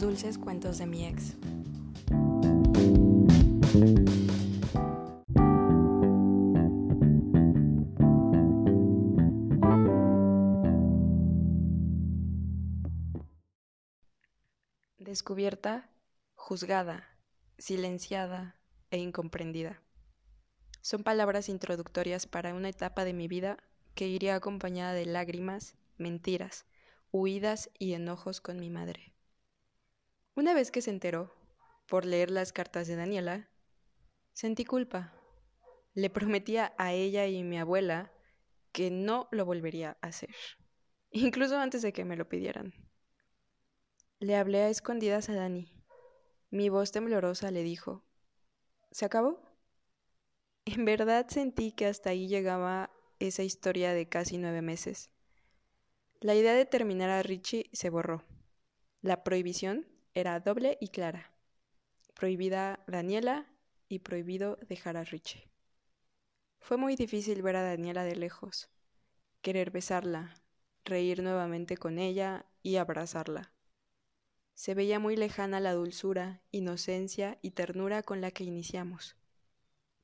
Dulces 0.00 0.38
cuentos 0.38 0.78
de 0.78 0.86
mi 0.86 1.04
ex. 1.04 1.36
Descubierta, 14.96 15.90
juzgada, 16.34 17.06
silenciada 17.58 18.56
e 18.90 18.96
incomprendida. 18.96 19.82
Son 20.80 21.02
palabras 21.02 21.50
introductorias 21.50 22.26
para 22.26 22.54
una 22.54 22.70
etapa 22.70 23.04
de 23.04 23.12
mi 23.12 23.28
vida 23.28 23.58
que 23.94 24.08
iría 24.08 24.34
acompañada 24.34 24.94
de 24.94 25.04
lágrimas, 25.04 25.74
mentiras, 25.98 26.64
huidas 27.12 27.68
y 27.78 27.92
enojos 27.92 28.40
con 28.40 28.58
mi 28.58 28.70
madre. 28.70 29.09
Una 30.40 30.54
vez 30.54 30.70
que 30.70 30.80
se 30.80 30.88
enteró, 30.88 31.30
por 31.86 32.06
leer 32.06 32.30
las 32.30 32.54
cartas 32.54 32.86
de 32.86 32.96
Daniela, 32.96 33.50
sentí 34.32 34.64
culpa. 34.64 35.12
Le 35.92 36.08
prometía 36.08 36.72
a 36.78 36.94
ella 36.94 37.26
y 37.26 37.44
mi 37.44 37.58
abuela 37.58 38.10
que 38.72 38.90
no 38.90 39.28
lo 39.32 39.44
volvería 39.44 39.98
a 40.00 40.06
hacer, 40.06 40.34
incluso 41.10 41.58
antes 41.58 41.82
de 41.82 41.92
que 41.92 42.06
me 42.06 42.16
lo 42.16 42.26
pidieran. 42.26 42.72
Le 44.18 44.34
hablé 44.34 44.62
a 44.62 44.70
escondidas 44.70 45.28
a 45.28 45.34
Dani. 45.34 45.70
Mi 46.48 46.70
voz 46.70 46.90
temblorosa 46.90 47.50
le 47.50 47.62
dijo, 47.62 48.02
¿Se 48.92 49.04
acabó? 49.04 49.42
En 50.64 50.86
verdad 50.86 51.26
sentí 51.28 51.72
que 51.72 51.84
hasta 51.84 52.08
ahí 52.08 52.28
llegaba 52.28 52.90
esa 53.18 53.42
historia 53.42 53.92
de 53.92 54.08
casi 54.08 54.38
nueve 54.38 54.62
meses. 54.62 55.10
La 56.18 56.34
idea 56.34 56.54
de 56.54 56.64
terminar 56.64 57.10
a 57.10 57.22
Richie 57.22 57.68
se 57.74 57.90
borró. 57.90 58.24
La 59.02 59.22
prohibición 59.22 59.99
era 60.14 60.40
doble 60.40 60.76
y 60.80 60.88
clara. 60.88 61.32
Prohibida 62.14 62.82
Daniela 62.86 63.46
y 63.88 64.00
prohibido 64.00 64.56
dejar 64.68 64.96
a 64.96 65.04
Richie. 65.04 65.48
Fue 66.58 66.76
muy 66.76 66.96
difícil 66.96 67.42
ver 67.42 67.56
a 67.56 67.62
Daniela 67.62 68.04
de 68.04 68.16
lejos, 68.16 68.68
querer 69.40 69.70
besarla, 69.70 70.34
reír 70.84 71.22
nuevamente 71.22 71.76
con 71.76 71.98
ella 71.98 72.44
y 72.62 72.76
abrazarla. 72.76 73.52
Se 74.54 74.74
veía 74.74 74.98
muy 74.98 75.16
lejana 75.16 75.58
la 75.58 75.72
dulzura, 75.72 76.42
inocencia 76.50 77.38
y 77.40 77.52
ternura 77.52 78.02
con 78.02 78.20
la 78.20 78.30
que 78.30 78.44
iniciamos. 78.44 79.16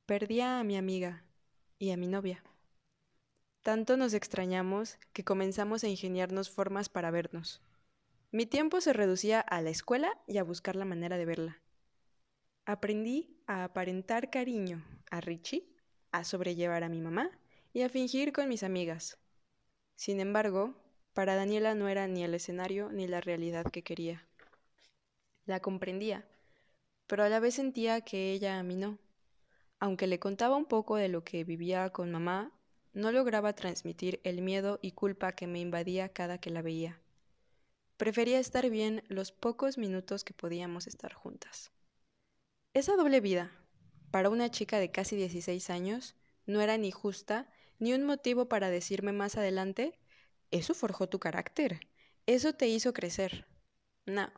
Perdía 0.05 0.59
a 0.59 0.63
mi 0.63 0.77
amiga 0.77 1.23
y 1.77 1.91
a 1.91 1.97
mi 1.97 2.07
novia. 2.07 2.43
Tanto 3.61 3.97
nos 3.97 4.13
extrañamos 4.13 4.97
que 5.13 5.23
comenzamos 5.23 5.83
a 5.83 5.89
ingeniarnos 5.89 6.49
formas 6.49 6.89
para 6.89 7.11
vernos. 7.11 7.61
Mi 8.29 8.45
tiempo 8.45 8.81
se 8.81 8.91
reducía 8.91 9.39
a 9.39 9.61
la 9.61 9.69
escuela 9.69 10.11
y 10.27 10.37
a 10.37 10.43
buscar 10.43 10.75
la 10.75 10.83
manera 10.83 11.17
de 11.17 11.25
verla. 11.25 11.61
Aprendí 12.65 13.41
a 13.47 13.63
aparentar 13.63 14.29
cariño 14.29 14.83
a 15.09 15.21
Richie, 15.21 15.65
a 16.11 16.25
sobrellevar 16.25 16.83
a 16.83 16.89
mi 16.89 16.99
mamá 16.99 17.31
y 17.71 17.83
a 17.83 17.89
fingir 17.89 18.33
con 18.33 18.49
mis 18.49 18.63
amigas. 18.63 19.17
Sin 19.95 20.19
embargo, 20.19 20.75
para 21.13 21.35
Daniela 21.35 21.73
no 21.73 21.87
era 21.87 22.05
ni 22.07 22.25
el 22.25 22.33
escenario 22.33 22.91
ni 22.91 23.07
la 23.07 23.21
realidad 23.21 23.71
que 23.71 23.81
quería. 23.81 24.27
La 25.45 25.61
comprendía, 25.61 26.27
pero 27.07 27.23
a 27.23 27.29
la 27.29 27.39
vez 27.39 27.55
sentía 27.55 28.01
que 28.01 28.33
ella 28.33 28.59
a 28.59 28.63
mí 28.63 28.75
no. 28.75 28.99
Aunque 29.79 30.05
le 30.05 30.19
contaba 30.19 30.57
un 30.57 30.65
poco 30.65 30.97
de 30.97 31.07
lo 31.07 31.23
que 31.23 31.45
vivía 31.45 31.89
con 31.91 32.11
mamá, 32.11 32.51
no 32.91 33.13
lograba 33.13 33.53
transmitir 33.53 34.19
el 34.25 34.41
miedo 34.41 34.79
y 34.81 34.91
culpa 34.91 35.31
que 35.31 35.47
me 35.47 35.61
invadía 35.61 36.09
cada 36.09 36.39
que 36.39 36.49
la 36.49 36.61
veía. 36.61 36.99
Prefería 37.97 38.39
estar 38.39 38.69
bien 38.69 39.03
los 39.07 39.31
pocos 39.31 39.79
minutos 39.79 40.23
que 40.23 40.33
podíamos 40.33 40.85
estar 40.85 41.13
juntas. 41.13 41.71
Esa 42.73 42.95
doble 42.95 43.21
vida, 43.21 43.51
para 44.11 44.29
una 44.29 44.51
chica 44.51 44.77
de 44.77 44.91
casi 44.91 45.15
16 45.15 45.71
años, 45.71 46.15
no 46.45 46.61
era 46.61 46.77
ni 46.77 46.91
justa 46.91 47.49
ni 47.79 47.93
un 47.93 48.03
motivo 48.03 48.47
para 48.47 48.69
decirme 48.69 49.13
más 49.13 49.35
adelante, 49.35 49.99
eso 50.51 50.75
forjó 50.75 51.09
tu 51.09 51.19
carácter, 51.19 51.79
eso 52.27 52.53
te 52.53 52.67
hizo 52.67 52.93
crecer. 52.93 53.47
No, 54.05 54.31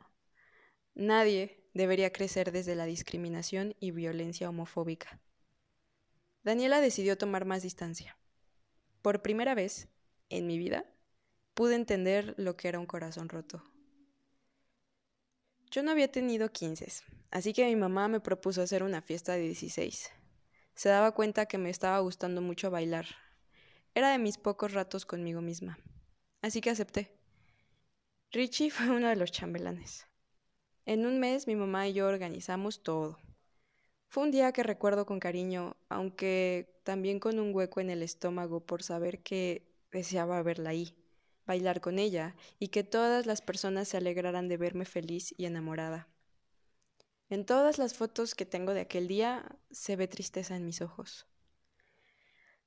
nadie 0.95 1.69
debería 1.73 2.13
crecer 2.13 2.53
desde 2.53 2.75
la 2.75 2.85
discriminación 2.85 3.75
y 3.81 3.91
violencia 3.91 4.49
homofóbica. 4.49 5.19
Daniela 6.43 6.79
decidió 6.79 7.17
tomar 7.17 7.43
más 7.43 7.61
distancia. 7.61 8.17
Por 9.01 9.21
primera 9.21 9.53
vez 9.53 9.89
en 10.29 10.47
mi 10.47 10.57
vida 10.57 10.85
pude 11.59 11.75
entender 11.75 12.35
lo 12.37 12.55
que 12.55 12.69
era 12.69 12.79
un 12.79 12.85
corazón 12.85 13.27
roto. 13.27 13.61
Yo 15.69 15.83
no 15.83 15.91
había 15.91 16.09
tenido 16.09 16.53
15, 16.53 16.87
así 17.31 17.51
que 17.51 17.65
mi 17.65 17.75
mamá 17.75 18.07
me 18.07 18.21
propuso 18.21 18.61
hacer 18.61 18.81
una 18.81 19.01
fiesta 19.01 19.33
de 19.33 19.41
16. 19.41 20.09
Se 20.73 20.87
daba 20.87 21.11
cuenta 21.11 21.47
que 21.47 21.57
me 21.57 21.69
estaba 21.69 21.99
gustando 21.99 22.39
mucho 22.39 22.71
bailar. 22.71 23.07
Era 23.93 24.09
de 24.09 24.19
mis 24.19 24.37
pocos 24.37 24.71
ratos 24.71 25.05
conmigo 25.05 25.41
misma. 25.41 25.77
Así 26.41 26.61
que 26.61 26.69
acepté. 26.69 27.11
Richie 28.31 28.71
fue 28.71 28.89
uno 28.91 29.09
de 29.09 29.17
los 29.17 29.33
chambelanes. 29.33 30.07
En 30.85 31.05
un 31.05 31.19
mes 31.19 31.45
mi 31.45 31.57
mamá 31.57 31.89
y 31.89 31.93
yo 31.93 32.07
organizamos 32.07 32.83
todo. 32.83 33.19
Fue 34.07 34.23
un 34.23 34.31
día 34.31 34.53
que 34.53 34.63
recuerdo 34.63 35.05
con 35.05 35.19
cariño, 35.19 35.75
aunque 35.89 36.79
también 36.85 37.19
con 37.19 37.37
un 37.37 37.53
hueco 37.53 37.81
en 37.81 37.89
el 37.89 38.01
estómago 38.01 38.65
por 38.65 38.81
saber 38.81 39.21
que 39.23 39.69
deseaba 39.91 40.41
verla 40.41 40.69
ahí, 40.69 40.95
bailar 41.49 41.81
con 41.81 41.97
ella 41.97 42.35
y 42.59 42.67
que 42.67 42.83
todas 42.83 43.25
las 43.25 43.41
personas 43.41 43.87
se 43.87 43.97
alegraran 43.97 44.47
de 44.47 44.57
verme 44.57 44.85
feliz 44.85 45.33
y 45.35 45.45
enamorada. 45.45 46.07
En 47.27 47.43
todas 47.43 47.79
las 47.79 47.95
fotos 47.95 48.35
que 48.35 48.45
tengo 48.45 48.75
de 48.75 48.81
aquel 48.81 49.07
día 49.07 49.57
se 49.71 49.95
ve 49.95 50.07
tristeza 50.07 50.55
en 50.55 50.63
mis 50.63 50.81
ojos. 50.81 51.25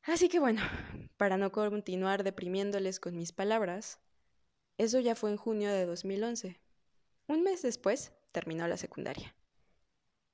Así 0.03 0.29
que 0.29 0.41
bueno, 0.41 0.63
para 1.17 1.37
no 1.37 1.53
continuar 1.53 2.25
deprimiéndoles 2.25 2.99
con 2.99 3.17
mis 3.17 3.31
palabras, 3.31 4.01
eso 4.79 4.99
ya 4.99 5.15
fue 5.15 5.31
en 5.31 5.37
junio 5.37 5.71
de 5.71 5.87
2011. 5.87 6.61
Un 7.29 7.45
mes 7.45 7.63
después 7.63 8.13
terminó 8.33 8.67
la 8.67 8.77
secundaria. 8.77 9.33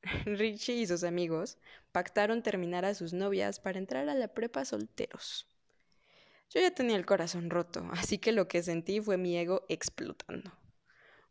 Richie 0.24 0.76
y 0.76 0.86
sus 0.86 1.04
amigos 1.04 1.58
pactaron 1.92 2.42
terminar 2.42 2.86
a 2.86 2.94
sus 2.94 3.12
novias 3.12 3.60
para 3.60 3.78
entrar 3.78 4.08
a 4.08 4.14
la 4.14 4.28
prepa 4.28 4.64
solteros. 4.64 5.46
Yo 6.50 6.60
ya 6.60 6.70
tenía 6.70 6.96
el 6.96 7.04
corazón 7.04 7.50
roto, 7.50 7.86
así 7.92 8.18
que 8.18 8.32
lo 8.32 8.48
que 8.48 8.62
sentí 8.62 9.00
fue 9.00 9.18
mi 9.18 9.36
ego 9.36 9.64
explotando. 9.68 10.50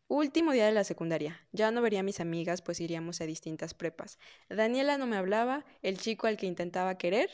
Último 0.07 0.53
día 0.53 0.65
de 0.65 0.71
la 0.71 0.83
secundaria. 0.83 1.45
Ya 1.51 1.71
no 1.71 1.81
vería 1.81 1.99
a 1.99 2.03
mis 2.03 2.19
amigas, 2.19 2.61
pues 2.61 2.79
iríamos 2.79 3.19
a 3.19 3.25
distintas 3.25 3.73
prepas. 3.73 4.19
Daniela 4.47 4.97
no 4.97 5.05
me 5.05 5.17
hablaba, 5.17 5.65
el 5.81 5.97
chico 5.97 6.27
al 6.27 6.37
que 6.37 6.45
intentaba 6.45 6.97
querer 6.97 7.29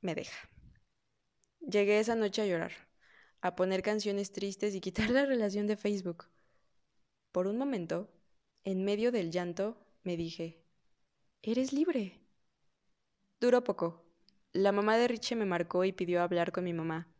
me 0.00 0.14
deja. 0.14 0.48
Llegué 1.60 1.98
esa 1.98 2.14
noche 2.14 2.42
a 2.42 2.46
llorar, 2.46 2.72
a 3.40 3.56
poner 3.56 3.82
canciones 3.82 4.32
tristes 4.32 4.74
y 4.74 4.80
quitar 4.80 5.10
la 5.10 5.26
relación 5.26 5.66
de 5.66 5.76
Facebook. 5.76 6.28
Por 7.32 7.46
un 7.46 7.58
momento, 7.58 8.08
en 8.64 8.84
medio 8.84 9.12
del 9.12 9.30
llanto, 9.30 9.76
me 10.02 10.16
dije, 10.16 10.62
Eres 11.42 11.72
libre. 11.74 12.20
Duró 13.40 13.64
poco. 13.64 14.02
La 14.52 14.72
mamá 14.72 14.96
de 14.96 15.08
Richie 15.08 15.36
me 15.36 15.44
marcó 15.44 15.84
y 15.84 15.92
pidió 15.92 16.22
hablar 16.22 16.52
con 16.52 16.64
mi 16.64 16.72
mamá, 16.72 17.13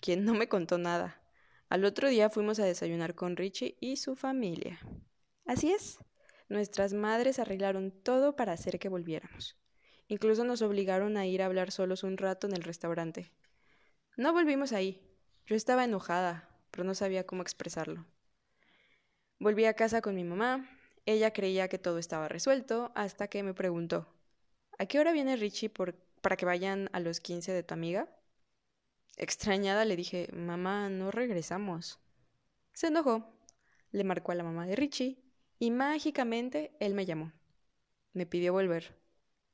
quien 0.00 0.24
no 0.24 0.34
me 0.34 0.48
contó 0.48 0.78
nada. 0.78 1.20
Al 1.68 1.84
otro 1.84 2.08
día 2.08 2.30
fuimos 2.30 2.58
a 2.58 2.64
desayunar 2.64 3.14
con 3.14 3.36
Richie 3.36 3.76
y 3.80 3.96
su 3.96 4.16
familia. 4.16 4.80
Así 5.46 5.72
es, 5.72 5.98
nuestras 6.48 6.92
madres 6.92 7.38
arreglaron 7.38 7.92
todo 7.92 8.34
para 8.34 8.52
hacer 8.52 8.78
que 8.78 8.88
volviéramos. 8.88 9.56
Incluso 10.08 10.42
nos 10.44 10.62
obligaron 10.62 11.16
a 11.16 11.26
ir 11.26 11.42
a 11.42 11.46
hablar 11.46 11.70
solos 11.70 12.02
un 12.02 12.16
rato 12.16 12.48
en 12.48 12.54
el 12.54 12.62
restaurante. 12.62 13.30
No 14.16 14.32
volvimos 14.32 14.72
ahí. 14.72 15.00
Yo 15.46 15.54
estaba 15.54 15.84
enojada, 15.84 16.48
pero 16.70 16.84
no 16.84 16.94
sabía 16.94 17.24
cómo 17.24 17.42
expresarlo. 17.42 18.04
Volví 19.38 19.64
a 19.64 19.74
casa 19.74 20.00
con 20.00 20.14
mi 20.14 20.24
mamá, 20.24 20.68
ella 21.06 21.32
creía 21.32 21.68
que 21.68 21.78
todo 21.78 21.98
estaba 21.98 22.28
resuelto 22.28 22.92
hasta 22.94 23.28
que 23.28 23.42
me 23.42 23.54
preguntó, 23.54 24.06
¿a 24.78 24.86
qué 24.86 24.98
hora 24.98 25.12
viene 25.12 25.36
Richie 25.36 25.70
para 26.20 26.36
que 26.36 26.44
vayan 26.44 26.90
a 26.92 27.00
los 27.00 27.20
15 27.20 27.52
de 27.52 27.62
tu 27.62 27.74
amiga? 27.74 28.08
Extrañada 29.16 29.84
le 29.84 29.96
dije, 29.96 30.28
mamá, 30.32 30.88
no 30.88 31.10
regresamos. 31.10 32.00
Se 32.72 32.88
enojó, 32.88 33.32
le 33.90 34.04
marcó 34.04 34.32
a 34.32 34.34
la 34.34 34.44
mamá 34.44 34.66
de 34.66 34.76
Richie 34.76 35.18
y 35.58 35.70
mágicamente 35.70 36.76
él 36.80 36.94
me 36.94 37.06
llamó. 37.06 37.32
Me 38.12 38.26
pidió 38.26 38.52
volver, 38.52 38.98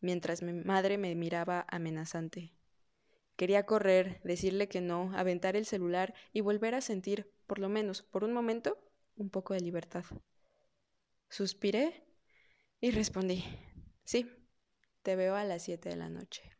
mientras 0.00 0.42
mi 0.42 0.52
madre 0.52 0.98
me 0.98 1.14
miraba 1.14 1.66
amenazante. 1.68 2.52
Quería 3.36 3.66
correr, 3.66 4.20
decirle 4.24 4.68
que 4.68 4.80
no, 4.80 5.12
aventar 5.14 5.56
el 5.56 5.66
celular 5.66 6.14
y 6.32 6.40
volver 6.40 6.74
a 6.74 6.80
sentir, 6.80 7.30
por 7.46 7.58
lo 7.58 7.68
menos 7.68 8.02
por 8.02 8.24
un 8.24 8.32
momento, 8.32 8.78
un 9.16 9.28
poco 9.30 9.52
de 9.52 9.60
libertad. 9.60 10.04
Suspiré 11.28 12.04
y 12.80 12.92
respondí, 12.92 13.44
sí, 14.04 14.30
te 15.02 15.16
veo 15.16 15.34
a 15.34 15.44
las 15.44 15.62
siete 15.62 15.90
de 15.90 15.96
la 15.96 16.08
noche. 16.08 16.55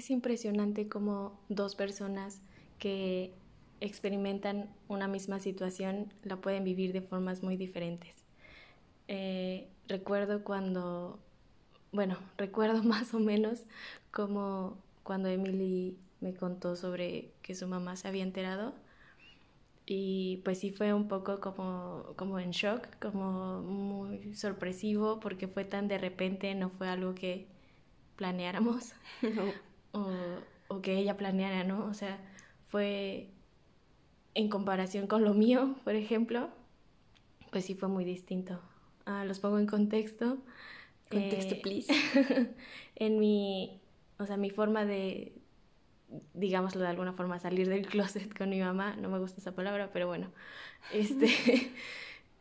Es 0.00 0.10
impresionante 0.10 0.88
cómo 0.88 1.38
dos 1.50 1.74
personas 1.74 2.40
que 2.78 3.34
experimentan 3.80 4.70
una 4.88 5.08
misma 5.08 5.40
situación 5.40 6.12
la 6.22 6.36
pueden 6.36 6.64
vivir 6.64 6.94
de 6.94 7.02
formas 7.02 7.42
muy 7.42 7.58
diferentes. 7.58 8.24
Eh, 9.08 9.68
recuerdo 9.88 10.42
cuando, 10.42 11.18
bueno, 11.92 12.16
recuerdo 12.38 12.82
más 12.82 13.12
o 13.12 13.18
menos 13.18 13.64
como 14.10 14.78
cuando 15.02 15.28
Emily 15.28 15.98
me 16.20 16.32
contó 16.34 16.76
sobre 16.76 17.32
que 17.42 17.54
su 17.54 17.66
mamá 17.66 17.96
se 17.96 18.08
había 18.08 18.22
enterado 18.22 18.74
y 19.84 20.40
pues 20.44 20.60
sí 20.60 20.70
fue 20.70 20.94
un 20.94 21.08
poco 21.08 21.40
como, 21.40 22.14
como 22.16 22.38
en 22.38 22.52
shock, 22.52 22.86
como 23.00 23.60
muy 23.60 24.34
sorpresivo 24.34 25.20
porque 25.20 25.46
fue 25.46 25.66
tan 25.66 25.88
de 25.88 25.98
repente, 25.98 26.54
no 26.54 26.70
fue 26.70 26.88
algo 26.88 27.14
que 27.14 27.48
planeáramos 28.16 28.94
o, 29.92 30.10
o 30.68 30.82
que 30.82 30.96
ella 30.98 31.16
planeara, 31.16 31.64
¿no? 31.64 31.86
O 31.86 31.94
sea, 31.94 32.18
fue 32.68 33.30
en 34.34 34.48
comparación 34.48 35.06
con 35.06 35.24
lo 35.24 35.34
mío, 35.34 35.76
por 35.84 35.94
ejemplo, 35.94 36.50
pues 37.50 37.64
sí 37.64 37.74
fue 37.74 37.88
muy 37.88 38.04
distinto. 38.04 38.60
Ah, 39.06 39.24
los 39.24 39.40
pongo 39.40 39.58
en 39.58 39.66
contexto. 39.66 40.38
Contexto, 41.10 41.54
eh, 41.56 41.60
please. 41.62 41.92
en 42.96 43.18
mi, 43.18 43.80
o 44.18 44.26
sea, 44.26 44.36
mi 44.36 44.50
forma 44.50 44.84
de, 44.84 45.32
digámoslo 46.34 46.80
de 46.80 46.88
alguna 46.88 47.12
forma, 47.12 47.38
salir 47.38 47.68
del 47.68 47.86
closet 47.86 48.32
con 48.38 48.50
mi 48.50 48.60
mamá, 48.60 48.96
no 48.96 49.08
me 49.08 49.18
gusta 49.18 49.40
esa 49.40 49.54
palabra, 49.54 49.90
pero 49.92 50.06
bueno, 50.06 50.30
este, 50.92 51.26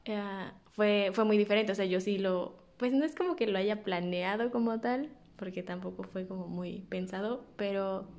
uh, 0.08 0.52
fue, 0.72 1.12
fue 1.14 1.26
muy 1.26 1.38
diferente, 1.38 1.72
o 1.72 1.76
sea, 1.76 1.86
yo 1.86 2.00
sí 2.00 2.20
lo, 2.20 2.64
pues 2.78 2.94
no 2.94 3.04
es 3.06 3.16
como 3.16 3.36
que 3.36 3.48
lo 3.48 3.58
haya 3.58 3.84
planeado 3.84 4.52
como 4.52 4.80
tal, 4.80 5.10
porque 5.40 5.64
tampoco 5.64 6.04
fue 6.04 6.28
como 6.28 6.48
muy 6.48 6.82
pensado, 6.90 7.46
pero 7.56 8.10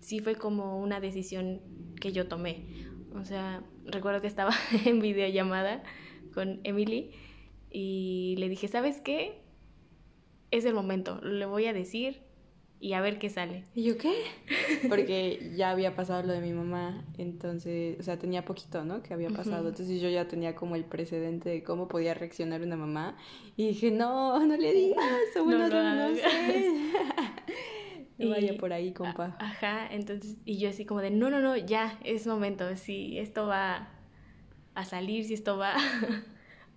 sí 0.00 0.18
fue 0.18 0.34
como 0.34 0.80
una 0.80 1.00
decisión 1.00 1.60
que 2.00 2.10
yo 2.10 2.26
tomé. 2.26 2.66
O 3.14 3.24
sea, 3.24 3.62
recuerdo 3.86 4.20
que 4.20 4.26
estaba 4.26 4.52
en 4.84 4.98
videollamada 4.98 5.84
con 6.34 6.60
Emily 6.64 7.12
y 7.70 8.34
le 8.38 8.48
dije, 8.48 8.66
¿sabes 8.66 9.00
qué? 9.00 9.40
Es 10.50 10.64
el 10.64 10.74
momento, 10.74 11.20
le 11.22 11.46
voy 11.46 11.66
a 11.66 11.72
decir 11.72 12.20
y 12.80 12.94
a 12.94 13.02
ver 13.02 13.18
qué 13.18 13.28
sale. 13.28 13.64
¿Y 13.74 13.84
yo 13.84 13.98
qué? 13.98 14.14
Porque 14.88 15.52
ya 15.54 15.70
había 15.70 15.94
pasado 15.94 16.22
lo 16.22 16.32
de 16.32 16.40
mi 16.40 16.52
mamá, 16.52 17.04
entonces, 17.18 18.00
o 18.00 18.02
sea, 18.02 18.18
tenía 18.18 18.46
poquito, 18.46 18.84
¿no? 18.84 19.02
Que 19.02 19.12
había 19.12 19.28
pasado, 19.28 19.68
entonces 19.68 20.00
yo 20.00 20.08
ya 20.08 20.26
tenía 20.26 20.56
como 20.56 20.76
el 20.76 20.84
precedente 20.84 21.50
de 21.50 21.62
cómo 21.62 21.88
podía 21.88 22.14
reaccionar 22.14 22.62
una 22.62 22.76
mamá 22.76 23.16
y 23.56 23.68
dije, 23.68 23.90
no, 23.90 24.44
no 24.46 24.56
le 24.56 24.72
digas, 24.72 25.04
no, 25.36 25.44
no, 25.44 25.68
no, 25.68 26.14
sé. 26.16 26.92
no 28.18 28.30
vaya 28.30 28.56
por 28.56 28.72
ahí, 28.72 28.94
compa. 28.94 29.36
Ajá, 29.38 29.86
entonces, 29.90 30.38
y 30.46 30.58
yo 30.58 30.70
así 30.70 30.86
como 30.86 31.02
de, 31.02 31.10
no, 31.10 31.28
no, 31.28 31.40
no, 31.40 31.58
ya, 31.58 31.98
es 32.02 32.26
momento, 32.26 32.76
si 32.76 33.18
esto 33.18 33.46
va 33.46 33.90
a 34.74 34.84
salir, 34.86 35.26
si 35.26 35.34
esto 35.34 35.58
va 35.58 35.74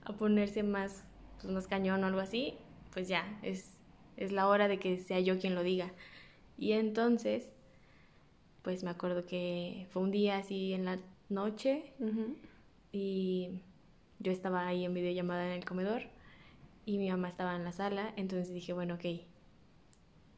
a 0.04 0.14
ponerse 0.18 0.64
más, 0.64 1.06
pues, 1.42 1.54
más 1.54 1.68
cañón 1.68 2.04
o 2.04 2.08
algo 2.08 2.20
así, 2.20 2.56
pues 2.92 3.08
ya, 3.08 3.40
es, 3.42 3.78
es 4.18 4.32
la 4.32 4.48
hora 4.48 4.68
de 4.68 4.80
que 4.80 4.98
sea 4.98 5.20
yo 5.20 5.40
quien 5.40 5.56
lo 5.56 5.64
diga. 5.64 5.92
Y 6.58 6.74
entonces, 6.74 7.52
pues 8.62 8.84
me 8.84 8.90
acuerdo 8.90 9.26
que 9.26 9.88
fue 9.92 10.02
un 10.02 10.12
día 10.12 10.38
así 10.38 10.74
en 10.74 10.86
la 10.86 11.00
noche 11.30 11.94
y 12.92 13.50
yo 14.20 14.32
estaba 14.32 14.68
ahí 14.68 14.86
en 14.86 14.94
videollamada 14.94 15.48
en 15.48 15.54
el 15.54 15.66
comedor 15.66 16.04
y 16.86 16.98
mi 16.98 17.10
mamá 17.10 17.30
estaba 17.30 17.56
en 17.56 17.64
la 17.64 17.72
sala, 17.72 18.14
entonces 18.18 18.54
dije, 18.54 18.74
bueno, 18.74 18.96
ok, 18.96 19.22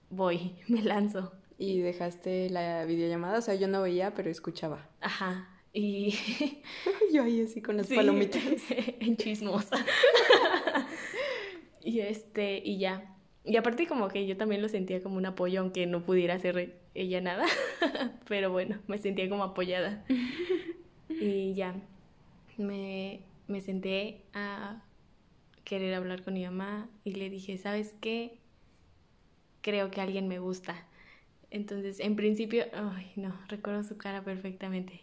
voy, 0.09 0.55
me 0.67 0.81
lanzo. 0.81 1.31
¿Y 1.57 1.79
dejaste 1.79 2.49
la 2.49 2.85
videollamada? 2.85 3.39
O 3.39 3.41
sea, 3.41 3.55
yo 3.55 3.67
no 3.67 3.81
veía, 3.81 4.13
pero 4.13 4.29
escuchaba. 4.29 4.89
Ajá. 4.99 5.49
Y 5.71 6.13
yo 7.13 7.23
ahí 7.23 7.41
así 7.41 7.61
con 7.61 7.77
las 7.77 7.87
palomitas. 7.87 8.41
en 8.99 9.15
chismosa. 9.17 9.77
y 11.81 12.01
este, 12.01 12.61
y 12.63 12.79
ya. 12.79 13.14
Y 13.45 13.57
aparte 13.57 13.87
como 13.87 14.07
que 14.07 14.25
yo 14.25 14.37
también 14.37 14.61
lo 14.61 14.69
sentía 14.69 15.01
como 15.03 15.17
un 15.17 15.25
apoyo, 15.25 15.61
aunque 15.61 15.85
no 15.85 16.01
pudiera 16.01 16.33
hacer 16.33 16.79
ella 16.95 17.21
nada. 17.21 17.45
pero 18.27 18.51
bueno, 18.51 18.79
me 18.87 18.97
sentía 18.97 19.29
como 19.29 19.43
apoyada. 19.43 20.03
y 21.09 21.53
ya. 21.53 21.75
Me, 22.57 23.21
me 23.47 23.61
senté 23.61 24.21
a 24.33 24.81
querer 25.63 25.93
hablar 25.93 26.23
con 26.23 26.33
mi 26.33 26.43
mamá 26.45 26.89
y 27.03 27.13
le 27.13 27.29
dije, 27.29 27.57
¿sabes 27.57 27.93
qué? 28.01 28.39
creo 29.65 29.89
que 29.89 29.99
alguien 29.99 30.27
me 30.27 30.37
gusta. 30.37 30.75
Entonces, 31.49 31.99
en 31.99 32.15
principio, 32.15 32.65
ay, 32.71 33.11
no, 33.15 33.33
recuerdo 33.47 33.83
su 33.83 33.97
cara 33.97 34.23
perfectamente. 34.23 35.01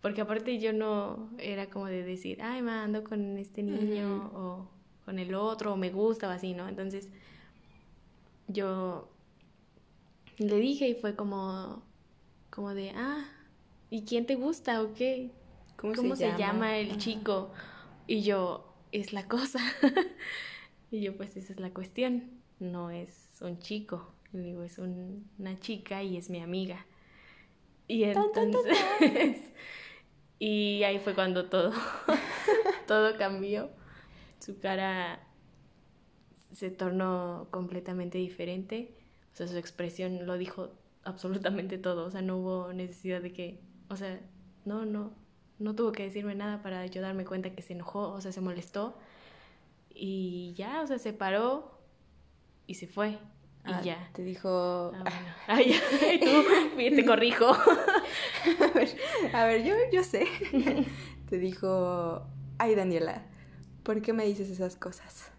Porque 0.00 0.20
aparte 0.20 0.60
yo 0.60 0.72
no 0.72 1.28
era 1.38 1.66
como 1.70 1.86
de 1.86 2.04
decir, 2.04 2.40
ay, 2.40 2.62
me 2.62 2.70
ando 2.70 3.02
con 3.02 3.36
este 3.36 3.64
niño 3.64 4.30
o 4.32 4.68
con 5.04 5.18
el 5.18 5.34
otro 5.34 5.72
o 5.72 5.76
me 5.76 5.90
gusta 5.90 6.28
o 6.28 6.30
así, 6.30 6.54
¿no? 6.54 6.68
Entonces, 6.68 7.10
yo 8.48 9.08
le 10.38 10.56
dije 10.56 10.88
y 10.88 10.94
fue 10.94 11.16
como, 11.16 11.82
como 12.50 12.74
de, 12.74 12.90
ah, 12.90 13.24
¿y 13.90 14.02
quién 14.02 14.26
te 14.26 14.34
gusta 14.34 14.82
o 14.82 14.94
qué? 14.94 15.30
¿Cómo, 15.76 16.16
se, 16.16 16.36
llama? 16.38 16.78
el 16.78 16.96
chico? 16.96 17.52
Y 18.06 18.22
yo, 18.22 18.72
es 18.92 19.12
la 19.12 19.28
cosa. 19.28 19.58
y 20.90 21.00
yo, 21.00 21.16
pues 21.16 21.36
esa 21.36 21.52
es 21.52 21.60
la 21.60 21.70
cuestión, 21.70 22.30
no 22.58 22.90
es 22.90 23.30
un 23.40 23.58
chico. 23.58 24.12
Y 24.32 24.38
digo, 24.38 24.62
es 24.62 24.78
una 24.78 25.58
chica 25.60 26.02
y 26.02 26.16
es 26.16 26.30
mi 26.30 26.40
amiga. 26.40 26.86
Y 27.88 28.04
entonces... 28.04 28.78
y 30.38 30.82
ahí 30.82 30.98
fue 30.98 31.14
cuando 31.14 31.48
todo, 31.48 31.72
todo 32.86 33.16
cambió. 33.16 33.70
Su 34.38 34.58
cara 34.58 35.25
se 36.56 36.70
tornó 36.70 37.48
completamente 37.50 38.16
diferente. 38.16 38.94
O 39.34 39.36
sea, 39.36 39.46
su 39.46 39.58
expresión 39.58 40.24
lo 40.24 40.38
dijo 40.38 40.70
absolutamente 41.04 41.76
todo. 41.76 42.06
O 42.06 42.10
sea, 42.10 42.22
no 42.22 42.38
hubo 42.38 42.72
necesidad 42.72 43.20
de 43.20 43.30
que... 43.34 43.60
O 43.90 43.96
sea, 43.96 44.18
no, 44.64 44.86
no, 44.86 45.12
no 45.58 45.74
tuvo 45.74 45.92
que 45.92 46.04
decirme 46.04 46.34
nada 46.34 46.62
para 46.62 46.86
yo 46.86 47.02
darme 47.02 47.26
cuenta 47.26 47.50
que 47.50 47.60
se 47.60 47.74
enojó, 47.74 48.10
o 48.10 48.22
sea, 48.22 48.32
se 48.32 48.40
molestó. 48.40 48.96
Y 49.90 50.54
ya, 50.56 50.80
o 50.80 50.86
sea, 50.86 50.98
se 50.98 51.12
paró, 51.12 51.78
y 52.66 52.74
se 52.74 52.86
fue. 52.86 53.10
Y 53.66 53.72
ah, 53.72 53.82
ya. 53.82 54.10
Te 54.14 54.22
dijo. 54.22 54.92
Ah, 54.94 55.04
ah 55.48 55.60
ya. 55.66 55.78
tú, 56.20 56.96
te 56.96 57.04
corrijo. 57.04 57.48
a 57.52 58.72
ver, 58.74 58.96
a 59.34 59.44
ver 59.44 59.62
yo, 59.62 59.74
yo 59.92 60.02
sé. 60.02 60.26
te 61.28 61.36
dijo, 61.36 62.26
ay, 62.56 62.74
Daniela, 62.74 63.26
¿por 63.82 64.00
qué 64.00 64.14
me 64.14 64.24
dices 64.24 64.48
esas 64.48 64.76
cosas? 64.76 65.35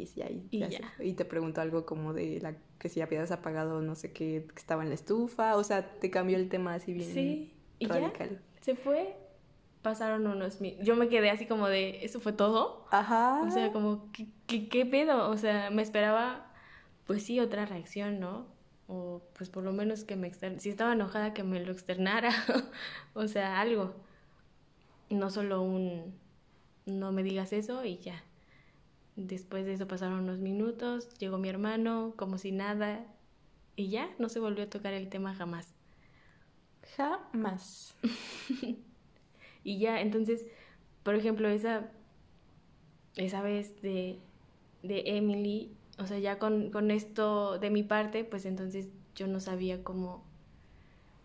Y, 0.00 0.06
ya, 0.06 0.28
y, 0.30 0.58
ya. 0.58 0.80
y 1.00 1.12
te 1.12 1.24
preguntó 1.24 1.60
algo 1.60 1.86
como 1.86 2.12
de 2.12 2.40
la 2.40 2.56
que 2.78 2.88
si 2.88 3.00
habías 3.00 3.30
apagado 3.30 3.80
no 3.80 3.94
sé 3.94 4.12
qué, 4.12 4.46
que 4.52 4.60
estaba 4.60 4.82
en 4.82 4.88
la 4.88 4.94
estufa. 4.94 5.56
O 5.56 5.64
sea, 5.64 5.98
te 5.98 6.10
cambió 6.10 6.36
el 6.36 6.48
tema 6.48 6.74
así 6.74 6.92
bien 6.92 7.12
sí. 7.12 7.54
¿Y 7.78 7.86
radical. 7.86 8.30
Ya 8.30 8.62
se 8.62 8.76
fue 8.76 9.16
pasaron 9.82 10.28
unos 10.28 10.60
yo 10.84 10.94
me 10.94 11.08
quedé 11.08 11.28
así 11.28 11.46
como 11.46 11.66
de 11.66 12.04
eso 12.04 12.20
fue 12.20 12.32
todo 12.32 12.86
ajá 12.92 13.42
o 13.42 13.50
sea 13.50 13.72
como 13.72 14.12
qué, 14.12 14.28
qué, 14.46 14.68
qué 14.68 14.86
pedo 14.86 15.28
o 15.28 15.36
sea 15.36 15.70
me 15.70 15.82
esperaba 15.82 16.52
pues 17.06 17.24
sí, 17.24 17.40
otra 17.40 17.66
reacción, 17.66 18.20
¿no? 18.20 18.46
O 18.88 19.22
pues 19.34 19.50
por 19.50 19.64
lo 19.64 19.72
menos 19.72 20.04
que 20.04 20.16
me 20.16 20.26
externara, 20.26 20.60
si 20.60 20.70
estaba 20.70 20.92
enojada 20.92 21.34
que 21.34 21.42
me 21.42 21.60
lo 21.60 21.72
externara, 21.72 22.30
o 23.14 23.26
sea, 23.28 23.60
algo. 23.60 23.94
No 25.10 25.30
solo 25.30 25.60
un, 25.60 26.14
no 26.86 27.12
me 27.12 27.22
digas 27.22 27.52
eso 27.52 27.84
y 27.84 27.98
ya. 27.98 28.22
Después 29.16 29.66
de 29.66 29.74
eso 29.74 29.86
pasaron 29.86 30.20
unos 30.20 30.38
minutos, 30.38 31.18
llegó 31.18 31.36
mi 31.38 31.48
hermano, 31.48 32.14
como 32.16 32.38
si 32.38 32.50
nada, 32.50 33.04
y 33.76 33.88
ya, 33.88 34.10
no 34.18 34.28
se 34.28 34.40
volvió 34.40 34.64
a 34.64 34.70
tocar 34.70 34.94
el 34.94 35.08
tema 35.08 35.34
jamás. 35.34 35.74
Jamás. 36.96 37.94
y 39.64 39.78
ya, 39.78 40.00
entonces, 40.00 40.46
por 41.02 41.14
ejemplo, 41.14 41.48
esa, 41.48 41.90
esa 43.16 43.42
vez 43.42 43.80
de, 43.82 44.18
de 44.82 45.02
Emily, 45.04 45.76
o 45.98 46.06
sea, 46.06 46.18
ya 46.18 46.38
con, 46.38 46.70
con 46.70 46.90
esto 46.90 47.58
de 47.58 47.70
mi 47.70 47.82
parte, 47.82 48.24
pues 48.24 48.46
entonces 48.46 48.88
yo 49.14 49.26
no 49.26 49.40
sabía 49.40 49.84
cómo, 49.84 50.24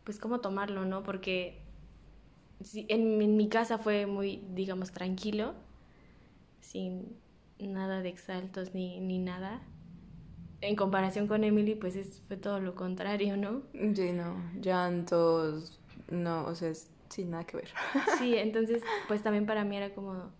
pues 0.03 0.19
cómo 0.19 0.41
tomarlo, 0.41 0.85
¿no? 0.85 1.03
Porque 1.03 1.61
en, 2.73 3.21
en, 3.21 3.37
mi 3.37 3.47
casa 3.49 3.77
fue 3.77 4.05
muy, 4.07 4.43
digamos, 4.53 4.91
tranquilo, 4.91 5.53
sin 6.59 7.15
nada 7.59 8.01
de 8.01 8.09
exaltos 8.09 8.73
ni, 8.73 8.99
ni 8.99 9.17
nada. 9.17 9.61
En 10.61 10.75
comparación 10.75 11.27
con 11.27 11.43
Emily, 11.43 11.75
pues 11.75 11.95
es, 11.95 12.21
fue 12.27 12.37
todo 12.37 12.59
lo 12.59 12.75
contrario, 12.75 13.37
¿no? 13.37 13.63
Sí, 13.95 14.11
no, 14.11 14.35
llantos, 14.59 15.79
no, 16.09 16.45
o 16.45 16.55
sea, 16.55 16.71
sin 17.09 17.31
nada 17.31 17.45
que 17.45 17.57
ver. 17.57 17.69
Sí, 18.19 18.35
entonces, 18.35 18.83
pues 19.07 19.23
también 19.23 19.45
para 19.45 19.63
mí 19.63 19.77
era 19.77 19.93
como, 19.93 20.31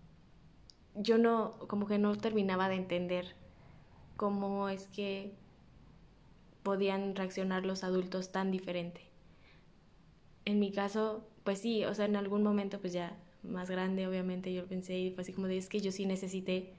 yo 0.94 1.18
no, 1.18 1.58
como 1.68 1.86
que 1.86 1.98
no 1.98 2.16
terminaba 2.16 2.68
de 2.68 2.76
entender 2.76 3.34
cómo 4.16 4.68
es 4.68 4.88
que 4.88 5.32
podían 6.62 7.14
reaccionar 7.14 7.64
los 7.64 7.84
adultos 7.84 8.32
tan 8.32 8.50
diferente. 8.50 9.00
En 10.44 10.58
mi 10.58 10.72
caso, 10.72 11.26
pues 11.44 11.60
sí, 11.60 11.84
o 11.84 11.94
sea, 11.94 12.06
en 12.06 12.16
algún 12.16 12.42
momento 12.42 12.80
pues 12.80 12.92
ya 12.92 13.16
más 13.42 13.70
grande 13.70 14.06
obviamente 14.06 14.52
yo 14.52 14.66
pensé 14.66 14.98
y 14.98 15.10
fue 15.12 15.22
así 15.22 15.32
como 15.32 15.46
de 15.46 15.58
es 15.58 15.68
que 15.68 15.80
yo 15.80 15.92
sí 15.92 16.06
necesité 16.06 16.74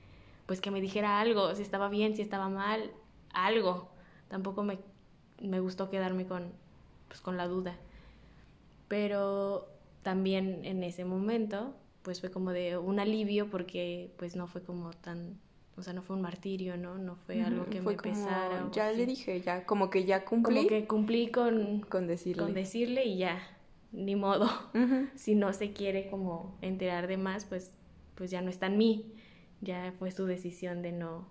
pues 0.50 0.62
que 0.62 0.72
me 0.72 0.82
dijera 0.82 1.20
algo, 1.20 1.54
si 1.54 1.62
estaba 1.62 1.90
bien, 1.90 2.16
si 2.16 2.24
estaba 2.24 2.50
mal, 2.50 2.90
algo. 3.36 3.92
Tampoco 4.30 4.64
me, 4.64 4.80
me 5.40 5.60
gustó 5.60 5.92
quedarme 5.92 6.26
con, 6.26 6.52
pues, 7.08 7.22
con 7.22 7.38
la 7.38 7.48
duda. 7.48 7.78
Pero 8.88 9.68
también 10.02 10.66
en 10.66 10.82
ese 10.84 11.06
momento 11.06 11.76
pues 12.02 12.20
fue 12.20 12.32
como 12.32 12.50
de 12.50 12.80
un 12.80 13.00
alivio 13.00 13.52
porque 13.52 14.12
pues 14.18 14.36
no 14.36 14.48
fue 14.48 14.64
como 14.64 14.90
tan 14.90 15.38
o 15.78 15.84
sea, 15.84 15.94
no 15.94 16.02
fue 16.02 16.16
un 16.16 16.24
martirio, 16.24 16.78
¿no? 16.78 16.98
No 16.98 17.16
fue 17.16 17.44
algo 17.44 17.68
que 17.68 17.80
me 17.80 17.94
pesara. 17.94 18.70
Ya 18.72 18.92
le 18.92 19.06
dije, 19.06 19.40
ya, 19.42 19.68
como 19.68 19.92
que 19.92 20.04
ya 20.04 20.26
cumplí. 20.26 20.56
Como 20.56 20.68
que 20.68 20.88
cumplí 20.88 21.28
con, 21.30 21.82
con 21.82 22.08
decirle. 22.08 22.42
Con 22.42 22.54
decirle 22.56 23.06
y 23.06 23.20
ya, 23.20 23.40
ni 23.92 24.16
modo. 24.16 24.50
Si 25.16 25.36
no 25.36 25.54
se 25.54 25.74
quiere 25.74 26.10
como 26.10 26.58
enterar 26.62 27.06
de 27.06 27.18
más, 27.18 27.46
pues, 27.46 27.76
pues 28.16 28.32
ya 28.32 28.42
no 28.42 28.50
está 28.50 28.66
en 28.66 28.78
mí. 28.80 29.14
Ya 29.62 29.94
fue 30.00 30.12
su 30.12 30.26
decisión 30.26 30.82
de 30.82 30.92
no, 30.92 31.28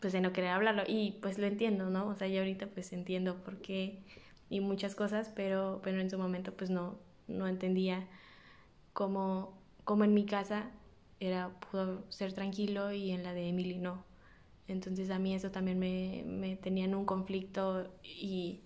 pues 0.00 0.12
de 0.12 0.20
no 0.20 0.32
querer 0.32 0.50
hablarlo. 0.50 0.82
Y 0.86 1.18
pues 1.22 1.38
lo 1.38 1.46
entiendo, 1.46 1.90
¿no? 1.90 2.08
O 2.08 2.14
sea, 2.14 2.28
yo 2.28 2.40
ahorita 2.40 2.66
pues 2.68 2.92
entiendo 2.92 3.36
por 3.42 3.58
qué 3.58 3.98
y 4.50 4.60
muchas 4.60 4.94
cosas, 4.94 5.30
pero, 5.34 5.80
pero 5.82 6.00
en 6.00 6.10
su 6.10 6.18
momento 6.18 6.52
pues 6.54 6.70
no, 6.70 6.98
no 7.28 7.48
entendía 7.48 8.06
cómo, 8.92 9.58
cómo 9.84 10.04
en 10.04 10.14
mi 10.14 10.26
casa 10.26 10.70
era, 11.20 11.50
pudo 11.72 12.04
ser 12.10 12.32
tranquilo 12.34 12.92
y 12.92 13.12
en 13.12 13.22
la 13.24 13.34
de 13.34 13.48
Emily 13.48 13.78
no. 13.78 14.04
Entonces 14.68 15.10
a 15.10 15.18
mí 15.18 15.34
eso 15.34 15.50
también 15.50 15.78
me, 15.78 16.24
me 16.26 16.56
tenía 16.56 16.86
en 16.86 16.94
un 16.94 17.06
conflicto 17.06 17.92
y 18.04 18.60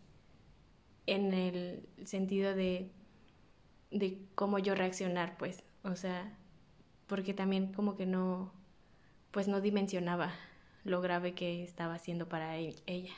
en 1.07 1.33
el 1.35 1.88
sentido 2.05 2.55
de, 2.55 2.90
de 3.90 4.19
cómo 4.35 4.59
yo 4.59 4.75
reaccionar, 4.75 5.37
pues, 5.38 5.62
o 5.85 5.97
sea, 5.97 6.37
porque 7.11 7.35
también 7.35 7.73
como 7.73 7.97
que 7.97 8.07
no, 8.07 8.52
pues 9.33 9.49
no 9.49 9.61
dimensionaba 9.61 10.33
lo 10.85 11.00
grave 11.00 11.35
que 11.35 11.64
estaba 11.64 11.95
haciendo 11.95 12.29
para 12.29 12.57
e-, 12.59 12.76
ella. 12.87 13.12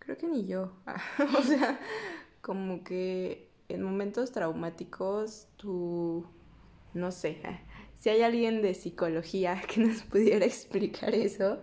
Creo 0.00 0.18
que 0.18 0.26
ni 0.26 0.44
yo. 0.44 0.72
o 1.38 1.42
sea, 1.42 1.78
como 2.40 2.82
que 2.82 3.48
en 3.68 3.84
momentos 3.84 4.32
traumáticos 4.32 5.46
tú 5.56 6.26
no 6.92 7.12
sé, 7.12 7.40
si 8.00 8.08
hay 8.08 8.22
alguien 8.22 8.62
de 8.62 8.74
psicología 8.74 9.62
que 9.72 9.80
nos 9.80 10.02
pudiera 10.02 10.44
explicar 10.44 11.14
eso, 11.14 11.60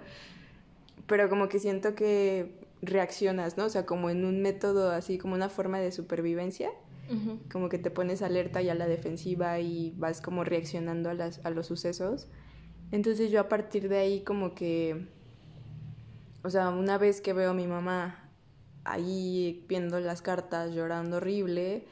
pero 1.05 1.27
como 1.29 1.49
que 1.49 1.59
siento 1.59 1.95
que 1.95 2.65
reaccionas, 2.81 3.57
¿no? 3.57 3.65
O 3.65 3.69
sea, 3.69 3.85
como 3.85 4.09
en 4.09 4.23
un 4.23 4.41
método 4.41 4.91
así, 4.91 5.17
como 5.17 5.35
una 5.35 5.49
forma 5.49 5.79
de 5.79 5.91
supervivencia, 5.91 6.71
como 7.51 7.69
que 7.69 7.79
te 7.79 7.91
pones 7.91 8.21
alerta 8.21 8.61
y 8.61 8.69
a 8.69 8.75
la 8.75 8.87
defensiva 8.87 9.59
y 9.59 9.93
vas 9.97 10.21
como 10.21 10.43
reaccionando 10.43 11.09
a, 11.09 11.13
las, 11.13 11.43
a 11.45 11.49
los 11.49 11.67
sucesos. 11.67 12.27
Entonces 12.91 13.31
yo 13.31 13.39
a 13.39 13.49
partir 13.49 13.89
de 13.89 13.97
ahí 13.97 14.21
como 14.21 14.55
que, 14.55 15.07
o 16.43 16.49
sea, 16.49 16.69
una 16.69 16.97
vez 16.97 17.21
que 17.21 17.33
veo 17.33 17.51
a 17.51 17.53
mi 17.53 17.67
mamá 17.67 18.29
ahí 18.83 19.65
viendo 19.67 19.99
las 19.99 20.21
cartas, 20.21 20.73
llorando 20.73 21.17
horrible, 21.17 21.85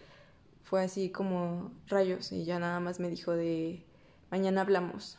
fue 0.64 0.84
así 0.84 1.10
como 1.10 1.72
rayos 1.88 2.32
y 2.32 2.44
ya 2.44 2.60
nada 2.60 2.80
más 2.80 3.00
me 3.00 3.10
dijo 3.10 3.32
de 3.32 3.86
mañana 4.32 4.62
hablamos, 4.62 5.18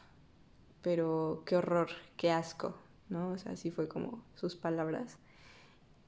pero 0.82 1.42
qué 1.46 1.56
horror, 1.56 1.88
qué 2.16 2.30
asco, 2.30 2.76
¿no? 3.08 3.30
O 3.30 3.38
sea, 3.38 3.52
así 3.52 3.70
fue 3.70 3.88
como 3.88 4.24
sus 4.34 4.56
palabras. 4.56 5.18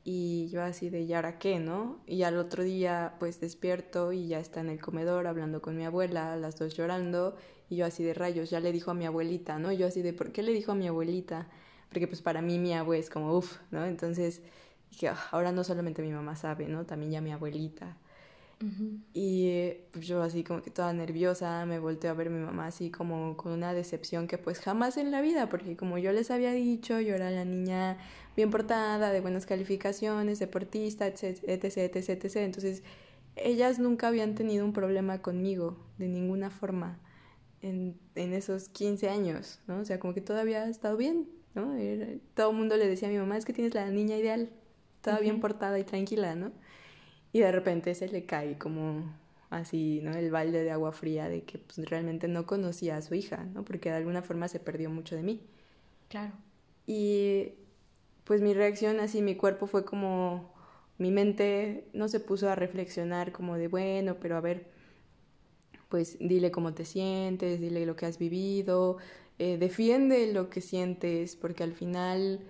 Y 0.03 0.49
yo 0.49 0.63
así 0.63 0.89
de, 0.89 1.03
¿y 1.03 1.13
ahora 1.13 1.39
qué, 1.39 1.59
no? 1.59 2.01
Y 2.07 2.23
al 2.23 2.39
otro 2.39 2.63
día 2.63 3.17
pues 3.19 3.41
despierto 3.41 4.13
y 4.13 4.29
ya 4.29 4.41
está 4.41 4.61
en 4.61 4.71
el 4.71 4.81
comedor 4.81 5.27
hablando 5.27 5.61
con 5.61 5.77
mi 5.77 5.85
abuela, 5.85 6.37
las 6.37 6.59
dos 6.59 6.75
llorando, 6.75 7.37
y 7.69 7.77
yo 7.77 7.87
así 7.87 8.03
de 8.03 8.15
rayos, 8.15 8.51
ya 8.51 8.61
le 8.61 8.73
dijo 8.73 8.91
a 8.91 8.95
mi 8.95 9.07
abuelita, 9.07 9.59
¿no? 9.59 9.73
Yo 9.73 9.87
así 9.87 10.03
de, 10.03 10.13
¿por 10.13 10.33
qué 10.33 10.43
le 10.43 10.53
dijo 10.53 10.73
a 10.73 10.75
mi 10.75 10.89
abuelita? 10.89 11.49
Porque 11.91 12.07
pues 12.09 12.23
para 12.23 12.41
mí 12.43 12.59
mi 12.59 12.73
abuela 12.75 13.01
es 13.01 13.11
como, 13.11 13.37
uff, 13.37 13.59
¿no? 13.71 13.85
Entonces 13.85 14.43
dije, 14.91 15.09
ah, 15.09 15.19
ahora 15.33 15.53
no 15.53 15.65
solamente 15.65 16.03
mi 16.03 16.13
mamá 16.13 16.35
sabe, 16.37 16.67
¿no? 16.67 16.87
También 16.87 17.13
ya 17.13 17.21
mi 17.21 17.33
abuelita. 17.33 17.97
Y 19.15 19.73
pues 19.91 20.07
yo 20.07 20.23
así 20.23 20.45
como 20.45 20.61
que 20.61 20.71
toda 20.71 20.93
nerviosa, 20.93 21.65
me 21.65 21.79
volteé 21.79 22.11
a 22.11 22.15
ver 22.15 22.27
a 22.27 22.31
mi 22.31 22.45
mamá 22.45 22.67
así 22.67 22.91
como 22.91 23.35
con 23.37 23.53
una 23.53 23.73
decepción 23.73 24.27
que 24.27 24.37
pues 24.37 24.61
jamás 24.61 24.99
en 24.99 25.11
la 25.11 25.23
vida, 25.23 25.49
porque 25.49 25.77
como 25.77 25.97
yo 25.97 26.13
les 26.13 26.31
había 26.31 26.53
dicho, 26.53 27.01
yo 27.01 27.15
era 27.15 27.31
la 27.31 27.47
niña 27.47 27.97
bien 28.37 28.51
portada, 28.51 29.13
de 29.13 29.21
buenas 29.23 29.47
calificaciones, 29.47 30.39
deportista, 30.39 31.07
etc, 31.07 31.43
etc, 31.47 31.95
etc, 31.95 32.09
etc. 32.11 32.37
Entonces, 32.37 32.83
ellas 33.37 33.79
nunca 33.79 34.09
habían 34.09 34.35
tenido 34.35 34.67
un 34.67 34.75
problema 34.75 35.23
conmigo, 35.23 35.79
de 35.97 36.09
ninguna 36.09 36.51
forma, 36.51 36.99
en, 37.63 37.99
en 38.15 38.35
esos 38.35 38.69
15 38.69 39.09
años, 39.09 39.61
¿no? 39.69 39.79
O 39.79 39.85
sea, 39.87 39.99
como 39.99 40.13
que 40.13 40.21
todavía 40.21 40.65
ha 40.65 40.69
estado 40.69 40.99
bien, 40.99 41.29
¿no? 41.55 41.75
todo 42.35 42.51
el 42.51 42.57
mundo 42.57 42.77
le 42.77 42.87
decía 42.87 43.09
a 43.09 43.11
mi 43.11 43.17
mamá, 43.17 43.37
es 43.39 43.45
que 43.45 43.53
tienes 43.53 43.75
la 43.75 43.91
niña 43.91 44.17
ideal, 44.17 44.51
toda 45.01 45.19
bien 45.19 45.41
portada 45.41 45.79
y 45.79 45.85
tranquila, 45.85 46.35
¿no? 46.35 46.53
Y 47.33 47.41
de 47.41 47.53
repente 47.53 47.95
se 47.95 48.09
le 48.09 48.25
cae 48.25 48.59
como 48.59 49.05
así, 49.51 50.01
¿no? 50.03 50.13
El 50.13 50.31
balde 50.31 50.63
de 50.63 50.71
agua 50.71 50.93
fría 50.93 51.29
de 51.29 51.43
que 51.43 51.59
pues, 51.59 51.89
realmente 51.89 52.29
no 52.29 52.47
conocía 52.47 52.97
a 52.97 53.03
su 53.03 53.15
hija, 53.15 53.45
¿no? 53.53 53.65
Porque 53.65 53.91
de 53.91 53.97
alguna 53.97 54.23
forma 54.23 54.49
se 54.49 54.61
perdió 54.61 54.91
mucho 54.91 55.17
de 55.17 55.23
mí. 55.23 55.41
Claro. 56.09 56.33
Y 56.87 57.53
pues 58.25 58.41
mi 58.41 58.55
reacción 58.55 59.01
así, 59.01 59.23
mi 59.23 59.37
cuerpo 59.37 59.67
fue 59.67 59.85
como, 59.85 60.53
mi 60.99 61.11
mente 61.11 61.89
no 61.93 62.09
se 62.09 62.21
puso 62.21 62.49
a 62.49 62.55
reflexionar 62.55 63.33
como 63.33 63.57
de, 63.57 63.69
bueno, 63.69 64.17
pero 64.21 64.37
a 64.37 64.41
ver, 64.41 64.69
pues 65.89 66.17
dile 66.21 66.51
cómo 66.51 66.73
te 66.73 66.85
sientes, 66.85 67.61
dile 67.61 67.85
lo 67.87 67.97
que 67.97 68.07
has 68.07 68.19
vivido, 68.19 68.99
eh, 69.39 69.57
defiende 69.59 70.33
lo 70.33 70.49
que 70.51 70.61
sientes, 70.61 71.35
porque 71.35 71.65
al 71.65 71.73
final 71.73 72.41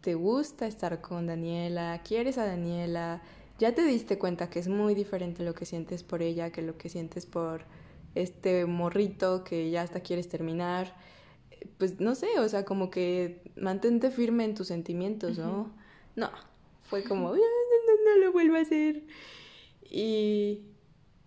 te 0.00 0.14
gusta 0.14 0.66
estar 0.66 1.00
con 1.00 1.26
Daniela, 1.26 2.02
quieres 2.04 2.38
a 2.38 2.46
Daniela, 2.46 3.22
ya 3.58 3.74
te 3.74 3.82
diste 3.82 4.18
cuenta 4.18 4.50
que 4.50 4.58
es 4.58 4.68
muy 4.68 4.94
diferente 4.94 5.42
lo 5.44 5.54
que 5.54 5.66
sientes 5.66 6.02
por 6.02 6.22
ella 6.22 6.50
que 6.50 6.62
lo 6.62 6.78
que 6.78 6.88
sientes 6.88 7.26
por 7.26 7.64
este 8.14 8.66
morrito 8.66 9.44
que 9.44 9.70
ya 9.70 9.82
hasta 9.82 10.00
quieres 10.00 10.28
terminar. 10.28 10.94
Pues 11.76 12.00
no 12.00 12.14
sé, 12.14 12.38
o 12.38 12.48
sea, 12.48 12.64
como 12.64 12.90
que 12.90 13.42
mantente 13.56 14.10
firme 14.10 14.44
en 14.44 14.54
tus 14.54 14.68
sentimientos, 14.68 15.38
¿no? 15.38 15.72
No, 16.16 16.30
fue 16.82 17.04
como, 17.04 17.30
no, 17.30 17.36
no, 17.36 18.24
lo 18.24 18.32
vuelvo 18.32 18.56
a 18.56 18.60
hacer. 18.60 19.02
Y, 19.90 20.62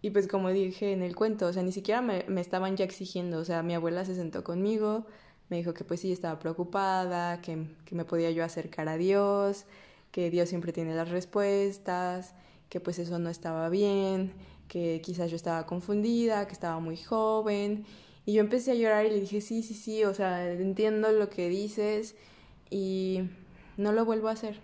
y 0.01 0.09
pues 0.11 0.27
como 0.27 0.49
dije 0.49 0.93
en 0.93 1.01
el 1.01 1.15
cuento, 1.15 1.47
o 1.47 1.53
sea, 1.53 1.63
ni 1.63 1.71
siquiera 1.71 2.01
me, 2.01 2.25
me 2.27 2.41
estaban 2.41 2.77
ya 2.77 2.85
exigiendo, 2.85 3.39
o 3.39 3.45
sea, 3.45 3.63
mi 3.63 3.73
abuela 3.73 4.05
se 4.05 4.15
sentó 4.15 4.43
conmigo, 4.43 5.05
me 5.49 5.57
dijo 5.57 5.73
que 5.73 5.83
pues 5.83 5.99
sí, 5.99 6.11
estaba 6.11 6.39
preocupada, 6.39 7.41
que, 7.41 7.67
que 7.85 7.95
me 7.95 8.05
podía 8.05 8.31
yo 8.31 8.43
acercar 8.43 8.87
a 8.87 8.97
Dios, 8.97 9.65
que 10.11 10.29
Dios 10.29 10.49
siempre 10.49 10.73
tiene 10.73 10.95
las 10.95 11.09
respuestas, 11.09 12.35
que 12.69 12.79
pues 12.79 12.99
eso 12.99 13.19
no 13.19 13.29
estaba 13.29 13.69
bien, 13.69 14.33
que 14.67 15.01
quizás 15.01 15.29
yo 15.29 15.35
estaba 15.35 15.65
confundida, 15.65 16.47
que 16.47 16.53
estaba 16.53 16.79
muy 16.79 16.97
joven. 16.97 17.85
Y 18.25 18.33
yo 18.33 18.41
empecé 18.41 18.71
a 18.71 18.75
llorar 18.75 19.05
y 19.05 19.09
le 19.09 19.19
dije, 19.19 19.41
sí, 19.41 19.63
sí, 19.63 19.73
sí, 19.73 20.03
o 20.03 20.13
sea, 20.13 20.51
entiendo 20.51 21.11
lo 21.11 21.29
que 21.29 21.49
dices 21.49 22.15
y 22.69 23.29
no 23.77 23.91
lo 23.91 24.05
vuelvo 24.05 24.29
a 24.29 24.33
hacer. 24.33 24.59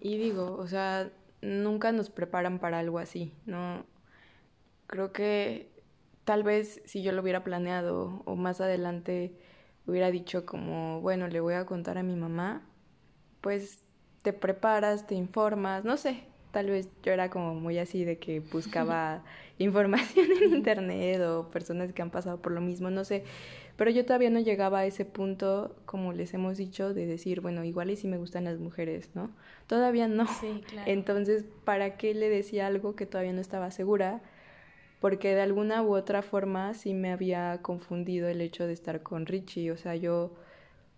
Y 0.00 0.18
digo, 0.18 0.56
o 0.58 0.66
sea, 0.66 1.10
nunca 1.42 1.92
nos 1.92 2.10
preparan 2.10 2.58
para 2.58 2.78
algo 2.78 2.98
así, 2.98 3.32
¿no? 3.46 3.84
Creo 4.86 5.12
que 5.12 5.70
tal 6.24 6.42
vez 6.42 6.80
si 6.86 7.02
yo 7.02 7.12
lo 7.12 7.22
hubiera 7.22 7.44
planeado 7.44 8.22
o 8.24 8.36
más 8.36 8.60
adelante 8.60 9.38
hubiera 9.86 10.10
dicho 10.10 10.46
como, 10.46 11.00
bueno, 11.00 11.28
le 11.28 11.40
voy 11.40 11.54
a 11.54 11.66
contar 11.66 11.98
a 11.98 12.02
mi 12.02 12.16
mamá, 12.16 12.66
pues 13.40 13.83
te 14.24 14.32
preparas, 14.32 15.06
te 15.06 15.14
informas, 15.14 15.84
no 15.84 15.98
sé, 15.98 16.24
tal 16.50 16.70
vez 16.70 16.88
yo 17.02 17.12
era 17.12 17.28
como 17.28 17.54
muy 17.54 17.76
así 17.76 18.06
de 18.06 18.16
que 18.16 18.40
buscaba 18.40 19.22
información 19.58 20.26
en 20.32 20.54
internet 20.54 21.20
o 21.20 21.50
personas 21.50 21.92
que 21.92 22.00
han 22.00 22.08
pasado 22.10 22.40
por 22.40 22.52
lo 22.52 22.62
mismo, 22.62 22.88
no 22.88 23.04
sé, 23.04 23.22
pero 23.76 23.90
yo 23.90 24.06
todavía 24.06 24.30
no 24.30 24.40
llegaba 24.40 24.78
a 24.78 24.86
ese 24.86 25.04
punto, 25.04 25.76
como 25.84 26.14
les 26.14 26.32
hemos 26.32 26.56
dicho, 26.56 26.94
de 26.94 27.04
decir, 27.04 27.42
bueno, 27.42 27.64
igual 27.64 27.90
y 27.90 27.96
si 27.96 28.08
me 28.08 28.16
gustan 28.16 28.44
las 28.44 28.58
mujeres, 28.58 29.10
¿no? 29.14 29.30
Todavía 29.66 30.08
no. 30.08 30.26
Sí, 30.26 30.62
claro. 30.66 30.90
Entonces, 30.90 31.44
¿para 31.64 31.98
qué 31.98 32.14
le 32.14 32.30
decía 32.30 32.66
algo 32.66 32.96
que 32.96 33.04
todavía 33.04 33.34
no 33.34 33.42
estaba 33.42 33.70
segura? 33.72 34.22
Porque 35.00 35.34
de 35.34 35.42
alguna 35.42 35.82
u 35.82 35.94
otra 35.94 36.22
forma 36.22 36.72
sí 36.72 36.94
me 36.94 37.12
había 37.12 37.58
confundido 37.60 38.26
el 38.28 38.40
hecho 38.40 38.66
de 38.66 38.72
estar 38.72 39.02
con 39.02 39.26
Richie, 39.26 39.70
o 39.70 39.76
sea, 39.76 39.96
yo 39.96 40.32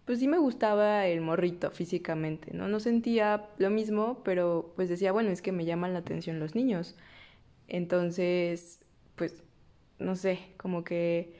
pues 0.06 0.20
sí 0.20 0.28
me 0.28 0.38
gustaba 0.38 1.06
el 1.06 1.20
morrito 1.20 1.70
físicamente, 1.72 2.54
¿no? 2.54 2.68
No 2.68 2.78
sentía 2.78 3.48
lo 3.58 3.70
mismo, 3.70 4.22
pero 4.24 4.72
pues 4.76 4.88
decía, 4.88 5.10
bueno, 5.10 5.30
es 5.30 5.42
que 5.42 5.50
me 5.50 5.64
llaman 5.64 5.92
la 5.92 5.98
atención 5.98 6.38
los 6.38 6.54
niños. 6.54 6.96
Entonces, 7.66 8.80
pues, 9.16 9.42
no 9.98 10.14
sé, 10.14 10.38
como 10.56 10.84
que 10.84 11.34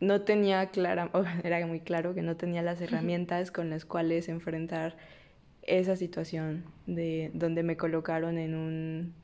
no 0.00 0.20
tenía 0.20 0.66
clara, 0.66 1.10
era 1.44 1.66
muy 1.66 1.80
claro 1.80 2.14
que 2.14 2.20
no 2.20 2.36
tenía 2.36 2.60
las 2.60 2.82
herramientas 2.82 3.50
con 3.50 3.70
las 3.70 3.86
cuales 3.86 4.28
enfrentar 4.28 4.98
esa 5.62 5.96
situación 5.96 6.64
de 6.86 7.30
donde 7.32 7.62
me 7.62 7.78
colocaron 7.78 8.36
en 8.36 8.54
un 8.54 9.14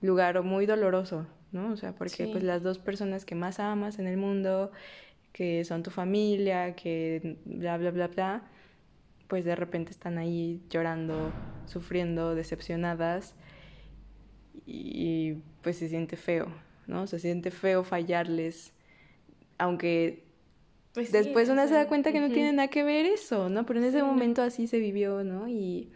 lugar 0.00 0.42
muy 0.44 0.64
doloroso, 0.64 1.26
¿no? 1.50 1.72
O 1.72 1.76
sea, 1.76 1.92
porque 1.92 2.28
pues 2.28 2.44
las 2.44 2.62
dos 2.62 2.78
personas 2.78 3.24
que 3.24 3.34
más 3.34 3.58
amas 3.58 3.98
en 3.98 4.06
el 4.06 4.16
mundo, 4.16 4.70
que 5.32 5.64
son 5.64 5.82
tu 5.82 5.90
familia, 5.90 6.74
que 6.74 7.38
bla, 7.44 7.76
bla, 7.78 7.90
bla, 7.90 8.08
bla, 8.08 8.42
pues 9.28 9.44
de 9.44 9.54
repente 9.54 9.90
están 9.90 10.18
ahí 10.18 10.60
llorando, 10.68 11.32
sufriendo, 11.66 12.34
decepcionadas 12.34 13.34
y 14.66 15.34
pues 15.62 15.76
se 15.76 15.88
siente 15.88 16.16
feo, 16.16 16.48
¿no? 16.86 17.06
Se 17.06 17.18
siente 17.18 17.50
feo 17.50 17.84
fallarles, 17.84 18.72
aunque 19.58 20.24
pues 20.92 21.12
después 21.12 21.48
una 21.48 21.68
se 21.68 21.74
da 21.74 21.86
cuenta 21.86 22.10
que 22.10 22.20
no 22.20 22.28
tiene 22.30 22.52
nada 22.52 22.68
que 22.68 22.82
ver 22.82 23.06
eso, 23.06 23.48
¿no? 23.48 23.64
Pero 23.64 23.78
en 23.78 23.86
ese 23.86 24.02
momento 24.02 24.42
así 24.42 24.66
se 24.66 24.78
vivió, 24.80 25.22
¿no? 25.22 25.48
Y 25.48 25.92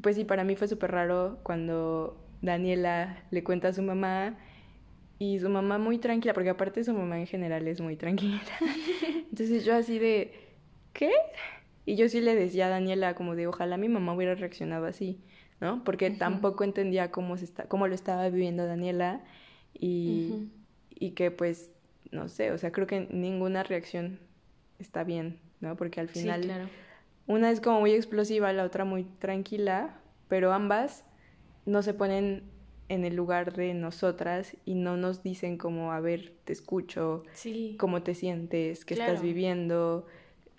pues 0.00 0.16
sí, 0.16 0.24
para 0.24 0.44
mí 0.44 0.54
fue 0.54 0.68
súper 0.68 0.92
raro 0.92 1.40
cuando 1.42 2.16
Daniela 2.40 3.24
le 3.30 3.42
cuenta 3.42 3.68
a 3.68 3.72
su 3.72 3.82
mamá 3.82 4.38
y 5.20 5.38
su 5.38 5.50
mamá 5.50 5.76
muy 5.76 5.98
tranquila, 5.98 6.32
porque 6.32 6.48
aparte 6.48 6.82
su 6.82 6.94
mamá 6.94 7.20
en 7.20 7.26
general 7.26 7.68
es 7.68 7.82
muy 7.82 7.94
tranquila. 7.94 8.40
Entonces 9.30 9.66
yo 9.66 9.76
así 9.76 9.98
de, 9.98 10.32
¿qué? 10.94 11.12
Y 11.84 11.96
yo 11.96 12.08
sí 12.08 12.22
le 12.22 12.34
decía 12.34 12.66
a 12.66 12.70
Daniela 12.70 13.14
como 13.14 13.36
de, 13.36 13.46
ojalá 13.46 13.76
mi 13.76 13.90
mamá 13.90 14.14
hubiera 14.14 14.34
reaccionado 14.34 14.86
así, 14.86 15.20
¿no? 15.60 15.84
Porque 15.84 16.10
tampoco 16.10 16.64
entendía 16.64 17.10
cómo, 17.10 17.36
se 17.36 17.44
está, 17.44 17.64
cómo 17.64 17.86
lo 17.86 17.94
estaba 17.94 18.30
viviendo 18.30 18.64
Daniela 18.64 19.22
y, 19.74 20.48
y 20.88 21.10
que 21.10 21.30
pues, 21.30 21.70
no 22.10 22.30
sé, 22.30 22.50
o 22.50 22.56
sea, 22.56 22.72
creo 22.72 22.86
que 22.86 23.06
ninguna 23.10 23.62
reacción 23.62 24.20
está 24.78 25.04
bien, 25.04 25.38
¿no? 25.60 25.76
Porque 25.76 26.00
al 26.00 26.08
final 26.08 26.70
una 27.26 27.50
es 27.50 27.60
como 27.60 27.80
muy 27.80 27.92
explosiva, 27.92 28.54
la 28.54 28.64
otra 28.64 28.86
muy 28.86 29.04
tranquila, 29.04 30.00
pero 30.28 30.54
ambas 30.54 31.04
no 31.66 31.82
se 31.82 31.92
ponen 31.92 32.42
en 32.90 33.04
el 33.04 33.14
lugar 33.14 33.54
de 33.54 33.72
nosotras 33.72 34.56
y 34.64 34.74
no 34.74 34.96
nos 34.96 35.22
dicen 35.22 35.58
como, 35.58 35.92
a 35.92 36.00
ver, 36.00 36.32
te 36.44 36.52
escucho, 36.52 37.22
cómo 37.78 38.02
te 38.02 38.14
sientes, 38.16 38.84
qué 38.84 38.94
estás 38.94 39.22
viviendo, 39.22 40.06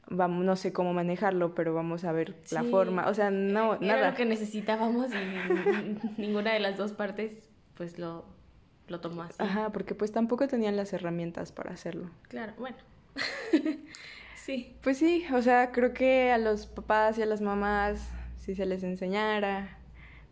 vamos, 0.09 0.45
no 0.45 0.55
sé 0.55 0.71
cómo 0.71 0.93
manejarlo, 0.93 1.53
pero 1.53 1.73
vamos 1.73 2.05
a 2.05 2.13
ver 2.13 2.37
la 2.51 2.63
forma, 2.63 3.07
o 3.09 3.13
sea, 3.13 3.31
no, 3.31 3.75
Era 3.75 3.95
nada. 3.95 4.09
lo 4.11 4.15
que 4.15 4.23
necesitábamos 4.23 5.11
y 5.11 6.17
ninguna 6.21 6.53
de 6.53 6.61
las 6.61 6.77
dos 6.77 6.93
partes 6.93 7.49
pues 7.75 7.99
lo, 7.99 8.23
lo 8.87 9.01
tomó 9.01 9.23
así. 9.23 9.35
Ajá, 9.37 9.69
porque 9.73 9.93
pues 9.93 10.13
tampoco 10.13 10.47
tenían 10.47 10.77
las 10.77 10.93
herramientas 10.93 11.51
para 11.51 11.71
hacerlo. 11.71 12.09
Claro, 12.29 12.53
bueno. 12.57 12.77
sí. 14.35 14.77
Pues 14.81 14.97
sí, 14.97 15.25
o 15.33 15.41
sea, 15.41 15.73
creo 15.73 15.93
que 15.93 16.31
a 16.31 16.37
los 16.37 16.65
papás 16.65 17.17
y 17.17 17.23
a 17.23 17.25
las 17.25 17.41
mamás, 17.41 18.09
si 18.37 18.55
se 18.55 18.65
les 18.65 18.83
enseñara 18.83 19.80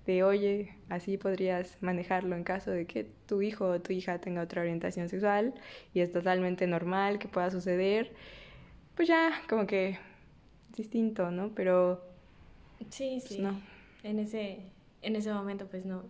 de, 0.06 0.24
oye, 0.24 0.75
así 0.89 1.18
podrías 1.18 1.77
manejarlo 1.82 2.36
en 2.36 2.44
caso 2.44 2.72
de 2.72 2.86
que 2.86 3.06
tu 3.27 3.41
hijo 3.41 3.68
o 3.68 3.82
tu 3.82 3.94
hija 3.94 4.20
tenga 4.20 4.41
otra 4.41 4.62
orientación 4.62 5.10
sexual 5.10 5.53
y 5.94 6.00
es 6.00 6.12
totalmente 6.12 6.68
normal 6.68 7.20
que 7.20 7.27
pueda 7.27 7.51
suceder 7.51 8.13
pues 8.96 9.08
ya 9.08 9.32
como 9.48 9.65
que 9.65 9.98
distinto, 10.75 11.32
¿no? 11.32 11.53
Pero 11.56 12.03
sí, 12.89 13.18
pues, 13.22 13.36
sí. 13.36 13.41
no. 13.41 13.60
En 14.03 14.20
ese 14.20 14.60
en 15.01 15.15
ese 15.15 15.32
momento 15.32 15.68
pues 15.68 15.86
no 15.86 16.03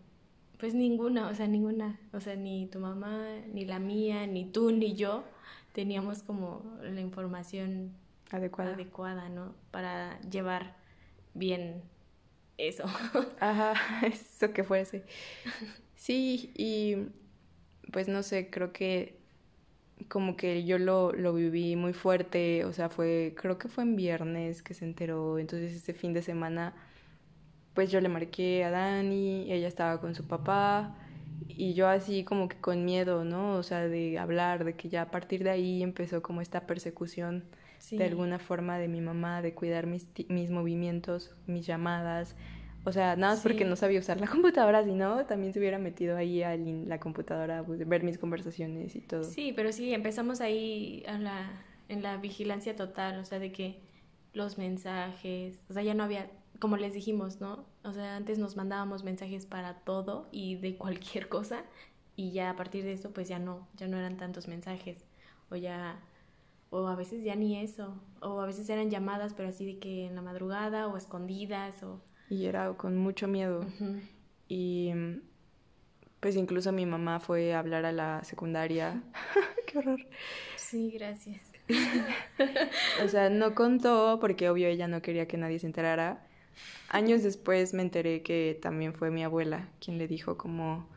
pues 0.60 0.76
ninguna, 0.76 1.30
o 1.30 1.36
sea, 1.36 1.48
ninguna, 1.48 1.98
o 2.12 2.20
sea, 2.20 2.36
ni 2.36 2.68
tu 2.68 2.80
mamá, 2.80 3.26
ni 3.54 3.64
la 3.64 3.80
mía, 3.80 4.28
ni 4.28 4.44
tú, 4.44 4.72
ni 4.72 4.94
yo 4.94 5.24
teníamos 5.72 6.22
como 6.22 6.64
la 6.82 7.00
información 7.00 7.94
adecuada, 8.30 8.74
adecuada 8.74 9.30
¿no? 9.30 9.54
Para 9.72 10.20
llevar 10.30 10.76
bien 11.34 11.82
eso. 12.60 12.84
Ajá, 13.40 13.74
eso 14.08 14.54
que 14.54 14.64
fuese. 14.64 15.04
Sí, 15.96 16.52
y 16.56 16.98
pues 17.92 18.08
no 18.08 18.24
sé, 18.24 18.50
creo 18.50 18.72
que 18.74 19.18
como 20.10 20.38
que 20.38 20.66
yo 20.66 20.78
lo, 20.80 21.12
lo 21.14 21.34
viví 21.34 21.76
muy 21.76 21.94
fuerte, 21.94 22.66
o 22.66 22.74
sea, 22.74 22.90
fue, 22.90 23.36
creo 23.38 23.58
que 23.58 23.68
fue 23.70 23.84
en 23.84 23.96
viernes 23.96 24.64
que 24.64 24.74
se 24.74 24.86
enteró, 24.86 25.40
entonces 25.40 25.74
ese 25.74 25.94
fin 25.94 26.14
de 26.14 26.22
semana, 26.22 26.74
pues 27.74 27.92
yo 27.92 28.02
le 28.02 28.10
marqué 28.10 28.64
a 28.64 28.72
Dani, 28.72 29.52
ella 29.52 29.68
estaba 29.68 30.00
con 30.02 30.16
su 30.16 30.28
papá, 30.28 30.96
y 31.48 31.74
yo 31.74 31.88
así 31.88 32.24
como 32.24 32.48
que 32.50 32.58
con 32.58 32.86
miedo, 32.86 33.24
¿no? 33.26 33.54
O 33.56 33.64
sea, 33.64 33.88
de 33.88 34.18
hablar, 34.20 34.64
de 34.66 34.76
que 34.76 34.90
ya 34.90 35.04
a 35.04 35.12
partir 35.12 35.44
de 35.44 35.52
ahí 35.52 35.84
empezó 35.84 36.22
como 36.22 36.42
esta 36.42 36.68
persecución 36.68 37.46
de 37.92 38.04
alguna 38.04 38.40
forma 38.40 38.78
de 38.78 38.88
mi 38.88 39.02
mamá, 39.02 39.42
de 39.42 39.54
cuidar 39.54 39.88
mis, 39.88 40.08
mis 40.28 40.50
movimientos, 40.50 41.32
mis 41.48 41.66
llamadas, 41.66 42.36
o 42.86 42.92
sea, 42.92 43.16
nada 43.16 43.34
más 43.34 43.44
porque 43.44 43.66
no 43.66 43.76
sabía 43.76 44.00
usar 44.00 44.20
la 44.20 44.28
computadora, 44.28 44.84
si 44.84 44.94
no, 44.94 45.26
también 45.26 45.54
se 45.54 45.60
hubiera 45.60 45.78
metido 45.78 46.16
ahí 46.16 46.42
a 46.44 46.56
la 46.56 47.00
computadora, 47.00 47.64
pues, 47.64 47.86
ver 47.88 48.04
mis 48.04 48.18
conversaciones 48.18 48.96
y 48.96 49.02
todo. 49.02 49.24
Sí, 49.24 49.54
pero 49.56 49.72
sí, 49.72 49.94
empezamos 49.94 50.42
ahí 50.42 51.04
a 51.08 51.18
la, 51.18 51.52
en 51.90 52.02
la 52.02 52.18
vigilancia 52.18 52.76
total, 52.76 53.20
o 53.20 53.26
sea, 53.26 53.40
de 53.40 53.52
que 53.52 53.82
los 54.34 54.58
mensajes, 54.58 55.60
o 55.70 55.74
sea, 55.74 55.84
ya 55.84 55.94
no 55.94 56.04
había, 56.04 56.32
como 56.60 56.78
les 56.78 56.94
dijimos, 56.94 57.42
¿no? 57.42 57.66
O 57.84 57.94
sea, 57.94 58.16
antes 58.16 58.40
nos 58.40 58.56
mandábamos 58.56 59.04
mensajes 59.04 59.46
para 59.46 59.80
todo 59.82 60.28
y 60.32 60.56
de 60.56 60.78
cualquier 60.78 61.28
cosa, 61.28 61.64
y 62.16 62.32
ya 62.32 62.50
a 62.50 62.56
partir 62.56 62.84
de 62.84 62.94
eso, 62.94 63.12
pues 63.12 63.28
ya 63.28 63.40
no, 63.40 63.68
ya 63.76 63.88
no 63.88 63.98
eran 63.98 64.18
tantos 64.18 64.48
mensajes, 64.48 65.06
o 65.50 65.56
ya 65.56 66.00
o 66.70 66.88
a 66.88 66.96
veces 66.96 67.24
ya 67.24 67.36
ni 67.36 67.60
eso, 67.60 68.02
o 68.22 68.42
a 68.42 68.46
veces 68.46 68.70
eran 68.70 68.90
llamadas, 68.90 69.34
pero 69.34 69.50
así 69.50 69.66
de 69.66 69.80
que 69.80 70.06
en 70.06 70.16
la 70.16 70.22
madrugada 70.22 70.88
o 70.88 70.98
escondidas 70.98 71.84
o 71.84 72.02
y 72.30 72.46
era 72.46 72.72
con 72.74 72.96
mucho 72.96 73.28
miedo. 73.28 73.66
Y 74.48 74.92
pues 76.20 76.36
incluso 76.36 76.72
mi 76.72 76.86
mamá 76.86 77.20
fue 77.20 77.54
a 77.54 77.60
hablar 77.60 77.86
a 77.86 77.92
la 77.92 78.24
secundaria. 78.24 79.02
Qué 79.66 79.80
horror. 79.80 80.00
Sí, 80.56 80.92
gracias. 80.92 81.52
o 83.04 83.08
sea, 83.08 83.30
no 83.30 83.56
contó 83.56 84.20
porque 84.22 84.50
obvio 84.50 84.68
ella 84.68 84.88
no 84.88 85.02
quería 85.02 85.28
que 85.28 85.38
nadie 85.38 85.60
se 85.60 85.68
enterara. 85.68 86.26
Años 86.90 87.24
después 87.24 87.74
me 87.74 87.82
enteré 87.82 88.22
que 88.22 88.58
también 88.62 88.94
fue 88.94 89.12
mi 89.12 89.24
abuela 89.24 89.70
quien 89.80 89.98
le 89.98 90.08
dijo 90.08 90.38
como, 90.38 90.88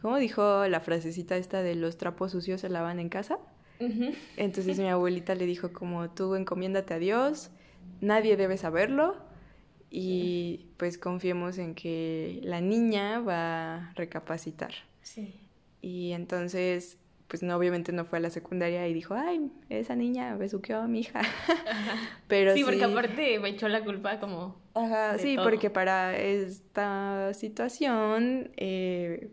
¿cómo 0.00 0.16
dijo 0.18 0.66
la 0.68 0.80
frasecita 0.80 1.36
esta 1.36 1.62
de 1.62 1.74
los 1.74 1.98
trapos 1.98 2.32
sucios 2.32 2.60
se 2.60 2.68
lavan 2.68 2.98
en 3.00 3.08
casa? 3.08 3.38
Entonces 4.36 4.78
mi 4.78 4.88
abuelita 4.88 5.34
le 5.34 5.46
dijo 5.46 5.72
como, 5.72 6.10
tú 6.10 6.34
encomiéndate 6.34 6.94
a 6.94 6.98
Dios, 6.98 7.50
nadie 8.00 8.36
debe 8.36 8.56
saberlo 8.56 9.16
y 9.90 10.66
pues 10.76 10.98
confiemos 10.98 11.58
en 11.58 11.74
que 11.74 12.40
la 12.42 12.60
niña 12.60 13.20
va 13.20 13.76
a 13.76 13.92
recapacitar. 13.94 14.72
Sí. 15.02 15.34
Y 15.80 16.12
entonces, 16.12 16.98
pues 17.28 17.42
no, 17.42 17.56
obviamente 17.56 17.92
no 17.92 18.04
fue 18.04 18.18
a 18.18 18.20
la 18.20 18.30
secundaria 18.30 18.86
y 18.88 18.94
dijo, 18.94 19.14
ay, 19.14 19.50
esa 19.68 19.94
niña 19.94 20.36
besuqueó 20.36 20.80
a 20.80 20.88
mi 20.88 21.00
hija. 21.00 21.22
Pero 22.28 22.54
sí, 22.54 22.64
porque 22.64 22.84
aparte 22.84 23.38
me 23.38 23.50
echó 23.50 23.68
la 23.68 23.84
culpa 23.84 24.20
como... 24.20 24.56
Ajá, 24.74 25.18
sí, 25.18 25.36
porque 25.42 25.70
para 25.70 26.16
esta 26.16 27.32
situación, 27.34 28.50
eh, 28.56 29.30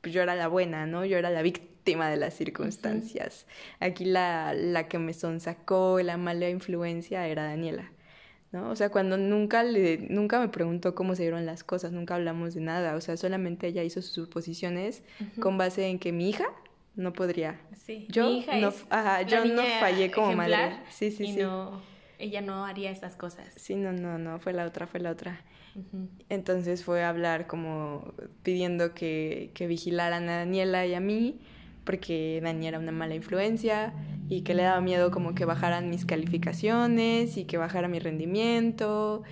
pues 0.00 0.12
yo 0.14 0.22
era 0.22 0.34
la 0.34 0.48
buena, 0.48 0.86
¿no? 0.86 1.04
Yo 1.04 1.18
era 1.18 1.30
la 1.30 1.42
víctima 1.42 1.71
de 1.84 2.16
las 2.16 2.34
circunstancias. 2.34 3.46
Aquí 3.80 4.04
la, 4.04 4.54
la 4.54 4.88
que 4.88 4.98
me 4.98 5.12
sonsacó, 5.12 6.00
la 6.02 6.16
mala 6.16 6.48
influencia 6.48 7.26
era 7.26 7.44
Daniela. 7.44 7.90
¿no? 8.52 8.70
O 8.70 8.76
sea, 8.76 8.90
cuando 8.90 9.16
nunca 9.16 9.62
le, 9.64 9.98
nunca 10.10 10.38
me 10.38 10.48
preguntó 10.48 10.94
cómo 10.94 11.14
se 11.14 11.22
dieron 11.22 11.46
las 11.46 11.64
cosas, 11.64 11.92
nunca 11.92 12.14
hablamos 12.14 12.54
de 12.54 12.60
nada, 12.60 12.94
o 12.94 13.00
sea, 13.00 13.16
solamente 13.16 13.66
ella 13.66 13.82
hizo 13.82 14.02
sus 14.02 14.12
suposiciones 14.12 15.02
con 15.40 15.56
base 15.56 15.86
en 15.86 15.98
que 15.98 16.12
mi 16.12 16.28
hija 16.28 16.44
no 16.94 17.12
podría. 17.14 17.58
Sí. 17.74 18.06
Yo 18.10 18.30
no, 18.60 18.72
ajá, 18.90 19.22
yo 19.22 19.44
no 19.46 19.62
fallé 19.80 20.10
como 20.10 20.34
madre. 20.34 20.76
Sí, 20.90 21.10
sí, 21.10 21.24
y 21.24 21.32
No, 21.32 21.80
ella 22.18 22.42
no 22.42 22.66
haría 22.66 22.90
esas 22.90 23.16
cosas. 23.16 23.48
Sí, 23.56 23.74
no, 23.74 23.92
no, 23.92 24.18
no, 24.18 24.38
fue 24.38 24.52
la 24.52 24.66
otra, 24.66 24.86
fue 24.86 25.00
la 25.00 25.10
otra. 25.10 25.40
Entonces 26.28 26.84
fue 26.84 27.02
a 27.02 27.08
hablar 27.08 27.46
como 27.46 28.12
pidiendo 28.42 28.92
que, 28.92 29.52
que 29.54 29.66
vigilaran 29.66 30.28
a 30.28 30.36
Daniela 30.36 30.84
y 30.84 30.92
a 30.92 31.00
mí 31.00 31.40
porque 31.84 32.40
Dani 32.42 32.66
era 32.66 32.78
una 32.78 32.92
mala 32.92 33.14
influencia 33.14 33.92
y 34.28 34.42
que 34.42 34.54
le 34.54 34.62
daba 34.62 34.80
miedo 34.80 35.10
como 35.10 35.34
que 35.34 35.44
bajaran 35.44 35.90
mis 35.90 36.04
calificaciones 36.04 37.36
y 37.36 37.44
que 37.44 37.58
bajara 37.58 37.88
mi 37.88 37.98
rendimiento. 37.98 39.22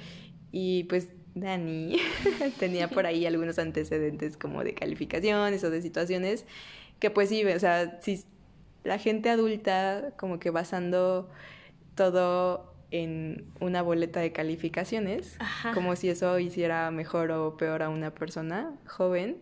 Y 0.53 0.85
pues 0.85 1.09
Dani 1.35 1.97
tenía 2.59 2.89
por 2.89 3.07
ahí 3.07 3.27
algunos 3.27 3.59
antecedentes 3.59 4.37
como 4.37 4.65
de 4.65 4.75
calificaciones 4.75 5.63
o 5.65 5.71
de 5.71 5.81
situaciones 5.83 6.45
que 6.99 7.11
pues 7.11 7.31
sí, 7.31 7.45
o 7.45 7.59
sea, 7.59 7.99
si 8.01 8.25
la 8.85 8.99
gente 8.99 9.31
adulta 9.31 10.13
como 10.17 10.39
que 10.39 10.51
basando 10.51 11.31
todo 11.95 12.75
en 12.91 13.47
una 13.61 13.83
boleta 13.83 14.21
de 14.21 14.33
calificaciones, 14.33 15.39
como 15.75 15.97
si 15.97 16.11
eso 16.11 16.39
hiciera 16.39 16.91
mejor 16.91 17.31
o 17.31 17.57
peor 17.57 17.83
a 17.83 17.89
una 17.89 18.13
persona 18.13 18.75
joven 18.87 19.39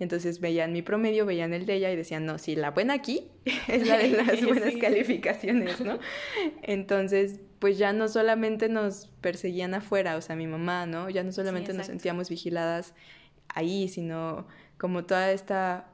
entonces 0.00 0.40
veían 0.40 0.72
mi 0.72 0.82
promedio, 0.82 1.26
veían 1.26 1.52
el 1.52 1.66
de 1.66 1.74
ella 1.74 1.90
y 1.90 1.96
decían, 1.96 2.24
no, 2.24 2.38
si 2.38 2.54
la 2.54 2.70
buena 2.70 2.94
aquí 2.94 3.30
es 3.68 3.86
la 3.86 3.98
de 3.98 4.08
las 4.26 4.44
buenas 4.44 4.74
calificaciones, 4.76 5.80
¿no? 5.80 5.98
Entonces, 6.62 7.40
pues 7.58 7.78
ya 7.78 7.92
no 7.92 8.08
solamente 8.08 8.68
nos 8.68 9.06
perseguían 9.20 9.74
afuera, 9.74 10.16
o 10.16 10.20
sea, 10.20 10.36
mi 10.36 10.46
mamá, 10.46 10.86
¿no? 10.86 11.10
Ya 11.10 11.24
no 11.24 11.32
solamente 11.32 11.72
nos 11.72 11.86
sentíamos 11.86 12.28
vigiladas 12.30 12.94
ahí, 13.48 13.88
sino 13.88 14.46
como 14.78 15.04
toda 15.04 15.32
esta 15.32 15.88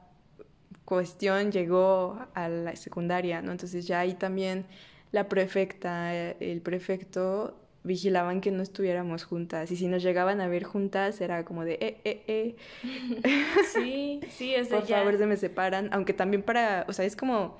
cuestión 0.85 1.51
llegó 1.51 2.19
a 2.35 2.47
la 2.47 2.75
secundaria, 2.75 3.41
¿no? 3.41 3.51
Entonces 3.51 3.87
ya 3.87 4.01
ahí 4.01 4.13
también 4.13 4.67
la 5.11 5.27
prefecta, 5.27 6.13
el 6.13 6.61
prefecto 6.61 7.64
vigilaban 7.85 8.41
que 8.41 8.51
no 8.51 8.63
estuviéramos 8.63 9.23
juntas 9.23 9.71
y 9.71 9.75
si 9.75 9.87
nos 9.87 10.01
llegaban 10.01 10.41
a 10.41 10.47
ver 10.47 10.63
juntas 10.63 11.21
era 11.21 11.45
como 11.45 11.63
de 11.63 11.73
eh 11.79 12.01
eh 12.03 12.23
eh 12.27 12.55
sí 13.73 14.19
sí 14.29 14.55
es 14.55 14.69
por 14.69 14.85
favor 14.87 15.17
se 15.17 15.27
me 15.27 15.37
separan 15.37 15.89
aunque 15.93 16.13
también 16.13 16.41
para 16.41 16.85
o 16.87 16.93
sea 16.93 17.05
es 17.05 17.15
como 17.15 17.59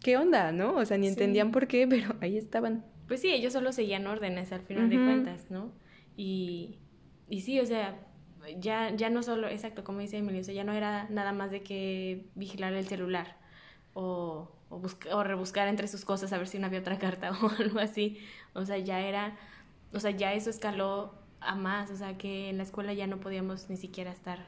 qué 0.00 0.16
onda 0.16 0.52
no 0.52 0.76
o 0.76 0.84
sea 0.86 0.96
ni 0.96 1.06
entendían 1.06 1.52
por 1.52 1.68
qué 1.68 1.86
pero 1.86 2.14
ahí 2.20 2.36
estaban. 2.38 2.84
Pues 3.06 3.20
sí 3.20 3.30
ellos 3.30 3.52
solo 3.52 3.72
seguían 3.72 4.06
órdenes 4.06 4.52
al 4.52 4.62
final 4.62 4.88
de 4.88 4.96
cuentas 4.96 5.50
no 5.50 5.72
y 6.16 6.78
y 7.28 7.42
sí 7.42 7.60
o 7.60 7.66
sea 7.66 8.00
ya 8.58 8.94
ya 8.96 9.10
no 9.10 9.22
solo 9.22 9.48
exacto 9.48 9.84
como 9.84 10.00
dice 10.00 10.16
Emilio 10.16 10.40
o 10.40 10.44
sea 10.44 10.54
ya 10.54 10.64
no 10.64 10.72
era 10.72 11.06
nada 11.10 11.32
más 11.32 11.50
de 11.50 11.62
que 11.62 12.26
vigilar 12.34 12.72
el 12.72 12.86
celular 12.86 13.36
o 13.92 14.54
o, 14.70 14.82
o 15.12 15.24
rebuscar 15.24 15.68
entre 15.68 15.88
sus 15.88 16.04
cosas 16.04 16.32
a 16.32 16.38
ver 16.38 16.46
si 16.46 16.58
no 16.58 16.66
había 16.66 16.80
otra 16.80 16.98
carta 16.98 17.30
o 17.42 17.50
algo 17.58 17.78
así. 17.78 18.18
O 18.54 18.64
sea, 18.64 18.78
ya 18.78 19.00
era 19.00 19.36
o 19.92 20.00
sea, 20.00 20.10
ya 20.10 20.34
eso 20.34 20.50
escaló 20.50 21.14
a 21.40 21.54
más, 21.54 21.90
o 21.90 21.96
sea, 21.96 22.18
que 22.18 22.50
en 22.50 22.58
la 22.58 22.62
escuela 22.64 22.92
ya 22.92 23.06
no 23.06 23.20
podíamos 23.20 23.70
ni 23.70 23.76
siquiera 23.76 24.10
estar 24.10 24.46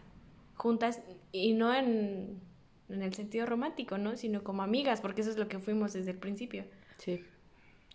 juntas 0.55 1.01
y 1.33 1.53
no 1.53 1.75
en, 1.75 2.41
en 2.89 3.03
el 3.03 3.15
sentido 3.15 3.47
romántico, 3.47 3.99
¿no? 3.99 4.17
Sino 4.17 4.43
como 4.45 4.63
amigas, 4.63 5.01
porque 5.01 5.23
eso 5.23 5.31
es 5.31 5.39
lo 5.39 5.49
que 5.49 5.59
fuimos 5.59 5.93
desde 5.93 6.11
el 6.11 6.19
principio. 6.19 6.65
Sí. 6.99 7.25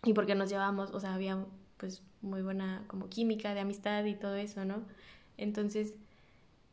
Y 0.04 0.14
porque 0.14 0.36
nos 0.36 0.50
llevábamos, 0.50 0.92
o 0.92 1.00
sea, 1.00 1.14
había 1.14 1.46
pues 1.78 2.04
muy 2.22 2.42
buena 2.42 2.86
como 2.88 3.10
química 3.10 3.54
de 3.54 3.60
amistad 3.60 4.06
y 4.06 4.16
todo 4.16 4.36
eso, 4.36 4.66
¿no? 4.66 4.84
Entonces, 5.38 5.94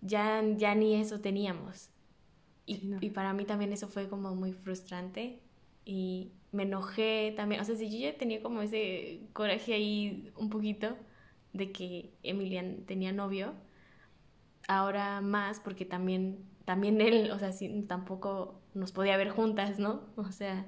ya, 0.01 0.43
ya 0.57 0.75
ni 0.75 0.95
eso 0.95 1.21
teníamos. 1.21 1.91
Y, 2.65 2.95
y 3.01 3.11
para 3.11 3.33
mí 3.33 3.45
también 3.45 3.73
eso 3.73 3.89
fue 3.89 4.09
como 4.09 4.35
muy 4.35 4.53
frustrante 4.53 5.41
y 5.85 6.31
me 6.53 6.65
enojé 6.65 7.33
también, 7.37 7.61
o 7.61 7.65
sea, 7.65 7.77
si 7.77 7.91
yo 7.91 8.11
ya 8.11 8.19
tenía 8.19 8.43
como 8.43 8.63
ese 8.63 9.23
coraje 9.33 9.75
ahí 9.75 10.31
un 10.37 10.51
poquito 10.51 10.97
de 11.53 11.73
que 11.73 12.15
Emilian 12.23 12.85
tenía 12.87 13.13
novio, 13.13 13.55
ahora 14.69 15.21
más 15.21 15.61
porque 15.61 15.85
también, 15.85 16.45
también 16.65 17.01
él, 17.01 17.31
o 17.31 17.39
sea, 17.39 17.53
sí, 17.53 17.85
tampoco 17.89 18.61
nos 18.75 18.93
podía 18.93 19.17
ver 19.17 19.31
juntas, 19.31 19.79
¿no? 19.79 20.03
O 20.17 20.31
sea, 20.31 20.67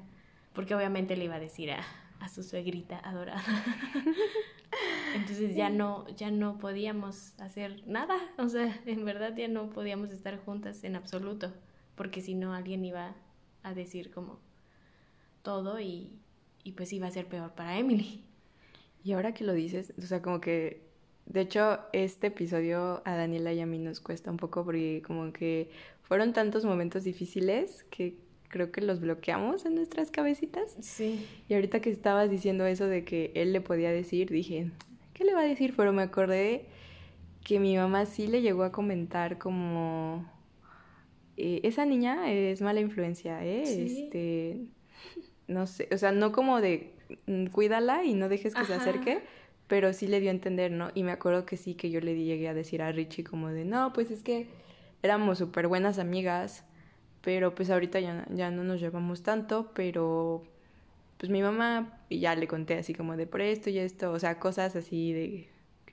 porque 0.54 0.74
obviamente 0.74 1.16
le 1.16 1.24
iba 1.24 1.36
a 1.36 1.40
decir 1.40 1.70
a, 1.70 1.84
a 2.20 2.28
su 2.28 2.42
suegrita 2.42 2.98
adorada. 2.98 3.42
Entonces 5.14 5.54
ya 5.54 5.70
no, 5.70 6.08
ya 6.16 6.30
no 6.30 6.58
podíamos 6.58 7.38
hacer 7.38 7.86
nada, 7.86 8.16
o 8.38 8.48
sea, 8.48 8.80
en 8.86 9.04
verdad 9.04 9.34
ya 9.36 9.48
no 9.48 9.70
podíamos 9.70 10.10
estar 10.10 10.38
juntas 10.38 10.82
en 10.82 10.96
absoluto, 10.96 11.52
porque 11.94 12.20
si 12.20 12.34
no 12.34 12.52
alguien 12.52 12.84
iba 12.84 13.14
a 13.62 13.74
decir 13.74 14.10
como, 14.10 14.40
todo 15.44 15.78
y, 15.78 16.10
y 16.64 16.72
pues 16.72 16.92
iba 16.92 17.06
a 17.06 17.10
ser 17.12 17.28
peor 17.28 17.52
para 17.52 17.78
Emily. 17.78 18.24
Y 19.04 19.12
ahora 19.12 19.32
que 19.34 19.44
lo 19.44 19.52
dices, 19.52 19.92
o 19.96 20.02
sea, 20.02 20.20
como 20.22 20.40
que, 20.40 20.82
de 21.26 21.42
hecho, 21.42 21.78
este 21.92 22.28
episodio 22.28 23.02
a 23.04 23.14
Daniela 23.14 23.52
y 23.52 23.60
a 23.60 23.66
mí 23.66 23.78
nos 23.78 24.00
cuesta 24.00 24.30
un 24.30 24.38
poco 24.38 24.64
porque 24.64 25.02
como 25.06 25.32
que 25.32 25.70
fueron 26.02 26.32
tantos 26.32 26.64
momentos 26.64 27.04
difíciles 27.04 27.84
que 27.90 28.16
creo 28.48 28.72
que 28.72 28.80
los 28.80 29.00
bloqueamos 29.00 29.66
en 29.66 29.74
nuestras 29.74 30.10
cabecitas. 30.10 30.76
Sí. 30.80 31.26
Y 31.48 31.54
ahorita 31.54 31.80
que 31.80 31.90
estabas 31.90 32.30
diciendo 32.30 32.66
eso 32.66 32.86
de 32.86 33.04
que 33.04 33.30
él 33.34 33.52
le 33.52 33.60
podía 33.60 33.90
decir, 33.92 34.30
dije, 34.30 34.70
¿qué 35.12 35.24
le 35.24 35.34
va 35.34 35.40
a 35.40 35.46
decir? 35.46 35.74
Pero 35.76 35.92
me 35.92 36.02
acordé 36.02 36.66
que 37.44 37.60
mi 37.60 37.76
mamá 37.76 38.06
sí 38.06 38.26
le 38.26 38.40
llegó 38.40 38.64
a 38.64 38.72
comentar 38.72 39.38
como... 39.38 40.24
Eh, 41.36 41.60
esa 41.64 41.84
niña 41.84 42.30
es 42.32 42.62
mala 42.62 42.80
influencia, 42.80 43.44
¿eh? 43.44 43.66
¿Sí? 43.66 44.04
Este, 44.04 44.60
no 45.48 45.66
sé, 45.66 45.88
o 45.92 45.98
sea, 45.98 46.12
no 46.12 46.32
como 46.32 46.60
de 46.60 46.92
mm, 47.26 47.46
cuídala 47.46 48.04
y 48.04 48.14
no 48.14 48.28
dejes 48.28 48.54
que 48.54 48.64
se 48.64 48.74
acerque, 48.74 49.22
pero 49.66 49.92
sí 49.92 50.06
le 50.06 50.20
dio 50.20 50.30
a 50.30 50.32
entender, 50.32 50.70
¿no? 50.70 50.90
Y 50.94 51.02
me 51.02 51.12
acuerdo 51.12 51.46
que 51.46 51.56
sí, 51.56 51.74
que 51.74 51.90
yo 51.90 52.00
le 52.00 52.14
llegué 52.16 52.48
a 52.48 52.54
decir 52.54 52.82
a 52.82 52.92
Richie 52.92 53.24
como 53.24 53.48
de, 53.48 53.64
no, 53.64 53.92
pues 53.92 54.10
es 54.10 54.22
que 54.22 54.48
éramos 55.02 55.38
súper 55.38 55.68
buenas 55.68 55.98
amigas, 55.98 56.64
pero 57.20 57.54
pues 57.54 57.70
ahorita 57.70 58.00
ya, 58.00 58.26
ya 58.30 58.50
no 58.50 58.64
nos 58.64 58.80
llevamos 58.80 59.22
tanto, 59.22 59.70
pero 59.74 60.44
pues 61.18 61.30
mi 61.30 61.42
mamá, 61.42 61.98
y 62.08 62.20
ya 62.20 62.34
le 62.34 62.46
conté 62.46 62.78
así 62.78 62.94
como 62.94 63.16
de 63.16 63.26
por 63.26 63.40
esto 63.40 63.70
y 63.70 63.78
esto, 63.78 64.12
o 64.12 64.18
sea, 64.18 64.38
cosas 64.38 64.76
así 64.76 65.12
de 65.12 65.48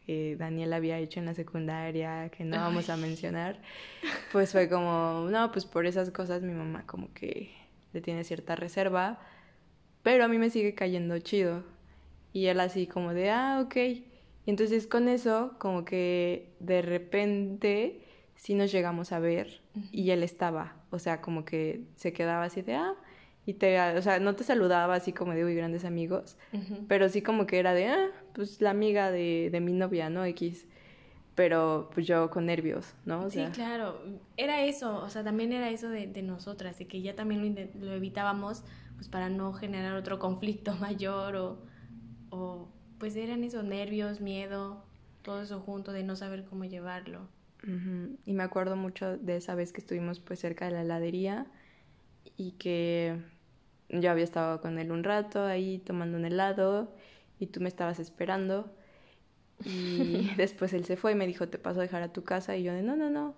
que 0.05 0.35
Daniel 0.35 0.73
había 0.73 0.97
hecho 0.97 1.19
en 1.19 1.25
la 1.25 1.33
secundaria, 1.33 2.29
que 2.29 2.43
no 2.43 2.57
vamos 2.57 2.89
a 2.89 2.97
mencionar, 2.97 3.59
pues 4.31 4.51
fue 4.51 4.67
como, 4.67 5.27
no, 5.29 5.51
pues 5.51 5.65
por 5.65 5.85
esas 5.85 6.11
cosas 6.11 6.41
mi 6.41 6.53
mamá 6.53 6.83
como 6.85 7.13
que 7.13 7.51
le 7.93 8.01
tiene 8.01 8.23
cierta 8.23 8.55
reserva, 8.55 9.19
pero 10.03 10.25
a 10.25 10.27
mí 10.27 10.37
me 10.37 10.49
sigue 10.49 10.73
cayendo 10.75 11.17
chido. 11.19 11.63
Y 12.33 12.47
él 12.47 12.59
así 12.59 12.87
como 12.87 13.13
de, 13.13 13.29
ah, 13.29 13.61
ok. 13.63 13.75
Y 13.75 14.05
entonces 14.45 14.87
con 14.87 15.07
eso, 15.07 15.55
como 15.59 15.85
que 15.85 16.49
de 16.59 16.81
repente 16.81 18.01
sí 18.35 18.55
nos 18.55 18.71
llegamos 18.71 19.11
a 19.11 19.19
ver 19.19 19.61
y 19.91 20.09
él 20.09 20.23
estaba, 20.23 20.75
o 20.89 20.97
sea, 20.97 21.21
como 21.21 21.45
que 21.45 21.83
se 21.95 22.11
quedaba 22.11 22.45
así 22.45 22.61
de, 22.61 22.73
ah, 22.73 22.95
y 23.45 23.53
te, 23.53 23.79
o 23.97 24.01
sea, 24.01 24.19
no 24.19 24.35
te 24.35 24.43
saludaba 24.43 24.95
así 24.95 25.13
como 25.13 25.33
de, 25.33 25.45
uy, 25.45 25.55
grandes 25.55 25.85
amigos, 25.85 26.37
pero 26.87 27.07
sí 27.09 27.21
como 27.21 27.45
que 27.45 27.59
era 27.59 27.73
de, 27.73 27.87
ah, 27.87 28.09
pues 28.33 28.61
la 28.61 28.71
amiga 28.71 29.11
de, 29.11 29.49
de 29.51 29.59
mi 29.59 29.73
novia, 29.73 30.09
¿no? 30.09 30.25
X. 30.25 30.65
Pero 31.35 31.89
pues 31.93 32.07
yo 32.07 32.29
con 32.29 32.45
nervios, 32.47 32.93
¿no? 33.05 33.25
O 33.25 33.29
sí, 33.29 33.43
claro, 33.53 34.01
era 34.37 34.63
eso, 34.63 34.97
o 34.97 35.09
sea, 35.09 35.23
también 35.23 35.53
era 35.53 35.69
eso 35.69 35.89
de, 35.89 36.07
de 36.07 36.21
nosotras, 36.23 36.77
de 36.77 36.87
que 36.87 37.01
ya 37.01 37.15
también 37.15 37.55
lo, 37.79 37.85
lo 37.85 37.93
evitábamos 37.93 38.63
pues 39.01 39.09
para 39.09 39.29
no 39.29 39.51
generar 39.51 39.95
otro 39.95 40.19
conflicto 40.19 40.75
mayor 40.79 41.35
o, 41.35 41.57
o 42.29 42.67
pues 42.99 43.15
eran 43.15 43.43
esos 43.43 43.63
nervios, 43.63 44.21
miedo, 44.21 44.85
todo 45.23 45.41
eso 45.41 45.59
junto 45.59 45.91
de 45.91 46.03
no 46.03 46.15
saber 46.15 46.45
cómo 46.45 46.65
llevarlo. 46.65 47.27
Y 48.25 48.33
me 48.33 48.43
acuerdo 48.43 48.75
mucho 48.75 49.17
de 49.17 49.37
esa 49.37 49.55
vez 49.55 49.73
que 49.73 49.81
estuvimos 49.81 50.19
pues 50.19 50.39
cerca 50.39 50.65
de 50.65 50.71
la 50.71 50.81
heladería 50.81 51.47
y 52.37 52.51
que 52.51 53.19
yo 53.89 54.11
había 54.11 54.23
estado 54.23 54.61
con 54.61 54.77
él 54.77 54.91
un 54.91 55.03
rato 55.03 55.45
ahí 55.45 55.79
tomando 55.79 56.19
un 56.19 56.25
helado 56.25 56.93
y 57.39 57.47
tú 57.47 57.59
me 57.59 57.69
estabas 57.69 57.99
esperando 57.99 58.71
y 59.65 60.29
después 60.37 60.73
él 60.73 60.85
se 60.85 60.95
fue 60.95 61.13
y 61.13 61.15
me 61.15 61.25
dijo 61.25 61.49
te 61.49 61.57
paso 61.57 61.79
a 61.79 61.83
dejar 61.83 62.03
a 62.03 62.13
tu 62.13 62.23
casa 62.23 62.55
y 62.55 62.61
yo 62.61 62.73
de 62.73 62.83
no, 62.83 62.95
no, 62.95 63.09
no, 63.09 63.33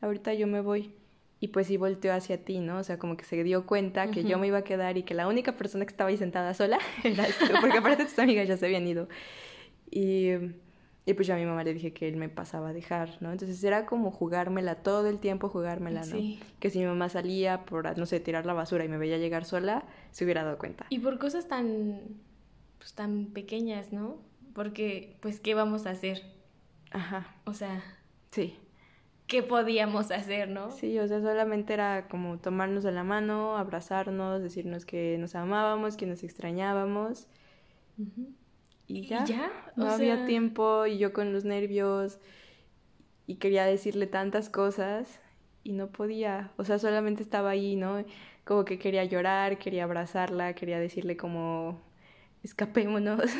ahorita 0.00 0.34
yo 0.34 0.48
me 0.48 0.60
voy 0.60 0.92
y 1.44 1.48
pues 1.48 1.66
sí 1.66 1.76
volteó 1.76 2.14
hacia 2.14 2.42
ti, 2.42 2.60
¿no? 2.60 2.78
O 2.78 2.84
sea, 2.84 2.98
como 2.98 3.18
que 3.18 3.26
se 3.26 3.44
dio 3.44 3.66
cuenta 3.66 4.10
que 4.10 4.24
yo 4.24 4.38
me 4.38 4.46
iba 4.46 4.56
a 4.56 4.64
quedar 4.64 4.96
y 4.96 5.02
que 5.02 5.12
la 5.12 5.28
única 5.28 5.58
persona 5.58 5.84
que 5.84 5.90
estaba 5.90 6.08
ahí 6.08 6.16
sentada 6.16 6.54
sola 6.54 6.78
era 7.04 7.26
tú, 7.38 7.52
porque 7.60 7.76
aparte 7.76 8.06
tus 8.06 8.18
amigas 8.18 8.48
ya 8.48 8.56
se 8.56 8.64
habían 8.64 8.86
ido. 8.86 9.10
Y, 9.90 10.30
y 11.04 11.12
pues 11.12 11.26
yo 11.26 11.34
a 11.34 11.36
mi 11.36 11.44
mamá 11.44 11.62
le 11.62 11.74
dije 11.74 11.92
que 11.92 12.08
él 12.08 12.16
me 12.16 12.30
pasaba 12.30 12.70
a 12.70 12.72
dejar, 12.72 13.18
¿no? 13.20 13.30
Entonces 13.30 13.62
era 13.62 13.84
como 13.84 14.10
jugármela 14.10 14.76
todo 14.76 15.06
el 15.06 15.18
tiempo, 15.18 15.50
jugármela, 15.50 16.00
¿no? 16.00 16.16
Sí. 16.16 16.40
Que 16.60 16.70
si 16.70 16.78
mi 16.78 16.86
mamá 16.86 17.10
salía 17.10 17.66
por, 17.66 17.94
no 17.98 18.06
sé, 18.06 18.20
tirar 18.20 18.46
la 18.46 18.54
basura 18.54 18.86
y 18.86 18.88
me 18.88 18.96
veía 18.96 19.18
llegar 19.18 19.44
sola, 19.44 19.84
se 20.12 20.24
hubiera 20.24 20.44
dado 20.44 20.56
cuenta. 20.56 20.86
Y 20.88 21.00
por 21.00 21.18
cosas 21.18 21.46
tan, 21.46 22.00
pues 22.78 22.94
tan 22.94 23.26
pequeñas, 23.34 23.92
¿no? 23.92 24.16
Porque, 24.54 25.18
pues, 25.20 25.40
¿qué 25.40 25.52
vamos 25.52 25.84
a 25.84 25.90
hacer? 25.90 26.22
Ajá. 26.90 27.36
O 27.44 27.52
sea... 27.52 27.82
Sí 28.30 28.56
qué 29.26 29.42
podíamos 29.42 30.10
hacer, 30.10 30.48
¿no? 30.48 30.70
Sí, 30.70 30.98
o 30.98 31.08
sea, 31.08 31.20
solamente 31.20 31.72
era 31.72 32.08
como 32.08 32.38
tomarnos 32.38 32.84
de 32.84 32.92
la 32.92 33.04
mano, 33.04 33.56
abrazarnos, 33.56 34.42
decirnos 34.42 34.84
que 34.84 35.16
nos 35.18 35.34
amábamos, 35.34 35.96
que 35.96 36.06
nos 36.06 36.22
extrañábamos. 36.22 37.26
Y 38.86 39.06
ya, 39.06 39.24
ya? 39.24 39.50
no 39.76 39.86
había 39.88 40.26
tiempo 40.26 40.86
y 40.86 40.98
yo 40.98 41.12
con 41.12 41.32
los 41.32 41.44
nervios 41.44 42.18
y 43.26 43.36
quería 43.36 43.64
decirle 43.64 44.06
tantas 44.06 44.50
cosas 44.50 45.20
y 45.62 45.72
no 45.72 45.88
podía, 45.88 46.52
o 46.56 46.64
sea, 46.64 46.78
solamente 46.78 47.22
estaba 47.22 47.50
ahí, 47.50 47.76
¿no? 47.76 48.04
Como 48.44 48.66
que 48.66 48.78
quería 48.78 49.04
llorar, 49.04 49.58
quería 49.58 49.84
abrazarla, 49.84 50.54
quería 50.54 50.78
decirle 50.78 51.16
como, 51.16 51.80
escapémonos, 52.42 53.30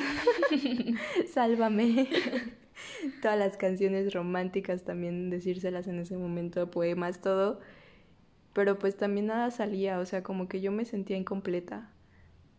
sálvame 1.35 2.09
todas 3.23 3.39
las 3.39 3.57
canciones 3.57 4.13
románticas 4.13 4.85
también 4.85 5.31
decírselas 5.31 5.87
en 5.87 5.99
ese 5.99 6.17
momento, 6.17 6.71
poemas, 6.71 7.21
todo. 7.21 7.61
Pero 8.53 8.79
pues 8.79 8.97
también 8.97 9.27
nada 9.27 9.51
salía, 9.51 9.99
o 9.99 10.07
sea, 10.07 10.23
como 10.23 10.49
que 10.49 10.61
yo 10.61 10.71
me 10.71 10.85
sentía 10.85 11.17
incompleta. 11.17 11.91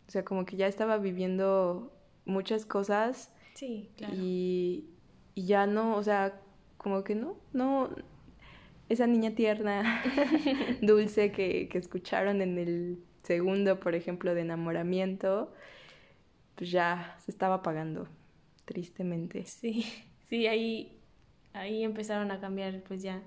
O 0.08 0.10
sea, 0.10 0.24
como 0.24 0.44
que 0.44 0.56
ya 0.56 0.66
estaba 0.66 0.98
viviendo 0.98 1.92
muchas 2.24 2.66
cosas. 2.66 3.32
Sí, 3.54 3.90
claro. 3.96 4.14
Y, 4.16 4.84
y 5.34 5.46
ya 5.46 5.66
no, 5.66 5.96
o 5.96 6.02
sea, 6.02 6.40
como 6.76 7.02
que 7.02 7.14
no, 7.14 7.36
no, 7.52 7.90
esa 8.88 9.06
niña 9.06 9.34
tierna, 9.34 10.02
dulce 10.82 11.32
que, 11.32 11.68
que 11.68 11.78
escucharon 11.78 12.42
en 12.42 12.58
el 12.58 12.98
segundo, 13.22 13.80
por 13.80 13.94
ejemplo, 13.94 14.34
de 14.34 14.42
enamoramiento, 14.42 15.52
pues 16.54 16.70
ya 16.70 17.16
se 17.24 17.30
estaba 17.30 17.56
apagando, 17.56 18.06
tristemente. 18.66 19.46
Sí, 19.46 19.86
sí, 20.28 20.46
ahí, 20.46 21.00
ahí 21.54 21.82
empezaron 21.82 22.30
a 22.30 22.40
cambiar 22.40 22.82
pues 22.82 23.02
ya 23.02 23.22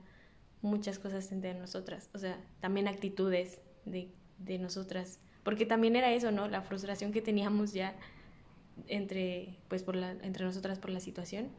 muchas 0.61 0.99
cosas 0.99 1.31
entre 1.31 1.55
nosotras, 1.55 2.09
o 2.13 2.19
sea, 2.19 2.39
también 2.59 2.87
actitudes 2.87 3.59
de, 3.85 4.09
de 4.37 4.59
nosotras, 4.59 5.19
porque 5.43 5.65
también 5.65 5.95
era 5.95 6.11
eso, 6.11 6.31
¿no? 6.31 6.47
La 6.47 6.61
frustración 6.61 7.11
que 7.11 7.21
teníamos 7.21 7.73
ya 7.73 7.95
entre, 8.87 9.57
pues, 9.67 9.83
por 9.83 9.95
la, 9.95 10.11
entre 10.11 10.45
nosotras 10.45 10.79
por 10.79 10.91
la 10.91 10.99
situación. 10.99 11.49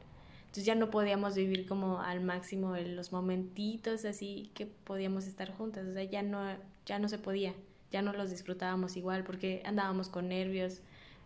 Entonces 0.40 0.64
ya 0.64 0.74
no 0.74 0.90
podíamos 0.90 1.36
vivir 1.36 1.66
como 1.66 2.00
al 2.00 2.20
máximo 2.22 2.76
los 2.76 3.12
momentitos 3.12 4.04
así 4.04 4.50
que 4.54 4.66
podíamos 4.66 5.26
estar 5.28 5.52
juntas, 5.52 5.86
o 5.86 5.92
sea, 5.92 6.02
ya 6.02 6.22
no, 6.22 6.40
ya 6.86 6.98
no 6.98 7.08
se 7.08 7.18
podía, 7.18 7.54
ya 7.92 8.02
no 8.02 8.12
los 8.12 8.30
disfrutábamos 8.30 8.96
igual 8.96 9.22
porque 9.22 9.62
andábamos 9.64 10.08
con 10.08 10.28
nervios, 10.28 10.80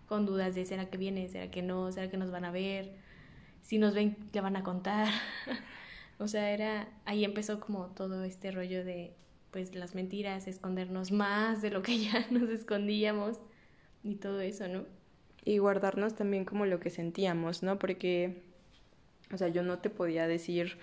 con 0.06 0.26
dudas 0.26 0.54
de 0.54 0.64
será 0.64 0.86
que 0.86 0.98
viene, 0.98 1.28
será 1.28 1.50
que 1.50 1.62
no, 1.62 1.90
será 1.92 2.10
que 2.10 2.16
nos 2.16 2.30
van 2.30 2.44
a 2.44 2.50
ver, 2.50 2.92
si 3.62 3.78
nos 3.78 3.94
ven, 3.94 4.16
le 4.32 4.40
van 4.40 4.56
a 4.56 4.62
contar. 4.62 5.08
o 6.18 6.28
sea, 6.28 6.50
era, 6.50 6.88
ahí 7.04 7.24
empezó 7.24 7.60
como 7.60 7.86
todo 7.86 8.24
este 8.24 8.50
rollo 8.50 8.84
de, 8.84 9.14
pues, 9.50 9.74
las 9.74 9.94
mentiras, 9.94 10.46
escondernos 10.46 11.12
más 11.12 11.62
de 11.62 11.70
lo 11.70 11.82
que 11.82 11.98
ya 12.04 12.26
nos 12.30 12.48
escondíamos 12.50 13.38
y 14.02 14.16
todo 14.16 14.40
eso, 14.40 14.68
¿no? 14.68 14.84
Y 15.44 15.58
guardarnos 15.58 16.14
también 16.14 16.44
como 16.44 16.66
lo 16.66 16.80
que 16.80 16.90
sentíamos, 16.90 17.62
¿no? 17.62 17.78
Porque, 17.78 18.42
o 19.32 19.36
sea, 19.36 19.48
yo 19.48 19.62
no 19.62 19.78
te 19.78 19.90
podía 19.90 20.26
decir 20.26 20.78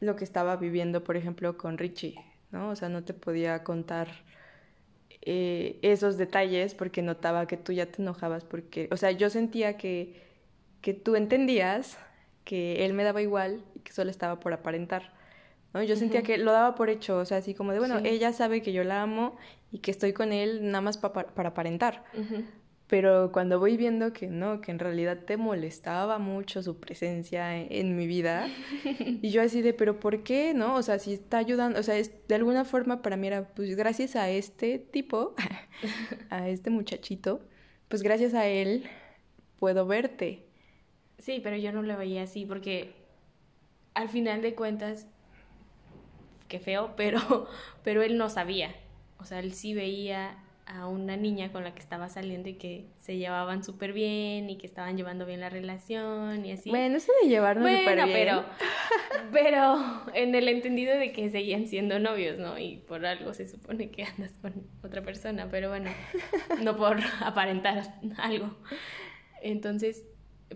lo 0.00 0.16
que 0.16 0.24
estaba 0.24 0.56
viviendo, 0.56 1.02
por 1.02 1.16
ejemplo, 1.16 1.56
con 1.56 1.78
Richie, 1.78 2.14
¿no? 2.52 2.70
O 2.70 2.76
sea, 2.76 2.88
no 2.88 3.04
te 3.04 3.14
podía 3.14 3.64
contar 3.64 4.08
eh, 5.22 5.78
esos 5.82 6.16
detalles 6.16 6.74
porque 6.74 7.02
notaba 7.02 7.46
que 7.46 7.56
tú 7.56 7.72
ya 7.72 7.86
te 7.86 8.02
enojabas 8.02 8.44
porque, 8.44 8.88
o 8.90 8.96
sea, 8.96 9.10
yo 9.10 9.30
sentía 9.30 9.76
que, 9.76 10.22
que 10.80 10.94
tú 10.94 11.16
entendías 11.16 11.98
que 12.44 12.84
él 12.84 12.94
me 12.94 13.04
daba 13.04 13.20
igual 13.20 13.62
y 13.74 13.80
que 13.80 13.92
solo 13.92 14.10
estaba 14.10 14.40
por 14.40 14.52
aparentar. 14.52 15.12
¿no? 15.74 15.82
Yo 15.82 15.96
sentía 15.96 16.22
que 16.22 16.38
lo 16.38 16.52
daba 16.52 16.74
por 16.74 16.88
hecho, 16.88 17.18
o 17.18 17.24
sea, 17.24 17.38
así 17.38 17.54
como 17.54 17.72
de, 17.72 17.78
bueno, 17.78 17.98
ella 18.04 18.32
sabe 18.32 18.62
que 18.62 18.72
yo 18.72 18.84
la 18.84 19.02
amo 19.02 19.36
y 19.70 19.78
que 19.80 19.90
estoy 19.90 20.12
con 20.12 20.32
él 20.32 20.60
nada 20.62 20.80
más 20.80 20.96
para 20.98 21.48
aparentar. 21.48 22.04
Pero 22.88 23.32
cuando 23.32 23.58
voy 23.58 23.76
viendo 23.76 24.14
que 24.14 24.28
no, 24.28 24.62
que 24.62 24.70
en 24.70 24.78
realidad 24.78 25.18
te 25.26 25.36
molestaba 25.36 26.18
mucho 26.18 26.62
su 26.62 26.80
presencia 26.80 27.54
en, 27.54 27.96
mi 27.96 28.06
vida, 28.06 28.48
y 29.22 29.30
yo 29.30 29.42
así 29.42 29.60
de, 29.60 29.74
pero 29.74 30.00
¿por 30.00 30.22
qué? 30.22 30.54
¿No? 30.54 30.74
O 30.74 30.82
sea, 30.82 30.98
si 30.98 31.12
está 31.12 31.36
ayudando, 31.36 31.78
o 31.78 31.82
sea, 31.82 31.98
es, 31.98 32.26
de 32.26 32.34
alguna 32.34 32.64
forma 32.64 33.02
para 33.02 33.16
mí 33.16 33.26
era, 33.26 33.48
pues 33.48 33.76
gracias 33.76 34.16
a 34.16 34.30
este 34.30 34.78
tipo, 34.78 35.34
a 36.30 36.48
este 36.48 36.70
muchachito, 36.70 37.40
pues 37.88 38.02
gracias 38.02 38.32
a 38.32 38.46
él 38.46 38.84
puedo 39.58 39.86
verte. 39.86 40.46
Sí, 41.18 41.40
pero 41.42 41.56
yo 41.56 41.72
no 41.72 41.82
lo 41.82 41.96
veía 41.98 42.22
así 42.22 42.46
porque 42.46 42.94
al 43.92 44.08
final 44.08 44.40
de 44.40 44.54
cuentas, 44.54 45.06
qué 46.48 46.58
feo, 46.58 46.94
pero, 46.96 47.48
pero 47.84 48.00
él 48.02 48.16
no 48.16 48.30
sabía. 48.30 48.74
O 49.18 49.24
sea, 49.24 49.40
él 49.40 49.52
sí 49.52 49.74
veía 49.74 50.38
a 50.68 50.86
una 50.86 51.16
niña 51.16 51.50
con 51.50 51.64
la 51.64 51.74
que 51.74 51.80
estaba 51.80 52.08
saliendo 52.08 52.50
y 52.50 52.54
que 52.54 52.90
se 52.98 53.16
llevaban 53.16 53.64
súper 53.64 53.94
bien 53.94 54.50
y 54.50 54.58
que 54.58 54.66
estaban 54.66 54.96
llevando 54.96 55.24
bien 55.24 55.40
la 55.40 55.48
relación 55.48 56.44
y 56.44 56.52
así. 56.52 56.68
Bueno, 56.68 56.96
eso 56.96 57.10
de 57.22 57.28
llevarnos 57.28 57.70
súper 57.70 58.04
bien. 58.04 58.10
pero, 58.12 58.44
pero 59.32 59.78
en 60.14 60.34
el 60.34 60.46
entendido 60.48 60.96
de 60.98 61.12
que 61.12 61.30
seguían 61.30 61.66
siendo 61.66 61.98
novios, 61.98 62.38
¿no? 62.38 62.58
Y 62.58 62.76
por 62.86 63.06
algo 63.06 63.32
se 63.32 63.48
supone 63.48 63.90
que 63.90 64.04
andas 64.04 64.32
con 64.42 64.52
otra 64.82 65.02
persona, 65.02 65.48
pero 65.50 65.70
bueno, 65.70 65.90
no 66.62 66.76
por 66.76 66.98
aparentar 67.24 67.94
algo. 68.18 68.54
Entonces, 69.40 70.06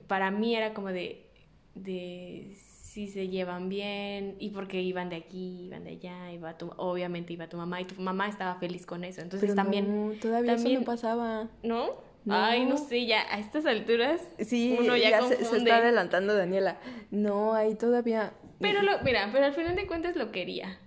para 0.09 0.31
mí 0.31 0.55
era 0.55 0.75
como 0.75 0.89
de, 0.89 1.27
de 1.75 2.55
si 2.93 3.09
se 3.09 3.29
llevan 3.29 3.71
bien 3.71 4.37
y 4.39 4.51
porque 4.51 4.83
iban 4.83 5.09
de 5.09 5.17
aquí, 5.17 5.65
iban 5.65 5.83
de 5.85 5.93
allá, 5.93 6.31
iba 6.31 6.59
tu, 6.59 6.71
obviamente 6.77 7.33
iba 7.33 7.49
tu 7.49 7.57
mamá 7.57 7.81
y 7.81 7.87
tu 7.87 7.99
mamá 7.99 8.29
estaba 8.29 8.57
feliz 8.57 8.85
con 8.85 9.03
eso. 9.03 9.23
Entonces 9.23 9.55
también... 9.55 10.09
No, 10.09 10.13
todavía 10.21 10.53
eso 10.53 10.69
no 10.69 10.83
pasaba. 10.83 11.49
¿No? 11.63 11.95
Ay, 12.29 12.67
no 12.67 12.77
sé, 12.77 13.07
ya 13.07 13.23
a 13.33 13.39
estas 13.39 13.65
alturas 13.65 14.21
sí, 14.39 14.77
uno 14.79 14.95
ya, 14.95 15.23
se, 15.23 15.41
está 15.41 15.79
adelantando 15.79 16.37
Daniela. 16.37 16.77
No, 17.11 17.55
ahí 17.55 17.77
todavía... 17.77 18.35
Pero 18.61 18.83
lo, 18.83 19.01
mira, 19.03 19.31
pero 19.33 19.47
al 19.47 19.55
final 19.55 19.75
de 19.75 19.87
cuentas 19.87 20.15
lo 20.15 20.31
quería. 20.31 20.79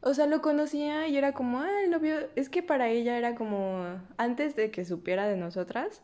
O 0.00 0.14
sea, 0.14 0.26
lo 0.26 0.40
conocía 0.40 1.08
y 1.08 1.16
era 1.16 1.32
como, 1.32 1.58
ah, 1.58 1.82
el 1.82 1.90
novio, 1.90 2.28
es 2.36 2.48
que 2.48 2.62
para 2.62 2.88
ella 2.88 3.18
era 3.18 3.34
como, 3.34 4.00
antes 4.16 4.54
de 4.54 4.70
que 4.70 4.84
supiera 4.84 5.26
de 5.26 5.36
nosotras, 5.36 6.02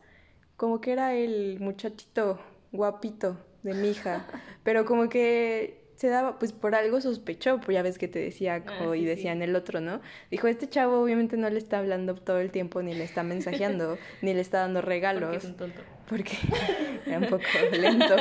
como 0.57 0.81
que 0.81 0.91
era 0.91 1.15
el 1.15 1.61
muchachito 1.61 2.41
guapito 2.73 3.37
de 3.65 3.73
mi 3.73 3.89
hija. 3.89 4.25
Pero 4.63 4.85
como 4.85 5.09
que 5.09 5.83
se 5.95 6.07
daba, 6.07 6.37
pues 6.39 6.51
por 6.51 6.75
algo 6.75 7.01
sospechó, 7.01 7.59
pues 7.59 7.75
ya 7.75 7.81
ves 7.81 7.97
que 7.97 8.07
te 8.07 8.19
decía 8.19 8.63
ah, 8.67 8.95
y 8.95 9.05
decían 9.05 9.41
el 9.41 9.55
otro, 9.55 9.81
¿no? 9.81 10.01
Dijo, 10.29 10.47
este 10.47 10.69
chavo 10.69 11.01
obviamente 11.01 11.37
no 11.37 11.49
le 11.49 11.57
está 11.57 11.79
hablando 11.79 12.15
todo 12.15 12.39
el 12.39 12.51
tiempo, 12.51 12.81
ni 12.81 12.93
le 12.93 13.03
está 13.03 13.23
mensajeando, 13.23 13.97
ni 14.21 14.33
le 14.33 14.41
está 14.41 14.59
dando 14.59 14.81
regalos. 14.81 15.29
Porque 15.29 15.37
es 15.37 15.45
un 15.45 15.57
tonto. 15.57 15.81
Porque 16.07 16.37
era 17.05 17.19
un 17.19 17.27
poco 17.27 17.43
lento, 17.71 18.15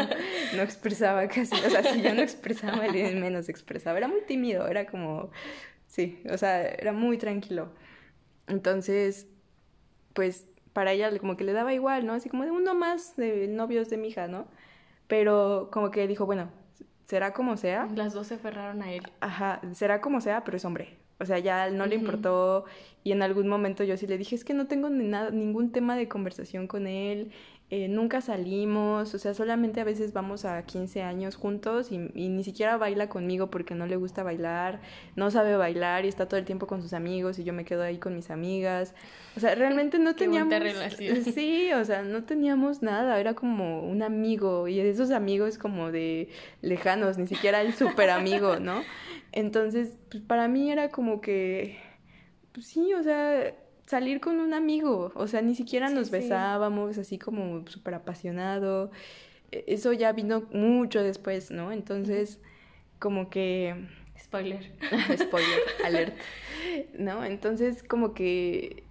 no 0.56 0.62
expresaba 0.62 1.26
casi, 1.28 1.54
o 1.54 1.70
sea, 1.70 1.82
si 1.82 2.00
yo 2.00 2.14
no 2.14 2.22
expresaba, 2.22 2.86
él 2.86 3.16
menos 3.20 3.48
expresaba. 3.48 3.98
Era 3.98 4.08
muy 4.08 4.22
tímido, 4.22 4.66
era 4.68 4.86
como, 4.86 5.30
sí, 5.86 6.22
o 6.30 6.38
sea, 6.38 6.66
era 6.66 6.92
muy 6.92 7.18
tranquilo. 7.18 7.72
Entonces, 8.46 9.26
pues 10.12 10.46
para 10.72 10.92
ella 10.92 11.16
como 11.18 11.36
que 11.36 11.44
le 11.44 11.52
daba 11.52 11.74
igual, 11.74 12.06
¿no? 12.06 12.14
Así 12.14 12.28
como 12.28 12.44
de 12.44 12.50
uno 12.50 12.74
más 12.74 13.16
de 13.16 13.48
novios 13.48 13.90
de 13.90 13.96
mi 13.96 14.08
hija, 14.08 14.28
¿no? 14.28 14.46
Pero 15.06 15.68
como 15.72 15.90
que 15.90 16.06
dijo, 16.06 16.26
bueno, 16.26 16.50
será 17.04 17.32
como 17.32 17.56
sea. 17.56 17.88
Las 17.94 18.14
dos 18.14 18.28
se 18.28 18.34
aferraron 18.34 18.82
a 18.82 18.92
él. 18.92 19.02
Ajá, 19.20 19.60
será 19.72 20.00
como 20.00 20.20
sea, 20.20 20.44
pero 20.44 20.56
es 20.56 20.64
hombre. 20.64 20.98
O 21.20 21.26
sea, 21.26 21.38
ya 21.38 21.70
no 21.70 21.86
le 21.86 21.94
importó 21.94 22.64
y 23.04 23.12
en 23.12 23.22
algún 23.22 23.46
momento 23.46 23.84
yo 23.84 23.96
sí 23.96 24.06
le 24.06 24.18
dije, 24.18 24.34
es 24.34 24.44
que 24.44 24.52
no 24.52 24.66
tengo 24.66 24.90
ni 24.90 25.06
nada, 25.06 25.30
ningún 25.30 25.70
tema 25.70 25.96
de 25.96 26.08
conversación 26.08 26.66
con 26.66 26.86
él 26.86 27.30
eh, 27.70 27.88
nunca 27.88 28.20
salimos, 28.20 29.14
o 29.14 29.18
sea, 29.18 29.32
solamente 29.32 29.80
a 29.80 29.84
veces 29.84 30.12
vamos 30.12 30.44
a 30.44 30.62
15 30.64 31.02
años 31.02 31.34
juntos 31.34 31.90
y, 31.90 31.98
ni 31.98 32.44
siquiera 32.44 32.76
baila 32.76 33.08
conmigo 33.08 33.48
porque 33.48 33.74
no 33.74 33.86
le 33.86 33.96
gusta 33.96 34.22
bailar, 34.22 34.82
no 35.16 35.30
sabe 35.30 35.56
bailar 35.56 36.04
y 36.04 36.08
está 36.08 36.28
todo 36.28 36.38
el 36.38 36.44
tiempo 36.44 36.66
con 36.66 36.82
sus 36.82 36.92
amigos 36.92 37.38
y 37.38 37.44
yo 37.44 37.54
me 37.54 37.64
quedo 37.64 37.82
ahí 37.82 37.96
con 37.96 38.14
mis 38.14 38.30
amigas. 38.30 38.94
O 39.34 39.40
sea, 39.40 39.54
realmente 39.54 39.98
no 39.98 40.14
teníamos... 40.14 40.52
relación. 40.52 41.24
Sí, 41.34 41.72
o 41.72 41.84
sea, 41.86 42.02
no 42.02 42.24
teníamos 42.24 42.82
nada, 42.82 43.18
era 43.18 43.34
como 43.34 43.80
un 43.80 44.02
amigo 44.02 44.68
y 44.68 44.78
esos 44.78 45.10
amigos 45.10 45.56
como 45.56 45.90
de 45.90 46.28
lejanos, 46.60 47.16
ni 47.16 47.26
siquiera 47.26 47.62
el 47.62 47.72
súper 47.72 48.10
amigo, 48.10 48.60
¿no? 48.60 48.82
Entonces, 49.32 49.96
pues 50.10 50.22
para 50.22 50.48
mí 50.48 50.70
era 50.70 50.90
como 50.90 51.22
que, 51.22 51.78
pues 52.52 52.66
sí, 52.66 52.92
o 52.92 53.02
sea 53.02 53.54
salir 53.86 54.20
con 54.20 54.40
un 54.40 54.54
amigo, 54.54 55.12
o 55.14 55.26
sea, 55.26 55.42
ni 55.42 55.54
siquiera 55.54 55.90
nos 55.90 56.10
besábamos 56.10 56.98
así 56.98 57.18
como 57.18 57.66
súper 57.68 57.94
apasionado. 57.94 58.90
E, 59.52 59.64
eso 59.68 59.92
ya 59.92 60.12
vino 60.12 60.46
mucho 60.52 61.02
después, 61.02 61.50
¿no? 61.50 61.72
Entonces, 61.72 62.40
como 62.98 63.30
que... 63.30 63.86
Spoiler. 64.18 64.72
Spoiler, 65.18 65.60
alert. 65.84 66.16
¿No? 66.98 67.24
Entonces, 67.24 67.82
como 67.82 68.14
que 68.14 68.84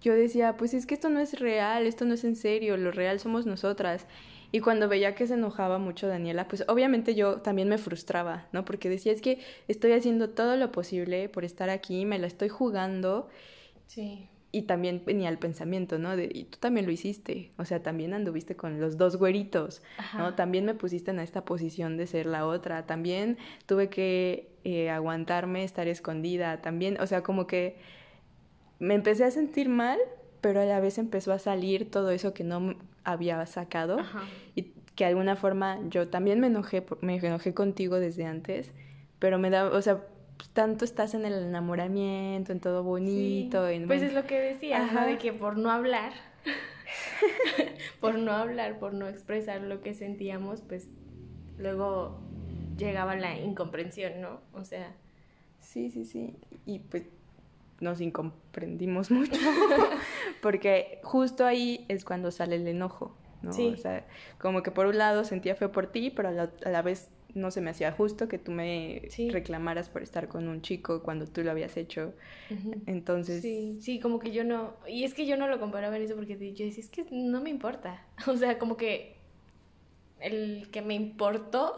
yo 0.00 0.14
decía, 0.14 0.56
pues 0.56 0.74
es 0.74 0.86
que 0.86 0.94
esto 0.94 1.08
no 1.08 1.20
es 1.20 1.38
real, 1.38 1.86
esto 1.86 2.04
no 2.04 2.14
es 2.14 2.24
en 2.24 2.34
serio, 2.34 2.76
lo 2.76 2.90
real 2.90 3.20
somos 3.20 3.46
nosotras. 3.46 4.06
Y 4.50 4.60
cuando 4.60 4.88
veía 4.88 5.14
que 5.14 5.26
se 5.26 5.34
enojaba 5.34 5.78
mucho 5.78 6.08
Daniela, 6.08 6.46
pues 6.48 6.64
obviamente 6.68 7.14
yo 7.14 7.40
también 7.40 7.68
me 7.68 7.78
frustraba, 7.78 8.48
¿no? 8.52 8.64
Porque 8.66 8.90
decía, 8.90 9.12
es 9.12 9.22
que 9.22 9.38
estoy 9.68 9.92
haciendo 9.92 10.30
todo 10.30 10.56
lo 10.56 10.72
posible 10.72 11.28
por 11.30 11.44
estar 11.44 11.70
aquí, 11.70 12.04
me 12.04 12.18
la 12.18 12.26
estoy 12.26 12.48
jugando. 12.50 13.28
Sí 13.86 14.28
y 14.54 14.62
también 14.62 15.02
venía 15.04 15.30
el 15.30 15.38
pensamiento, 15.38 15.98
¿no? 15.98 16.14
De, 16.14 16.30
y 16.32 16.44
tú 16.44 16.58
también 16.58 16.84
lo 16.84 16.92
hiciste, 16.92 17.52
o 17.56 17.64
sea, 17.64 17.82
también 17.82 18.12
anduviste 18.12 18.54
con 18.54 18.78
los 18.80 18.98
dos 18.98 19.16
güeritos, 19.16 19.82
¿no? 20.16 20.34
También 20.34 20.66
me 20.66 20.74
pusiste 20.74 21.10
en 21.10 21.20
esta 21.20 21.46
posición 21.46 21.96
de 21.96 22.06
ser 22.06 22.26
la 22.26 22.46
otra, 22.46 22.86
también 22.86 23.38
tuve 23.64 23.88
que 23.88 24.52
eh, 24.64 24.90
aguantarme, 24.90 25.64
estar 25.64 25.88
escondida, 25.88 26.60
también, 26.60 27.00
o 27.00 27.06
sea, 27.06 27.22
como 27.22 27.46
que 27.46 27.76
me 28.78 28.92
empecé 28.94 29.24
a 29.24 29.30
sentir 29.30 29.70
mal, 29.70 29.98
pero 30.42 30.60
a 30.60 30.66
la 30.66 30.80
vez 30.80 30.98
empezó 30.98 31.32
a 31.32 31.38
salir 31.38 31.90
todo 31.90 32.10
eso 32.10 32.34
que 32.34 32.44
no 32.44 32.76
había 33.04 33.44
sacado 33.46 33.96
y 34.54 34.72
que 34.94 35.04
de 35.04 35.10
alguna 35.10 35.34
forma 35.34 35.78
yo 35.88 36.08
también 36.08 36.40
me 36.40 36.48
enojé, 36.48 36.84
me 37.00 37.16
enojé 37.16 37.54
contigo 37.54 37.98
desde 37.98 38.26
antes, 38.26 38.72
pero 39.18 39.38
me 39.38 39.48
da, 39.48 39.70
o 39.70 39.80
sea, 39.80 40.04
tanto 40.50 40.84
estás 40.84 41.14
en 41.14 41.24
el 41.24 41.34
enamoramiento, 41.34 42.52
en 42.52 42.60
todo 42.60 42.82
bonito. 42.82 43.66
pues 43.86 44.02
es 44.02 44.12
lo 44.12 44.26
que 44.26 44.40
decía, 44.40 44.90
¿no? 44.92 45.06
De 45.06 45.18
que 45.18 45.32
por 45.32 45.56
no 45.56 45.70
hablar, 45.70 46.12
por 48.00 48.18
no 48.18 48.32
hablar, 48.32 48.78
por 48.78 48.94
no 48.94 49.08
expresar 49.08 49.60
lo 49.62 49.80
que 49.80 49.94
sentíamos, 49.94 50.60
pues 50.62 50.88
luego 51.58 52.20
llegaba 52.76 53.14
la 53.16 53.38
incomprensión, 53.38 54.20
¿no? 54.20 54.40
O 54.52 54.64
sea, 54.64 54.94
Sí, 55.62 55.90
sí, 55.90 56.04
sí. 56.04 56.36
Y 56.66 56.80
pues 56.80 57.04
nos 57.80 58.00
incomprendimos 58.00 59.10
mucho, 59.10 59.40
porque 60.42 61.00
justo 61.02 61.46
ahí 61.46 61.86
es 61.88 62.04
cuando 62.04 62.30
sale 62.30 62.56
el 62.56 62.68
enojo, 62.68 63.16
¿no? 63.40 63.52
Sí. 63.52 63.68
O 63.68 63.76
sea, 63.76 64.06
como 64.38 64.62
que 64.62 64.70
por 64.70 64.86
un 64.86 64.98
lado 64.98 65.24
sentía 65.24 65.54
feo 65.54 65.72
por 65.72 65.86
ti, 65.86 66.10
pero 66.10 66.28
a 66.28 66.70
la, 66.70 66.82
vez 66.82 67.08
no 67.34 67.50
se 67.50 67.60
me 67.60 67.70
hacía 67.70 67.92
justo 67.92 68.28
que 68.28 68.38
tú 68.38 68.52
me 68.52 69.08
reclamaras 69.30 69.88
por 69.88 70.02
estar 70.02 70.28
con 70.28 70.48
un 70.48 70.62
chico 70.62 71.02
cuando 71.02 71.26
tú 71.26 71.42
lo 71.42 71.50
habías 71.50 71.76
hecho. 71.76 72.14
Entonces... 72.86 73.42
Sí, 73.42 73.78
sí, 73.80 74.00
como 74.00 74.18
que 74.18 74.30
yo 74.32 74.44
no... 74.44 74.76
Y 74.86 75.04
es 75.04 75.14
que 75.14 75.26
yo 75.26 75.36
no 75.36 75.48
lo 75.48 75.58
comparaba 75.58 75.96
en 75.96 76.02
eso 76.02 76.14
porque 76.14 76.34
yo 76.54 76.64
decía, 76.64 76.82
es 76.82 76.90
que 76.90 77.06
no 77.10 77.40
me 77.40 77.50
importa. 77.50 78.06
O 78.26 78.36
sea, 78.36 78.58
como 78.58 78.76
que 78.76 79.16
el 80.20 80.68
que 80.70 80.82
me 80.82 80.94
importó, 80.94 81.76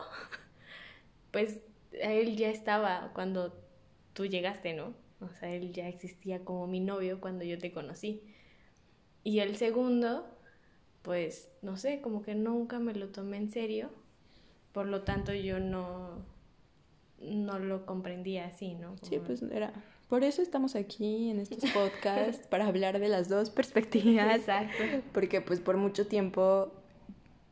pues 1.30 1.60
él 1.92 2.36
ya 2.36 2.50
estaba 2.50 3.10
cuando 3.14 3.54
tú 4.12 4.26
llegaste, 4.26 4.74
¿no? 4.74 4.94
O 5.20 5.28
sea, 5.32 5.50
él 5.50 5.72
ya 5.72 5.88
existía 5.88 6.44
como 6.44 6.66
mi 6.66 6.80
novio 6.80 7.20
cuando 7.20 7.44
yo 7.44 7.58
te 7.58 7.72
conocí. 7.72 8.22
Y 9.22 9.40
el 9.40 9.56
segundo, 9.56 10.26
pues, 11.02 11.50
no 11.62 11.76
sé, 11.76 12.00
como 12.00 12.22
que 12.22 12.34
nunca 12.34 12.78
me 12.78 12.94
lo 12.94 13.08
tomé 13.08 13.38
en 13.38 13.50
serio. 13.50 13.90
Por 14.74 14.86
lo 14.86 15.02
tanto, 15.02 15.32
yo 15.32 15.60
no, 15.60 16.18
no 17.20 17.60
lo 17.60 17.86
comprendía 17.86 18.46
así, 18.46 18.74
¿no? 18.74 18.96
Sí, 19.02 19.20
pues 19.24 19.40
era. 19.42 19.72
Por 20.08 20.24
eso 20.24 20.42
estamos 20.42 20.74
aquí 20.74 21.30
en 21.30 21.38
estos 21.38 21.70
podcasts, 21.70 22.44
para 22.50 22.66
hablar 22.66 22.98
de 22.98 23.08
las 23.08 23.28
dos 23.28 23.50
perspectivas. 23.50 24.36
Exacto. 24.36 24.82
Porque 25.12 25.40
pues 25.40 25.60
por 25.60 25.76
mucho 25.76 26.08
tiempo 26.08 26.72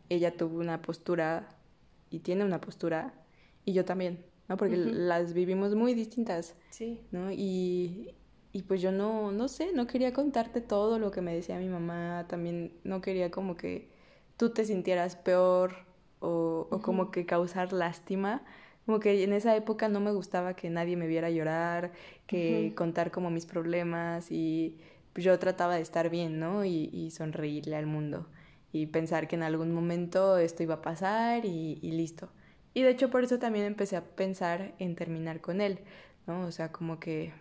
ella 0.08 0.36
tuvo 0.36 0.58
una 0.58 0.82
postura 0.82 1.48
y 2.10 2.18
tiene 2.18 2.44
una 2.44 2.60
postura 2.60 3.14
y 3.64 3.72
yo 3.72 3.84
también. 3.84 4.24
¿no? 4.48 4.56
Porque 4.56 4.76
las 4.76 5.32
vivimos 5.32 5.76
muy 5.76 5.94
distintas. 5.94 6.56
Sí. 6.70 6.98
¿no? 7.12 7.30
Y, 7.30 8.16
y 8.52 8.62
pues 8.62 8.82
yo 8.82 8.90
no, 8.90 9.30
no 9.30 9.46
sé, 9.46 9.72
no 9.72 9.86
quería 9.86 10.12
contarte 10.12 10.60
todo 10.60 10.98
lo 10.98 11.12
que 11.12 11.20
me 11.20 11.32
decía 11.32 11.56
mi 11.60 11.68
mamá, 11.68 12.26
también 12.28 12.72
no 12.82 13.00
quería 13.00 13.30
como 13.30 13.56
que 13.56 13.88
tú 14.36 14.50
te 14.50 14.64
sintieras 14.64 15.14
peor 15.14 15.91
o, 16.22 16.68
o 16.70 16.80
como 16.80 17.10
que 17.10 17.26
causar 17.26 17.72
lástima. 17.72 18.42
Como 18.86 19.00
que 19.00 19.22
en 19.22 19.32
esa 19.32 19.54
época 19.56 19.88
no 19.88 20.00
me 20.00 20.12
gustaba 20.12 20.54
que 20.54 20.70
nadie 20.70 20.96
me 20.96 21.06
viera 21.06 21.30
llorar, 21.30 21.92
que 22.26 22.72
contar 22.76 23.10
como 23.10 23.30
mis 23.30 23.46
problemas 23.46 24.30
y 24.30 24.78
pues 25.12 25.24
yo 25.24 25.38
trataba 25.38 25.76
de 25.76 25.82
estar 25.82 26.10
bien, 26.10 26.40
¿no? 26.40 26.64
Y, 26.64 26.90
y, 26.92 27.10
sonreírle 27.10 27.76
al 27.76 27.86
mundo 27.86 28.26
y 28.72 28.86
pensar 28.86 29.28
que 29.28 29.36
en 29.36 29.42
algún 29.42 29.72
momento 29.72 30.38
esto 30.38 30.62
iba 30.62 30.76
a 30.76 30.82
pasar 30.82 31.44
y, 31.44 31.78
y 31.82 31.92
listo. 31.92 32.30
Y 32.74 32.82
de 32.82 32.90
hecho 32.90 33.10
por 33.10 33.22
eso 33.24 33.38
también 33.38 33.66
empecé 33.66 33.96
a 33.96 34.04
pensar 34.04 34.74
en 34.78 34.96
terminar 34.96 35.40
con 35.40 35.60
él, 35.60 35.80
¿no? 36.26 36.46
O 36.46 36.52
sea, 36.52 36.72
como 36.72 36.98
que 36.98 37.32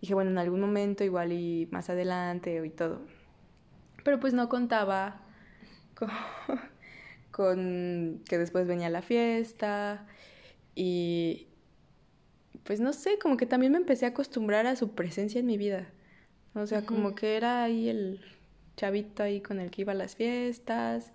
dije, 0.00 0.14
bueno, 0.14 0.30
en 0.30 0.38
algún 0.38 0.60
momento 0.60 1.04
igual 1.04 1.32
y 1.32 1.68
más 1.72 1.90
adelante 1.90 2.64
y 2.64 2.70
todo. 2.70 3.00
Pero 4.04 4.20
pues 4.20 4.32
no 4.32 4.48
contaba 4.48 5.20
con, 5.94 6.08
que 7.32 8.38
después 8.38 8.66
venía 8.66 8.90
la 8.90 9.02
fiesta 9.02 10.06
y 10.74 11.48
pues 12.64 12.80
no 12.80 12.92
sé, 12.92 13.18
como 13.18 13.36
que 13.36 13.46
también 13.46 13.72
me 13.72 13.78
empecé 13.78 14.06
a 14.06 14.08
acostumbrar 14.10 14.66
a 14.66 14.76
su 14.76 14.94
presencia 14.94 15.38
en 15.40 15.46
mi 15.46 15.56
vida. 15.56 15.88
O 16.54 16.66
sea, 16.66 16.84
como 16.84 17.14
que 17.14 17.36
era 17.36 17.62
ahí 17.62 17.88
el 17.88 18.20
chavito 18.76 19.22
ahí 19.22 19.40
con 19.40 19.60
el 19.60 19.70
que 19.70 19.82
iba 19.82 19.92
a 19.92 19.96
las 19.96 20.16
fiestas 20.16 21.12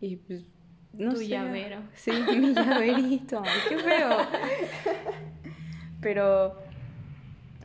y 0.00 0.16
pues 0.16 0.44
no 0.92 1.14
tu 1.14 1.22
llavero. 1.22 1.80
Sí, 1.94 2.12
mi 2.12 2.52
llaverito. 2.54 3.42
Ay, 3.44 3.60
qué 3.68 3.78
feo. 3.78 4.18
Pero, 6.00 6.56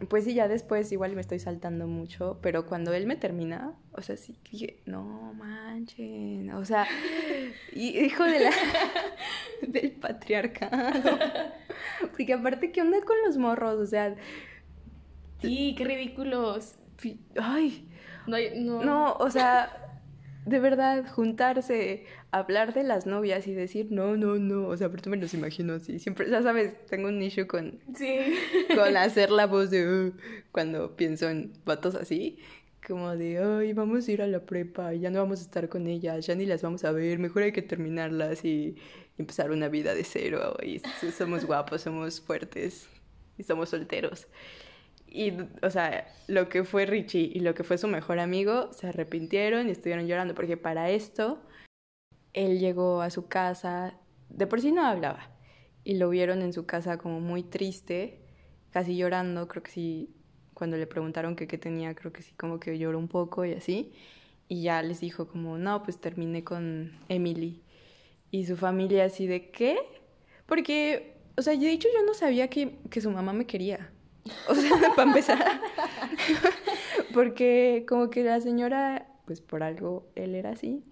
pues 0.10 0.26
sí, 0.26 0.34
ya 0.34 0.48
después 0.48 0.92
igual 0.92 1.16
me 1.16 1.22
estoy 1.22 1.40
saltando 1.40 1.88
mucho, 1.88 2.40
pero 2.42 2.66
cuando 2.66 2.94
él 2.94 3.06
me 3.06 3.16
termina, 3.16 3.74
o 3.92 4.02
sea, 4.02 4.18
sí 4.18 4.38
dije, 4.52 4.82
no 4.86 5.34
manchen, 5.34 6.52
o 6.52 6.66
sea, 6.66 6.88
hijo 7.74 8.24
de 8.24 8.40
la, 8.40 8.52
del 9.68 9.92
patriarcado. 9.92 11.00
Porque 12.12 12.34
aparte, 12.34 12.72
¿qué 12.72 12.82
onda 12.82 13.02
con 13.02 13.18
los 13.26 13.38
morros? 13.38 13.80
O 13.80 13.86
sea... 13.86 14.16
Sí, 15.40 15.74
qué 15.78 15.86
ridículos. 15.86 16.76
Ay. 17.42 17.88
No, 18.28 18.38
no. 18.56 18.84
no 18.84 19.14
o 19.14 19.32
sea, 19.32 20.00
de 20.46 20.60
verdad, 20.60 21.06
juntarse, 21.08 22.06
hablar 22.32 22.74
de 22.74 22.84
las 22.84 23.06
novias 23.06 23.46
y 23.48 23.54
decir, 23.54 23.88
no, 23.92 24.16
no, 24.16 24.36
no, 24.36 24.68
o 24.68 24.78
sea, 24.78 24.90
pero 24.90 25.04
tú 25.04 25.10
me 25.10 25.18
los 25.18 25.34
imagino 25.34 25.74
así. 25.74 26.00
Siempre, 26.00 26.30
ya 26.30 26.42
sabes, 26.42 26.86
tengo 26.88 27.10
un 27.10 27.20
nicho 27.20 27.48
con, 27.48 27.80
sí. 27.96 28.18
con 28.74 28.96
hacer 28.98 29.32
la 29.32 29.48
voz 29.48 29.70
de, 29.70 29.88
uh", 29.88 30.14
cuando 30.52 30.96
pienso 30.96 31.30
en 31.30 31.52
vatos 31.66 31.96
así, 31.96 32.40
como 32.88 33.16
de, 33.16 33.38
ay, 33.38 33.74
vamos 33.74 34.08
a 34.08 34.12
ir 34.12 34.22
a 34.22 34.28
la 34.28 34.40
prepa, 34.46 34.94
ya 34.94 35.10
no 35.10 35.20
vamos 35.20 35.40
a 35.40 35.44
estar 35.44 35.68
con 35.70 35.88
ellas, 35.88 36.26
ya 36.26 36.36
ni 36.36 36.46
las 36.46 36.62
vamos 36.62 36.84
a 36.86 36.92
ver, 36.92 37.20
mejor 37.20 37.44
hay 37.44 37.52
que 37.52 37.62
terminarlas 37.62 38.44
y, 38.46 38.76
empezar 39.18 39.52
una 39.52 39.68
vida 39.68 39.94
de 39.94 40.04
cero, 40.04 40.58
y 40.64 40.80
somos 41.12 41.46
guapos, 41.46 41.82
somos 41.82 42.20
fuertes 42.20 42.90
y 43.38 43.44
somos 43.44 43.70
solteros. 43.70 44.28
Y, 45.08 45.34
o 45.62 45.70
sea, 45.70 46.12
lo 46.28 46.50
que 46.50 46.64
fue 46.64 46.88
Richie 46.88 47.30
y 47.32 47.42
lo 47.42 47.54
que 47.54 47.64
fue 47.64 47.78
su 47.78 47.88
mejor 47.88 48.18
amigo 48.18 48.72
se 48.74 48.88
arrepintieron 48.88 49.68
y 49.68 49.72
estuvieron 49.72 50.08
llorando, 50.08 50.34
porque 50.34 50.58
para 50.58 50.90
esto 50.90 51.40
él 52.34 52.60
llegó 52.60 53.02
a 53.02 53.10
su 53.10 53.28
casa, 53.28 53.96
de 54.30 54.48
por 54.48 54.62
sí 54.62 54.72
no 54.72 54.86
hablaba, 54.86 55.30
y 55.84 55.96
lo 55.96 56.10
vieron 56.10 56.42
en 56.42 56.54
su 56.54 56.66
casa 56.66 56.98
como 56.98 57.20
muy 57.20 57.44
triste, 57.44 58.20
casi 58.72 58.96
llorando, 58.96 59.48
creo 59.48 59.64
que 59.64 59.72
sí, 59.72 60.10
cuando 60.54 60.78
le 60.78 60.88
preguntaron 60.88 61.36
qué 61.36 61.46
tenía, 61.58 61.96
creo 61.96 62.14
que 62.14 62.22
sí, 62.22 62.34
como 62.34 62.60
que 62.60 62.78
lloró 62.78 63.00
un 63.00 63.08
poco 63.08 63.46
y 63.46 63.54
así, 63.54 63.94
y 64.48 64.64
ya 64.64 64.82
les 64.82 65.00
dijo 65.00 65.28
como, 65.28 65.58
no, 65.58 65.82
pues 65.82 66.00
terminé 66.00 66.44
con 66.44 66.92
Emily. 67.08 67.64
Y 68.32 68.46
su 68.46 68.58
familia 68.58 69.06
así 69.06 69.26
de, 69.26 69.50
¿qué? 69.50 69.78
Porque, 70.46 71.16
o 71.38 71.42
sea, 71.42 71.54
yo 71.54 71.68
he 71.68 71.72
dicho, 71.72 71.88
yo 71.94 72.04
no 72.06 72.14
sabía 72.14 72.50
que, 72.50 72.80
que 72.90 73.00
su 73.00 73.10
mamá 73.12 73.32
me 73.32 73.46
quería. 73.46 73.92
O 74.50 74.56
sea, 74.56 74.72
para 74.96 75.08
empezar. 75.08 75.62
Porque 77.14 77.86
como 77.88 78.10
que 78.10 78.24
la 78.24 78.42
señora, 78.42 79.08
pues 79.26 79.40
por 79.40 79.64
algo 79.64 80.10
él 80.16 80.36
era 80.36 80.52
así, 80.52 80.84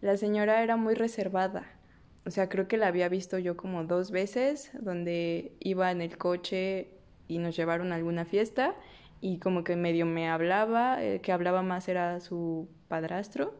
la 0.00 0.16
señora 0.16 0.62
era 0.62 0.76
muy 0.76 0.94
reservada. 0.94 1.66
O 2.26 2.30
sea, 2.30 2.48
creo 2.48 2.68
que 2.68 2.76
la 2.76 2.88
había 2.88 3.08
visto 3.08 3.38
yo 3.38 3.56
como 3.56 3.84
dos 3.84 4.10
veces, 4.10 4.70
donde 4.80 5.52
iba 5.60 5.90
en 5.90 6.00
el 6.02 6.18
coche 6.18 6.88
y 7.26 7.38
nos 7.38 7.56
llevaron 7.56 7.92
a 7.92 7.96
alguna 7.96 8.24
fiesta 8.24 8.74
y 9.20 9.38
como 9.38 9.64
que 9.64 9.76
medio 9.76 10.06
me 10.06 10.28
hablaba, 10.28 11.02
el 11.02 11.20
que 11.20 11.32
hablaba 11.32 11.62
más 11.62 11.88
era 11.88 12.20
su 12.20 12.68
padrastro 12.88 13.54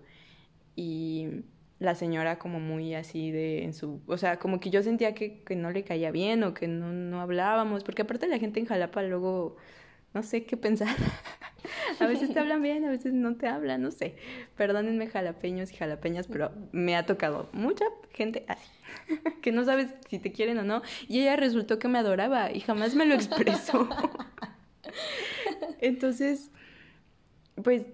y 0.76 1.44
la 1.78 1.94
señora 1.94 2.38
como 2.38 2.60
muy 2.60 2.94
así 2.94 3.30
de 3.30 3.64
en 3.64 3.72
su, 3.72 4.02
o 4.06 4.16
sea, 4.18 4.38
como 4.38 4.60
que 4.60 4.70
yo 4.70 4.82
sentía 4.82 5.14
que, 5.14 5.42
que 5.44 5.56
no 5.56 5.70
le 5.70 5.84
caía 5.84 6.10
bien 6.10 6.42
o 6.44 6.54
que 6.54 6.68
no, 6.68 6.92
no 6.92 7.20
hablábamos, 7.20 7.84
porque 7.84 8.02
aparte 8.02 8.28
la 8.28 8.38
gente 8.38 8.60
en 8.60 8.66
Jalapa 8.66 9.02
luego, 9.02 9.56
no 10.14 10.22
sé 10.22 10.44
qué 10.44 10.56
pensar. 10.56 10.94
a 12.00 12.06
veces 12.06 12.32
te 12.32 12.38
hablan 12.38 12.62
bien, 12.62 12.84
a 12.84 12.90
veces 12.90 13.12
no 13.12 13.36
te 13.36 13.46
hablan, 13.48 13.82
no 13.82 13.90
sé. 13.90 14.16
Perdónenme 14.56 15.08
jalapeños 15.08 15.72
y 15.72 15.76
jalapeñas, 15.76 16.26
pero 16.26 16.52
me 16.72 16.96
ha 16.96 17.06
tocado 17.06 17.48
mucha 17.52 17.84
gente 18.12 18.44
así, 18.48 18.70
que 19.42 19.52
no 19.52 19.64
sabes 19.64 19.94
si 20.08 20.18
te 20.18 20.32
quieren 20.32 20.58
o 20.58 20.64
no, 20.64 20.82
y 21.08 21.20
ella 21.20 21.36
resultó 21.36 21.78
que 21.78 21.88
me 21.88 21.98
adoraba 21.98 22.52
y 22.52 22.60
jamás 22.60 22.94
me 22.94 23.06
lo 23.06 23.14
expresó. 23.14 23.88
Entonces, 25.80 26.50
pues, 27.62 27.86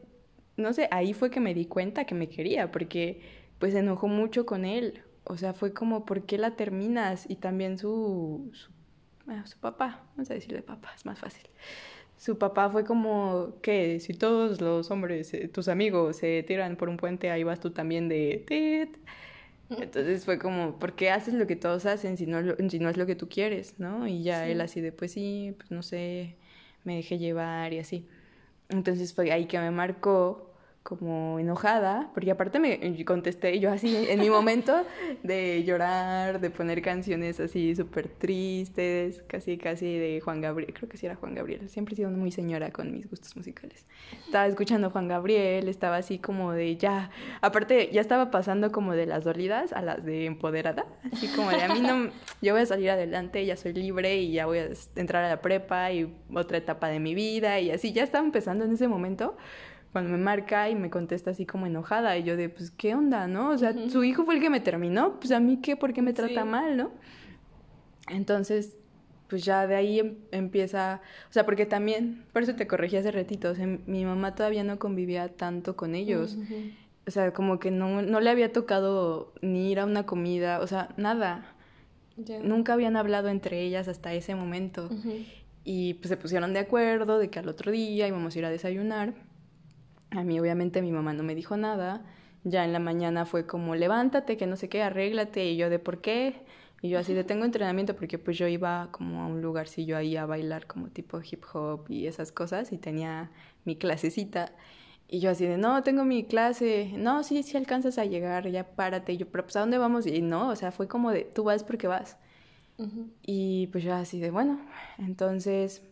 no 0.56 0.72
sé, 0.72 0.88
ahí 0.90 1.14
fue 1.14 1.30
que 1.30 1.40
me 1.40 1.54
di 1.54 1.66
cuenta 1.66 2.04
que 2.04 2.14
me 2.14 2.28
quería, 2.28 2.70
porque 2.70 3.20
pues 3.58 3.72
se 3.72 3.80
enojó 3.80 4.08
mucho 4.08 4.46
con 4.46 4.64
él. 4.64 5.02
O 5.24 5.36
sea, 5.38 5.54
fue 5.54 5.72
como, 5.72 6.04
¿por 6.04 6.26
qué 6.26 6.38
la 6.38 6.54
terminas? 6.54 7.28
Y 7.28 7.36
también 7.36 7.78
su, 7.78 8.50
su, 8.52 8.70
ah, 9.26 9.46
su 9.46 9.58
papá, 9.58 10.02
vamos 10.10 10.30
a 10.30 10.34
decirle 10.34 10.62
papá, 10.62 10.92
es 10.94 11.06
más 11.06 11.18
fácil. 11.18 11.48
Su 12.16 12.38
papá 12.38 12.70
fue 12.70 12.84
como, 12.84 13.54
¿qué? 13.62 14.00
Si 14.00 14.14
todos 14.14 14.60
los 14.60 14.90
hombres, 14.90 15.34
eh, 15.34 15.48
tus 15.48 15.68
amigos, 15.68 16.16
se 16.16 16.42
tiran 16.42 16.76
por 16.76 16.88
un 16.88 16.96
puente, 16.96 17.30
ahí 17.30 17.44
vas 17.44 17.60
tú 17.60 17.70
también 17.70 18.08
de... 18.08 18.44
Tit. 18.46 18.96
Entonces 19.70 20.24
fue 20.24 20.38
como, 20.38 20.78
¿por 20.78 20.94
qué 20.94 21.10
haces 21.10 21.34
lo 21.34 21.46
que 21.46 21.56
todos 21.56 21.86
hacen 21.86 22.16
si 22.16 22.26
no, 22.26 22.38
si 22.68 22.78
no 22.78 22.88
es 22.90 22.96
lo 22.96 23.06
que 23.06 23.16
tú 23.16 23.28
quieres, 23.28 23.78
no? 23.78 24.06
Y 24.06 24.22
ya 24.22 24.46
él 24.46 24.60
así 24.60 24.80
de, 24.80 24.92
pues 24.92 25.12
sí, 25.12 25.54
pues 25.56 25.70
no 25.70 25.82
sé, 25.82 26.36
me 26.84 26.96
dejé 26.96 27.18
llevar 27.18 27.72
y 27.72 27.78
así. 27.78 28.06
Entonces 28.68 29.14
fue 29.14 29.32
ahí 29.32 29.46
que 29.46 29.58
me 29.58 29.70
marcó 29.70 30.53
como 30.84 31.38
enojada, 31.40 32.10
porque 32.12 32.30
aparte 32.30 32.60
me 32.60 33.04
contesté 33.06 33.58
yo 33.58 33.72
así 33.72 34.06
en 34.06 34.20
mi 34.20 34.28
momento 34.28 34.84
de 35.22 35.64
llorar, 35.64 36.40
de 36.40 36.50
poner 36.50 36.82
canciones 36.82 37.40
así 37.40 37.74
súper 37.74 38.06
tristes, 38.08 39.24
casi 39.26 39.56
casi 39.56 39.98
de 39.98 40.20
Juan 40.22 40.42
Gabriel, 40.42 40.74
creo 40.74 40.86
que 40.90 40.98
sí 40.98 41.06
era 41.06 41.16
Juan 41.16 41.34
Gabriel, 41.34 41.70
siempre 41.70 41.94
he 41.94 41.96
sido 41.96 42.10
muy 42.10 42.30
señora 42.30 42.70
con 42.70 42.92
mis 42.92 43.08
gustos 43.08 43.34
musicales. 43.34 43.86
Estaba 44.26 44.46
escuchando 44.46 44.90
Juan 44.90 45.08
Gabriel, 45.08 45.68
estaba 45.68 45.96
así 45.96 46.18
como 46.18 46.52
de 46.52 46.76
ya, 46.76 47.10
aparte 47.40 47.88
ya 47.90 48.02
estaba 48.02 48.30
pasando 48.30 48.70
como 48.70 48.92
de 48.92 49.06
las 49.06 49.24
dolidas 49.24 49.72
a 49.72 49.80
las 49.80 50.04
de 50.04 50.26
empoderada, 50.26 50.84
así 51.10 51.28
como 51.28 51.48
de 51.48 51.62
a 51.62 51.72
mí 51.72 51.80
no, 51.80 52.10
yo 52.42 52.52
voy 52.52 52.60
a 52.60 52.66
salir 52.66 52.90
adelante, 52.90 53.46
ya 53.46 53.56
soy 53.56 53.72
libre 53.72 54.16
y 54.16 54.32
ya 54.32 54.44
voy 54.44 54.58
a 54.58 54.68
entrar 54.96 55.24
a 55.24 55.30
la 55.30 55.40
prepa 55.40 55.92
y 55.92 56.14
otra 56.34 56.58
etapa 56.58 56.88
de 56.88 57.00
mi 57.00 57.14
vida 57.14 57.58
y 57.58 57.70
así, 57.70 57.94
ya 57.94 58.02
estaba 58.02 58.22
empezando 58.22 58.66
en 58.66 58.72
ese 58.74 58.86
momento 58.86 59.34
cuando 59.94 60.10
me 60.10 60.18
marca 60.18 60.68
y 60.68 60.74
me 60.74 60.90
contesta 60.90 61.30
así 61.30 61.46
como 61.46 61.66
enojada 61.66 62.18
y 62.18 62.24
yo 62.24 62.36
de, 62.36 62.48
pues, 62.48 62.72
¿qué 62.72 62.96
onda, 62.96 63.28
no? 63.28 63.50
O 63.50 63.58
sea, 63.58 63.72
su 63.88 64.02
hijo 64.02 64.24
fue 64.24 64.34
el 64.34 64.40
que 64.40 64.50
me 64.50 64.58
terminó, 64.58 65.20
pues 65.20 65.30
a 65.30 65.38
mí 65.38 65.60
qué, 65.62 65.76
¿por 65.76 65.92
qué 65.92 66.02
me 66.02 66.12
trata 66.12 66.44
mal, 66.44 66.76
no? 66.76 66.90
Entonces, 68.08 68.76
pues 69.28 69.44
ya 69.44 69.68
de 69.68 69.76
ahí 69.76 70.00
em, 70.00 70.16
empieza, 70.32 71.00
o 71.30 71.32
sea, 71.32 71.44
porque 71.44 71.64
también, 71.64 72.24
por 72.32 72.42
eso 72.42 72.56
te 72.56 72.66
corregí 72.66 72.96
hace 72.96 73.12
ratito, 73.12 73.52
o 73.52 73.54
sea, 73.54 73.68
mi 73.68 74.04
mamá 74.04 74.34
todavía 74.34 74.64
no 74.64 74.80
convivía 74.80 75.28
tanto 75.28 75.76
con 75.76 75.94
ellos. 75.94 76.38
O 77.06 77.12
sea, 77.12 77.32
como 77.32 77.60
que 77.60 77.70
no, 77.70 78.02
no 78.02 78.18
le 78.18 78.30
había 78.30 78.52
tocado 78.52 79.32
ni 79.42 79.70
ir 79.70 79.78
a 79.78 79.84
una 79.84 80.06
comida, 80.06 80.58
o 80.58 80.66
sea, 80.66 80.88
nada. 80.96 81.54
Nunca 82.42 82.72
habían 82.72 82.96
hablado 82.96 83.28
entre 83.28 83.62
ellas 83.62 83.86
hasta 83.86 84.12
ese 84.12 84.34
momento. 84.34 84.90
Y 85.62 85.94
pues 85.94 86.08
se 86.08 86.16
pusieron 86.16 86.52
de 86.52 86.58
acuerdo 86.58 87.18
de 87.18 87.30
que 87.30 87.38
al 87.38 87.48
otro 87.48 87.70
día 87.70 88.08
íbamos 88.08 88.34
a 88.34 88.38
ir 88.40 88.44
a 88.44 88.50
desayunar. 88.50 89.14
A 90.14 90.24
mí 90.24 90.38
obviamente 90.40 90.82
mi 90.82 90.92
mamá 90.92 91.12
no 91.12 91.22
me 91.22 91.34
dijo 91.34 91.56
nada. 91.56 92.04
Ya 92.44 92.64
en 92.64 92.72
la 92.72 92.78
mañana 92.78 93.26
fue 93.26 93.46
como, 93.46 93.74
levántate, 93.74 94.36
que 94.36 94.46
no 94.46 94.56
sé 94.56 94.68
qué, 94.68 94.82
arréglate. 94.82 95.46
Y 95.46 95.56
yo 95.56 95.70
de 95.70 95.78
por 95.78 96.00
qué. 96.00 96.42
Y 96.82 96.90
yo 96.90 96.98
así 96.98 97.14
de 97.14 97.24
tengo 97.24 97.46
entrenamiento 97.46 97.96
porque 97.96 98.18
pues 98.18 98.36
yo 98.36 98.46
iba 98.46 98.88
como 98.90 99.22
a 99.22 99.26
un 99.26 99.40
lugarcillo 99.40 99.96
ahí 99.96 100.16
a 100.16 100.26
bailar 100.26 100.66
como 100.66 100.88
tipo 100.88 101.18
hip 101.22 101.42
hop 101.54 101.86
y 101.88 102.06
esas 102.06 102.30
cosas 102.30 102.72
y 102.72 102.78
tenía 102.78 103.30
mi 103.64 103.76
clasecita. 103.76 104.52
Y 105.08 105.20
yo 105.20 105.30
así 105.30 105.46
de, 105.46 105.56
no, 105.56 105.82
tengo 105.82 106.04
mi 106.04 106.24
clase, 106.24 106.92
no, 106.96 107.22
sí, 107.24 107.42
sí 107.42 107.56
alcanzas 107.56 107.98
a 107.98 108.04
llegar, 108.04 108.48
ya 108.50 108.64
párate. 108.64 109.14
Y 109.14 109.16
yo, 109.16 109.26
pero 109.30 109.44
pues 109.44 109.56
¿a 109.56 109.60
dónde 109.60 109.78
vamos? 109.78 110.06
Y 110.06 110.20
no, 110.20 110.48
o 110.48 110.56
sea, 110.56 110.72
fue 110.72 110.86
como 110.86 111.10
de, 111.10 111.22
tú 111.22 111.44
vas 111.44 111.64
porque 111.64 111.86
vas. 111.86 112.18
Y 113.22 113.68
pues 113.68 113.84
yo 113.84 113.94
así 113.94 114.20
de, 114.20 114.30
bueno, 114.30 114.60
entonces, 114.98 115.82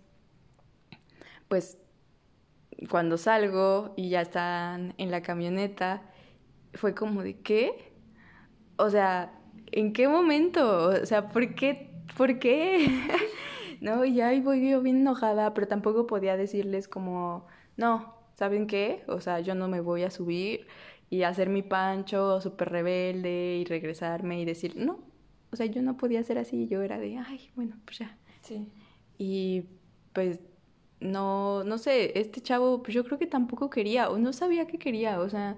pues 1.48 1.78
cuando 2.88 3.16
salgo 3.18 3.94
y 3.96 4.10
ya 4.10 4.22
están 4.22 4.94
en 4.98 5.10
la 5.10 5.22
camioneta, 5.22 6.02
fue 6.74 6.94
como 6.94 7.22
de 7.22 7.40
qué? 7.40 7.92
O 8.76 8.90
sea, 8.90 9.38
¿en 9.70 9.92
qué 9.92 10.08
momento? 10.08 10.88
O 10.88 11.06
sea, 11.06 11.28
¿por 11.28 11.54
qué? 11.54 11.90
¿Por 12.16 12.38
qué? 12.38 12.88
no, 13.80 14.04
y 14.04 14.20
ahí 14.20 14.40
voy 14.40 14.70
yo 14.70 14.82
bien 14.82 14.98
enojada, 14.98 15.54
pero 15.54 15.68
tampoco 15.68 16.06
podía 16.06 16.36
decirles 16.36 16.88
como, 16.88 17.46
no, 17.76 18.14
¿saben 18.34 18.66
qué? 18.66 19.04
O 19.08 19.20
sea, 19.20 19.40
yo 19.40 19.54
no 19.54 19.68
me 19.68 19.80
voy 19.80 20.02
a 20.02 20.10
subir 20.10 20.66
y 21.10 21.24
hacer 21.24 21.48
mi 21.48 21.62
pancho 21.62 22.40
súper 22.40 22.70
rebelde 22.70 23.58
y 23.58 23.64
regresarme 23.64 24.40
y 24.40 24.44
decir, 24.44 24.76
no, 24.76 25.00
o 25.50 25.56
sea, 25.56 25.66
yo 25.66 25.82
no 25.82 25.96
podía 25.96 26.22
ser 26.22 26.38
así, 26.38 26.66
yo 26.68 26.80
era 26.82 26.98
de, 26.98 27.18
ay, 27.18 27.50
bueno, 27.54 27.76
pues 27.84 27.98
ya. 27.98 28.16
Sí. 28.40 28.66
Y 29.18 29.64
pues 30.14 30.40
no, 31.02 31.64
no 31.64 31.78
sé, 31.78 32.18
este 32.18 32.40
chavo, 32.40 32.82
pues 32.82 32.94
yo 32.94 33.04
creo 33.04 33.18
que 33.18 33.26
tampoco 33.26 33.70
quería, 33.70 34.10
o 34.10 34.18
no 34.18 34.32
sabía 34.32 34.66
que 34.66 34.78
quería, 34.78 35.20
o 35.20 35.28
sea, 35.28 35.56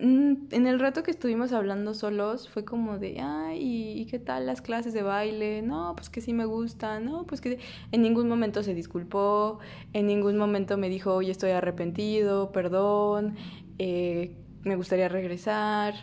mm, 0.00 0.34
en 0.50 0.66
el 0.66 0.80
rato 0.80 1.02
que 1.02 1.10
estuvimos 1.10 1.52
hablando 1.52 1.94
solos 1.94 2.48
fue 2.48 2.64
como 2.64 2.98
de, 2.98 3.20
ay, 3.20 4.00
¿y 4.00 4.06
qué 4.06 4.18
tal 4.18 4.46
las 4.46 4.62
clases 4.62 4.92
de 4.94 5.02
baile? 5.02 5.62
No, 5.62 5.94
pues 5.96 6.10
que 6.10 6.20
sí 6.20 6.32
me 6.32 6.44
gustan, 6.44 7.04
no, 7.04 7.26
pues 7.26 7.40
que 7.40 7.58
en 7.92 8.02
ningún 8.02 8.28
momento 8.28 8.62
se 8.62 8.74
disculpó, 8.74 9.58
en 9.92 10.06
ningún 10.06 10.36
momento 10.38 10.76
me 10.78 10.88
dijo, 10.88 11.14
oye, 11.14 11.30
estoy 11.30 11.50
arrepentido, 11.50 12.52
perdón, 12.52 13.36
eh, 13.78 14.36
me 14.64 14.76
gustaría 14.76 15.08
regresar. 15.08 15.94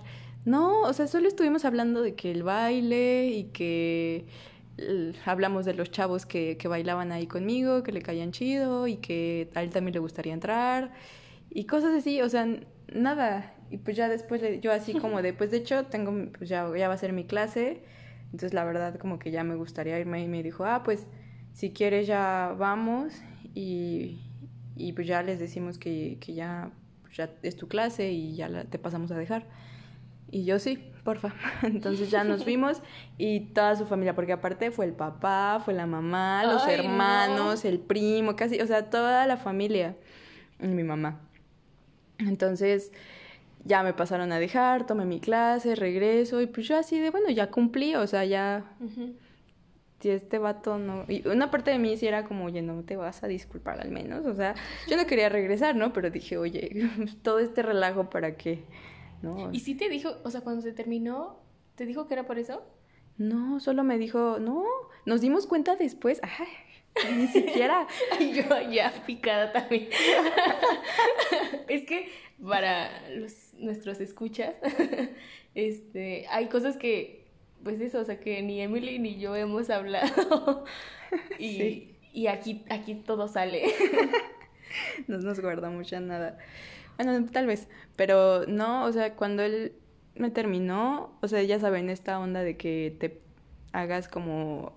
No, 0.45 0.81
o 0.83 0.93
sea, 0.93 1.07
solo 1.07 1.27
estuvimos 1.27 1.65
hablando 1.65 2.01
de 2.01 2.15
que 2.15 2.31
el 2.31 2.43
baile 2.43 3.27
y 3.27 3.45
que 3.45 4.25
hablamos 5.25 5.65
de 5.65 5.73
los 5.73 5.91
chavos 5.91 6.25
que, 6.25 6.57
que, 6.57 6.67
bailaban 6.67 7.11
ahí 7.11 7.27
conmigo, 7.27 7.83
que 7.83 7.91
le 7.91 8.01
caían 8.01 8.31
chido 8.31 8.87
y 8.87 8.97
que 8.97 9.49
a 9.55 9.63
él 9.63 9.69
también 9.69 9.93
le 9.93 9.99
gustaría 9.99 10.33
entrar 10.33 10.91
y 11.49 11.65
cosas 11.65 11.95
así, 11.95 12.21
o 12.21 12.29
sea, 12.29 12.47
nada. 12.93 13.53
Y 13.71 13.77
pues 13.77 13.97
ya 13.97 14.09
después 14.09 14.41
yo 14.61 14.71
así 14.71 14.93
como 14.95 15.21
de, 15.21 15.33
pues 15.33 15.51
de 15.51 15.57
hecho 15.57 15.85
tengo, 15.85 16.31
pues 16.37 16.49
ya, 16.49 16.69
ya 16.75 16.87
va 16.87 16.93
a 16.95 16.97
ser 16.97 17.13
mi 17.13 17.25
clase, 17.25 17.83
entonces 18.25 18.53
la 18.53 18.63
verdad 18.63 18.97
como 18.97 19.19
que 19.19 19.31
ya 19.31 19.43
me 19.43 19.55
gustaría 19.55 19.99
irme 19.99 20.23
y 20.23 20.27
me 20.27 20.41
dijo, 20.41 20.65
ah, 20.65 20.81
pues 20.83 21.05
si 21.53 21.71
quieres 21.71 22.07
ya 22.07 22.55
vamos 22.57 23.13
y, 23.53 24.21
y 24.75 24.93
pues 24.93 25.07
ya 25.07 25.21
les 25.21 25.39
decimos 25.39 25.77
que, 25.77 26.17
que 26.19 26.33
ya, 26.33 26.71
ya 27.15 27.29
es 27.43 27.55
tu 27.57 27.67
clase 27.67 28.11
y 28.11 28.35
ya 28.35 28.65
te 28.65 28.79
pasamos 28.79 29.11
a 29.11 29.17
dejar. 29.17 29.45
Y 30.31 30.45
yo 30.45 30.59
sí, 30.59 30.79
porfa. 31.03 31.33
Entonces 31.63 32.11
ya 32.11 32.23
nos 32.23 32.43
fuimos 32.43 32.81
y 33.17 33.41
toda 33.41 33.75
su 33.75 33.85
familia, 33.85 34.15
porque 34.15 34.33
aparte 34.33 34.71
fue 34.71 34.85
el 34.85 34.93
papá, 34.93 35.61
fue 35.63 35.73
la 35.73 35.85
mamá, 35.85 36.43
los 36.45 36.67
hermanos, 36.67 37.65
el 37.65 37.79
primo, 37.79 38.35
casi, 38.35 38.59
o 38.61 38.67
sea, 38.67 38.89
toda 38.89 39.25
la 39.27 39.37
familia 39.37 39.95
y 40.61 40.67
mi 40.67 40.83
mamá. 40.83 41.19
Entonces 42.19 42.91
ya 43.65 43.83
me 43.83 43.93
pasaron 43.93 44.31
a 44.31 44.39
dejar, 44.39 44.85
tomé 44.85 45.05
mi 45.05 45.19
clase, 45.19 45.75
regreso 45.75 46.41
y 46.41 46.47
pues 46.47 46.67
yo 46.67 46.77
así 46.77 46.99
de, 46.99 47.09
bueno, 47.09 47.29
ya 47.29 47.49
cumplí, 47.49 47.95
o 47.95 48.07
sea, 48.07 48.25
ya... 48.25 48.65
Si 49.99 50.09
este 50.09 50.37
vato 50.37 50.77
no... 50.77 51.03
Y 51.09 51.27
una 51.27 51.51
parte 51.51 51.71
de 51.71 51.77
mí 51.77 51.97
sí 51.97 52.07
era 52.07 52.23
como, 52.23 52.45
oye, 52.45 52.61
no 52.61 52.83
te 52.83 52.95
vas 52.95 53.21
a 53.21 53.27
disculpar 53.27 53.81
al 53.81 53.91
menos. 53.91 54.25
O 54.25 54.33
sea, 54.33 54.55
yo 54.87 54.95
no 54.95 55.05
quería 55.05 55.27
regresar, 55.27 55.75
¿no? 55.75 55.91
Pero 55.91 56.09
dije, 56.09 56.37
oye, 56.37 56.89
todo 57.21 57.39
este 57.39 57.63
relajo 57.63 58.09
para 58.09 58.37
qué 58.37 58.63
¿Y 59.51 59.59
si 59.59 59.75
te 59.75 59.89
dijo, 59.89 60.17
o 60.23 60.31
sea, 60.31 60.41
cuando 60.41 60.61
se 60.61 60.71
terminó, 60.71 61.39
te 61.75 61.85
dijo 61.85 62.07
que 62.07 62.13
era 62.13 62.25
por 62.25 62.39
eso? 62.39 62.63
No, 63.17 63.59
solo 63.59 63.83
me 63.83 63.97
dijo, 63.97 64.39
no, 64.39 64.63
nos 65.05 65.21
dimos 65.21 65.45
cuenta 65.45 65.75
después. 65.75 66.21
Ay, 66.23 66.47
ni 67.15 67.27
siquiera. 67.27 67.87
yo 68.19 68.71
ya 68.71 68.93
picada 69.05 69.51
también. 69.51 69.89
es 71.67 71.85
que 71.85 72.09
para 72.41 73.09
los, 73.09 73.53
nuestros 73.55 73.99
escuchas, 73.99 74.55
este, 75.55 76.25
hay 76.29 76.47
cosas 76.47 76.77
que, 76.77 77.27
pues 77.63 77.81
eso, 77.81 77.99
o 77.99 78.05
sea, 78.05 78.19
que 78.19 78.41
ni 78.41 78.61
Emily 78.61 78.99
ni 78.99 79.19
yo 79.19 79.35
hemos 79.35 79.69
hablado. 79.69 80.63
y, 81.37 81.95
y 82.13 82.27
aquí, 82.27 82.63
aquí 82.69 82.95
todo 82.95 83.27
sale. 83.27 83.73
no 85.07 85.17
nos 85.17 85.39
guarda 85.41 85.69
mucha 85.69 85.99
nada. 85.99 86.37
Bueno, 87.01 87.25
tal 87.31 87.47
vez, 87.47 87.69
pero 87.95 88.45
no, 88.45 88.83
o 88.83 88.91
sea, 88.91 89.15
cuando 89.15 89.41
él 89.41 89.71
me 90.15 90.31
terminó, 90.31 91.17
o 91.21 91.29
sea, 91.29 91.41
ya 91.43 91.57
saben, 91.57 91.89
esta 91.89 92.19
onda 92.19 92.43
de 92.43 92.57
que 92.57 92.93
te 92.99 93.21
hagas 93.71 94.09
como 94.09 94.73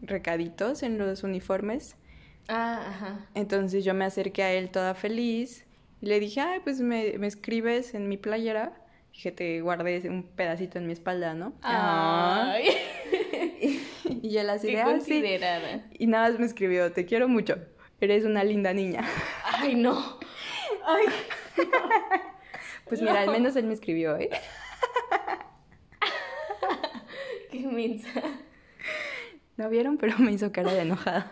recaditos 0.00 0.82
en 0.82 0.96
los 0.96 1.24
uniformes. 1.24 1.96
Ah, 2.48 2.86
ajá. 2.88 3.26
Entonces 3.34 3.84
yo 3.84 3.92
me 3.92 4.06
acerqué 4.06 4.44
a 4.44 4.52
él 4.54 4.70
toda 4.70 4.94
feliz 4.94 5.66
y 6.00 6.06
le 6.06 6.18
dije, 6.20 6.40
ay, 6.40 6.60
pues 6.64 6.80
me, 6.80 7.18
me 7.18 7.26
escribes 7.26 7.92
en 7.92 8.08
mi 8.08 8.16
playera. 8.16 8.72
Dije, 9.12 9.30
te 9.30 9.60
guardé 9.60 10.08
un 10.08 10.22
pedacito 10.22 10.78
en 10.78 10.86
mi 10.86 10.94
espalda, 10.94 11.34
¿no? 11.34 11.52
Ay. 11.60 12.68
Y, 14.22 14.38
él 14.38 14.48
así 14.48 14.68
Qué 14.68 14.78
de, 14.78 14.82
considerada. 14.84 15.84
Y 15.98 16.06
nada 16.06 16.30
más 16.30 16.38
me 16.40 16.46
escribió, 16.46 16.92
te 16.92 17.04
quiero 17.04 17.28
mucho, 17.28 17.56
eres 18.00 18.24
una 18.24 18.42
linda 18.42 18.72
niña. 18.72 19.04
Ay, 19.44 19.74
no. 19.74 20.18
Ay. 20.86 21.04
Pues 22.88 23.02
mira, 23.02 23.20
al 23.20 23.30
menos 23.30 23.54
él 23.56 23.66
me 23.66 23.74
escribió, 23.74 24.16
¿eh? 24.16 24.30
Qué 27.50 27.60
mensa. 27.60 28.22
No 29.58 29.68
vieron, 29.68 29.98
pero 29.98 30.18
me 30.18 30.32
hizo 30.32 30.50
cara 30.52 30.72
de 30.72 30.82
enojada. 30.82 31.28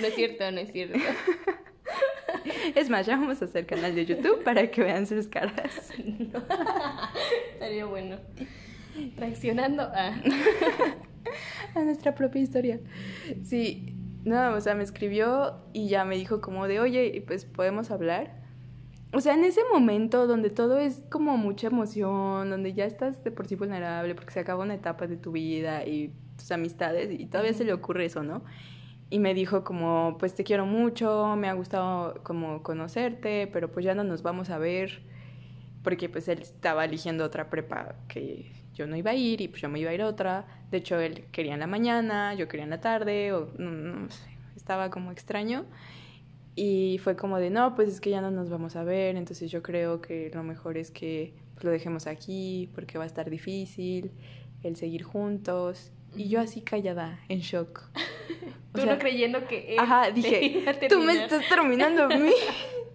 No 0.00 0.06
es 0.06 0.14
cierto, 0.14 0.50
no 0.50 0.58
es 0.58 0.72
cierto. 0.72 0.98
Es 2.74 2.90
más, 2.90 3.06
ya 3.06 3.16
vamos 3.16 3.40
a 3.40 3.46
hacer 3.46 3.66
canal 3.66 3.94
de 3.94 4.04
YouTube 4.04 4.42
para 4.42 4.70
que 4.70 4.82
vean 4.82 5.06
sus 5.06 5.28
caras. 5.28 5.92
Estaría 7.52 7.86
bueno. 7.86 8.18
Reaccionando 9.16 9.82
a... 9.82 10.20
a 11.74 11.80
nuestra 11.80 12.14
propia 12.14 12.42
historia. 12.42 12.80
Sí, 13.42 13.94
no, 14.24 14.54
o 14.54 14.60
sea, 14.60 14.74
me 14.74 14.84
escribió 14.84 15.62
y 15.72 15.88
ya 15.88 16.04
me 16.04 16.16
dijo 16.16 16.40
como 16.40 16.68
de, 16.68 16.80
oye, 16.80 17.24
pues 17.26 17.44
podemos 17.44 17.90
hablar 17.90 18.37
o 19.12 19.20
sea, 19.20 19.34
en 19.34 19.44
ese 19.44 19.60
momento 19.72 20.26
donde 20.26 20.50
todo 20.50 20.78
es 20.78 21.02
como 21.10 21.36
mucha 21.36 21.68
emoción, 21.68 22.50
donde 22.50 22.74
ya 22.74 22.84
estás 22.84 23.22
de 23.24 23.30
por 23.30 23.46
sí 23.46 23.54
vulnerable 23.54 24.14
porque 24.14 24.32
se 24.32 24.40
acaba 24.40 24.64
una 24.64 24.74
etapa 24.74 25.06
de 25.06 25.16
tu 25.16 25.32
vida 25.32 25.86
y 25.86 26.12
tus 26.36 26.50
amistades 26.52 27.10
y 27.18 27.26
todavía 27.26 27.54
se 27.54 27.64
le 27.64 27.72
ocurre 27.72 28.04
eso, 28.06 28.22
¿no? 28.22 28.42
y 29.10 29.18
me 29.18 29.34
dijo 29.34 29.64
como, 29.64 30.16
pues 30.18 30.34
te 30.34 30.44
quiero 30.44 30.66
mucho, 30.66 31.34
me 31.36 31.48
ha 31.48 31.54
gustado 31.54 32.22
como 32.22 32.62
conocerte, 32.62 33.48
pero 33.52 33.70
pues 33.72 33.84
ya 33.84 33.94
no 33.94 34.04
nos 34.04 34.22
vamos 34.22 34.50
a 34.50 34.58
ver, 34.58 35.00
porque 35.82 36.08
pues 36.08 36.28
él 36.28 36.42
estaba 36.42 36.84
eligiendo 36.84 37.24
otra 37.24 37.48
prepa 37.48 37.94
que 38.08 38.52
yo 38.74 38.86
no 38.86 38.96
iba 38.96 39.12
a 39.12 39.14
ir 39.14 39.40
y 39.40 39.48
pues 39.48 39.62
yo 39.62 39.68
me 39.68 39.80
iba 39.80 39.90
a 39.90 39.94
ir 39.94 40.02
a 40.02 40.06
otra. 40.06 40.46
De 40.70 40.78
hecho, 40.78 41.00
él 41.00 41.24
quería 41.32 41.54
en 41.54 41.60
la 41.60 41.66
mañana, 41.66 42.34
yo 42.34 42.48
quería 42.48 42.64
en 42.64 42.70
la 42.70 42.80
tarde, 42.80 43.32
o 43.32 43.50
no, 43.56 44.10
sé, 44.10 44.28
estaba 44.56 44.90
como 44.90 45.10
extraño. 45.10 45.64
Y 46.60 46.98
fue 46.98 47.14
como 47.14 47.38
de, 47.38 47.50
no, 47.50 47.76
pues 47.76 47.88
es 47.88 48.00
que 48.00 48.10
ya 48.10 48.20
no 48.20 48.32
nos 48.32 48.50
vamos 48.50 48.74
a 48.74 48.82
ver, 48.82 49.14
entonces 49.14 49.48
yo 49.48 49.62
creo 49.62 50.00
que 50.00 50.28
lo 50.34 50.42
mejor 50.42 50.76
es 50.76 50.90
que 50.90 51.32
pues, 51.54 51.62
lo 51.62 51.70
dejemos 51.70 52.08
aquí 52.08 52.68
porque 52.74 52.98
va 52.98 53.04
a 53.04 53.06
estar 53.06 53.30
difícil 53.30 54.10
el 54.64 54.74
seguir 54.74 55.04
juntos. 55.04 55.92
Y 56.16 56.28
yo 56.28 56.40
así 56.40 56.60
callada, 56.62 57.20
en 57.28 57.38
shock. 57.42 57.82
Tú 58.74 58.84
no 58.84 58.98
creyendo 58.98 59.46
que 59.46 59.74
él 59.74 59.78
Ajá, 59.78 60.10
dije, 60.10 60.64
tú 60.88 60.98
me 60.98 61.22
estás 61.22 61.48
terminando 61.48 62.02
a 62.02 62.08
mí. 62.08 62.32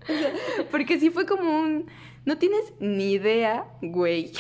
porque 0.72 1.00
sí 1.00 1.10
fue 1.10 1.26
como 1.26 1.58
un... 1.58 1.90
No 2.26 2.38
tienes 2.38 2.74
ni 2.82 3.14
idea, 3.14 3.66
güey, 3.82 4.34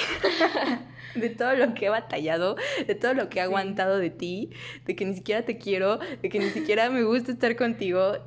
de 1.15 1.29
todo 1.29 1.55
lo 1.55 1.73
que 1.75 1.85
he 1.85 1.89
batallado, 1.89 2.57
de 2.85 2.95
todo 2.95 3.13
lo 3.13 3.29
que 3.29 3.39
he 3.39 3.41
aguantado 3.41 3.99
de 3.99 4.09
ti, 4.09 4.49
de 4.85 4.97
que 4.97 5.05
ni 5.05 5.15
siquiera 5.15 5.43
te 5.45 5.57
quiero, 5.57 5.97
de 5.97 6.27
que 6.27 6.39
ni 6.39 6.49
siquiera 6.49 6.89
me 6.89 7.03
gusta 7.03 7.31
estar 7.31 7.55
contigo. 7.55 8.17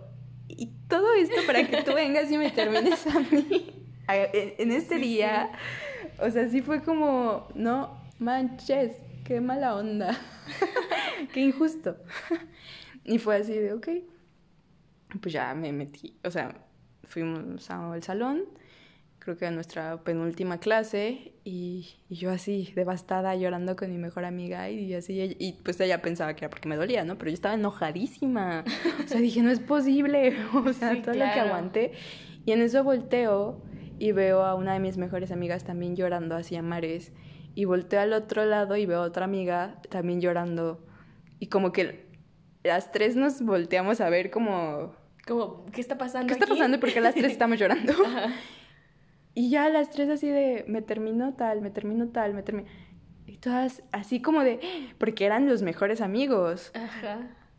Todo 0.89 1.15
esto 1.15 1.41
para 1.47 1.67
que 1.67 1.83
tú 1.83 1.95
vengas 1.95 2.31
y 2.31 2.39
me 2.39 2.51
termines 2.51 3.07
a 3.07 3.21
mí. 3.21 3.73
En 4.09 4.71
este 4.71 4.97
día, 4.97 5.51
o 6.21 6.31
sea, 6.31 6.49
sí 6.49 6.63
fue 6.63 6.83
como, 6.83 7.49
no 7.55 8.01
manches, 8.19 8.93
qué 9.25 9.41
mala 9.41 9.75
onda, 9.75 10.17
qué 11.33 11.41
injusto. 11.41 11.97
Y 13.05 13.19
fue 13.19 13.37
así 13.37 13.53
de, 13.55 13.73
ok, 13.73 13.89
pues 15.21 15.33
ya 15.33 15.55
me 15.55 15.73
metí, 15.73 16.17
o 16.25 16.31
sea, 16.31 16.55
fuimos 17.05 17.71
al 17.71 18.03
salón, 18.03 18.45
creo 19.27 19.37
que 19.37 19.47
a 19.47 19.51
nuestra 19.51 20.05
penúltima 20.05 20.61
clase, 20.61 21.33
y, 21.43 21.97
yo 22.09 22.31
así, 22.31 22.73
devastada, 22.77 23.35
llorando 23.35 23.75
con 23.75 23.91
mi 23.91 23.99
mejor 23.99 24.25
amiga, 24.25 24.71
y 24.71 24.95
así, 24.95 25.35
y 25.41 25.55
pues 25.65 25.81
ella 25.81 26.01
pensaba 26.01 26.35
que 26.37 26.45
era 26.45 26.51
porque 26.51 26.69
me 26.69 26.77
dolía, 26.77 27.05
¿no? 27.05 27.19
Pero 27.19 27.33
yo 27.33 27.35
estaba 27.35 27.57
enojadísima, 27.57 28.63
o 29.05 29.09
sea, 29.09 29.19
dije, 29.19 29.43
no 29.43 29.51
es 29.51 29.59
posible, 29.59 30.37
o 30.55 30.73
sea, 30.73 31.03
todo 31.03 31.15
lo 31.15 31.25
que 31.25 31.41
aguanté. 31.41 31.93
Y 32.45 32.53
en 32.53 32.61
eso 32.61 32.85
volteo 32.85 33.61
y 33.99 34.13
veo 34.13 34.45
a 34.45 34.55
una 34.55 34.75
de 34.75 34.79
mis 34.79 34.97
mejores 34.97 35.33
amigas 35.33 35.65
también 35.65 35.97
llorando 35.97 36.37
hacia 36.37 36.63
mares, 36.63 37.11
y 37.57 37.65
volteo 37.65 37.99
al 37.99 38.13
otro 38.13 38.45
lado 38.45 38.77
y 38.77 38.87
veo 38.87 39.01
a 39.01 39.07
otra 39.07 39.25
amiga 39.25 39.83
también 39.91 40.21
llorando, 40.21 40.87
y 41.41 41.49
como 41.49 41.73
que 41.73 42.07
las 42.63 42.93
tres 42.93 43.17
nos 43.17 43.43
volteamos 43.43 44.01
a 44.01 44.09
ver 44.09 44.31
como... 44.31 44.95
Como, 45.27 45.67
¿qué 45.73 45.81
está 45.81 45.99
pasando? 45.99 46.29
¿Qué 46.29 46.35
está 46.35 46.47
pasando? 46.47 46.79
Porque 46.79 47.01
las 47.01 47.17
tres 47.17 47.33
estamos 47.33 47.59
llorando. 47.59 47.93
Y 49.37 49.51
ya 49.51 49.69
las 49.69 49.91
tres 49.91 50.09
así 50.09 50.31
de, 50.31 50.65
me 50.67 50.81
terminó 50.81 51.35
tal, 51.35 51.61
me 51.61 51.71
terminó 51.71 52.09
tal, 52.09 52.33
me 52.33 52.43
terminó... 52.43 52.67
Y 53.27 53.37
todas 53.37 53.83
así 53.93 54.23
como 54.23 54.43
de, 54.43 54.61
porque 54.99 55.27
eran 55.27 55.47
los 55.47 55.61
mejores 55.61 56.01
amigos. 56.01 56.73
Ajá. 56.75 57.19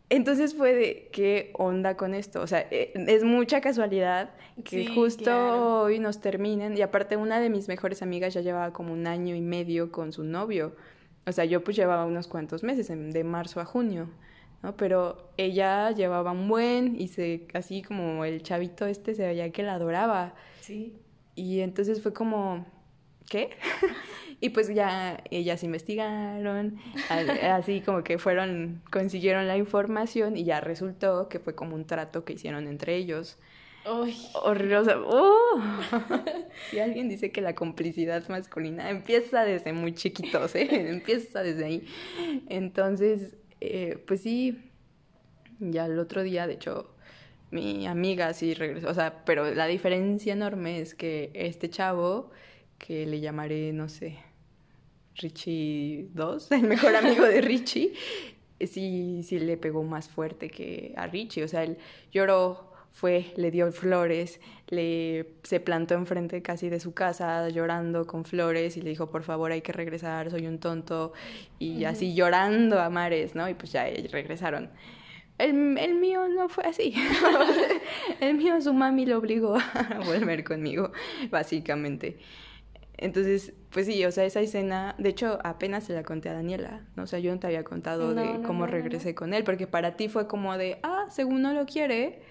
Entonces 0.09 0.55
fue 0.55 0.73
de, 0.73 1.09
¿qué 1.13 1.51
onda 1.53 1.95
con 1.95 2.15
esto? 2.15 2.41
O 2.41 2.47
sea, 2.47 2.65
eh, 2.71 2.93
es 2.95 3.23
mucha 3.23 3.61
casualidad 3.61 4.31
que 4.63 4.87
justo 4.87 5.83
hoy 5.83 5.99
nos 5.99 6.19
terminen. 6.19 6.75
Y 6.75 6.81
aparte 6.81 7.15
una 7.15 7.39
de 7.39 7.51
mis 7.51 7.67
mejores 7.67 8.01
amigas 8.01 8.33
ya 8.33 8.41
llevaba 8.41 8.73
como 8.73 8.91
un 8.91 9.05
año 9.05 9.35
y 9.35 9.41
medio 9.41 9.91
con 9.91 10.11
su 10.13 10.23
novio. 10.23 10.75
O 11.27 11.31
sea, 11.31 11.45
yo 11.45 11.63
pues 11.63 11.77
llevaba 11.77 12.05
unos 12.05 12.27
cuantos 12.27 12.63
meses, 12.63 12.87
de 12.87 13.23
marzo 13.23 13.59
a 13.59 13.65
junio. 13.65 14.09
¿no? 14.63 14.75
Pero 14.75 15.29
ella 15.37 15.91
llevaba 15.91 16.31
un 16.31 16.47
buen 16.47 16.99
y 16.99 17.09
se, 17.09 17.47
así 17.53 17.83
como 17.83 18.25
el 18.25 18.41
chavito 18.41 18.87
este 18.87 19.13
se 19.13 19.27
veía 19.27 19.51
que 19.51 19.61
la 19.61 19.75
adoraba. 19.75 20.33
Sí. 20.61 20.95
Y 21.37 21.61
entonces 21.61 22.01
fue 22.01 22.13
como, 22.13 22.65
¿qué? 23.29 23.51
y 24.41 24.49
pues 24.49 24.73
ya 24.73 25.23
ellas 25.29 25.63
investigaron, 25.63 26.79
así 27.43 27.81
como 27.81 28.03
que 28.03 28.17
fueron, 28.17 28.81
consiguieron 28.91 29.47
la 29.47 29.55
información 29.55 30.35
y 30.35 30.45
ya 30.45 30.61
resultó 30.61 31.29
que 31.29 31.37
fue 31.37 31.53
como 31.53 31.75
un 31.75 31.85
trato 31.85 32.25
que 32.25 32.33
hicieron 32.33 32.67
entre 32.67 32.95
ellos. 32.95 33.37
Uy. 33.87 34.17
Horrorosa. 34.33 34.97
¡Oh! 34.99 35.61
si 36.71 36.79
alguien 36.79 37.07
dice 37.07 37.31
que 37.31 37.41
la 37.41 37.53
complicidad 37.53 38.27
masculina 38.29 38.89
empieza 38.89 39.43
desde 39.43 39.73
muy 39.73 39.93
chiquitos, 39.93 40.55
¿eh? 40.55 40.67
empieza 40.89 41.43
desde 41.43 41.65
ahí. 41.65 41.87
Entonces, 42.49 43.35
eh, 43.61 44.03
pues 44.07 44.21
sí, 44.21 44.71
ya 45.59 45.85
el 45.85 45.99
otro 45.99 46.23
día, 46.23 46.47
de 46.47 46.53
hecho, 46.53 46.96
mi 47.51 47.87
amiga 47.87 48.33
sí 48.33 48.53
regresó, 48.53 48.89
o 48.89 48.93
sea, 48.93 49.23
pero 49.25 49.53
la 49.53 49.67
diferencia 49.67 50.33
enorme 50.33 50.81
es 50.81 50.95
que 50.95 51.31
este 51.33 51.69
chavo, 51.69 52.31
que 52.77 53.05
le 53.05 53.19
llamaré, 53.19 53.71
no 53.73 53.89
sé, 53.89 54.17
Richie 55.15 56.09
2, 56.13 56.51
el 56.51 56.63
mejor 56.63 56.95
amigo 56.95 57.25
de 57.25 57.41
Richie, 57.41 57.93
sí, 58.59 59.21
sí 59.23 59.39
le 59.39 59.57
pegó 59.57 59.83
más 59.83 60.09
fuerte 60.09 60.49
que 60.49 60.93
a 60.97 61.07
Richie, 61.07 61.43
o 61.43 61.47
sea, 61.47 61.63
él 61.63 61.77
lloró, 62.11 62.73
fue, 62.91 63.31
le 63.35 63.51
dio 63.51 63.71
flores, 63.71 64.41
le 64.69 65.35
se 65.43 65.59
plantó 65.59 65.93
enfrente 65.93 66.41
casi 66.41 66.67
de 66.67 66.79
su 66.79 66.93
casa 66.93 67.47
llorando 67.49 68.07
con 68.07 68.25
flores 68.25 68.75
y 68.75 68.81
le 68.81 68.89
dijo, 68.89 69.09
por 69.09 69.23
favor, 69.23 69.51
hay 69.51 69.61
que 69.61 69.71
regresar, 69.71 70.31
soy 70.31 70.47
un 70.47 70.57
tonto, 70.59 71.13
y 71.59 71.85
así 71.85 72.15
llorando 72.15 72.81
a 72.81 72.89
mares, 72.89 73.35
¿no? 73.35 73.47
Y 73.47 73.53
pues 73.53 73.71
ya 73.71 73.85
regresaron. 74.11 74.69
El, 75.37 75.77
el, 75.77 75.95
mío 75.95 76.27
no 76.27 76.49
fue 76.49 76.65
así. 76.65 76.95
el 78.19 78.35
mío, 78.35 78.59
su 78.61 78.73
mami 78.73 79.05
lo 79.05 79.17
obligó 79.19 79.55
a 79.55 79.99
volver 80.05 80.43
conmigo, 80.43 80.91
básicamente. 81.29 82.17
Entonces, 82.97 83.53
pues 83.69 83.85
sí, 83.85 84.03
o 84.05 84.11
sea, 84.11 84.25
esa 84.25 84.41
escena, 84.41 84.95
de 84.97 85.09
hecho, 85.09 85.37
apenas 85.43 85.83
se 85.83 85.93
la 85.93 86.03
conté 86.03 86.29
a 86.29 86.33
Daniela, 86.33 86.81
¿no? 86.95 87.03
O 87.03 87.07
sea, 87.07 87.19
yo 87.19 87.31
no 87.31 87.39
te 87.39 87.45
había 87.45 87.63
contado 87.63 88.15
de 88.15 88.41
cómo 88.41 88.65
regresé 88.65 89.13
con 89.13 89.35
él, 89.35 89.43
porque 89.43 89.67
para 89.67 89.95
ti 89.95 90.09
fue 90.09 90.27
como 90.27 90.57
de, 90.57 90.79
ah, 90.81 91.05
según 91.09 91.43
no 91.43 91.53
lo 91.53 91.67
quiere, 91.67 92.21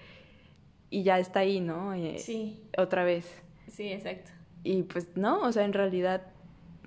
y 0.89 1.03
ya 1.03 1.19
está 1.19 1.39
ahí, 1.41 1.61
¿no? 1.61 1.93
Eh, 1.93 2.17
sí. 2.19 2.61
Otra 2.77 3.05
vez. 3.05 3.25
Sí, 3.69 3.89
exacto. 3.89 4.31
Y 4.63 4.83
pues 4.83 5.15
no, 5.15 5.41
o 5.41 5.51
sea, 5.53 5.63
en 5.63 5.71
realidad 5.71 6.23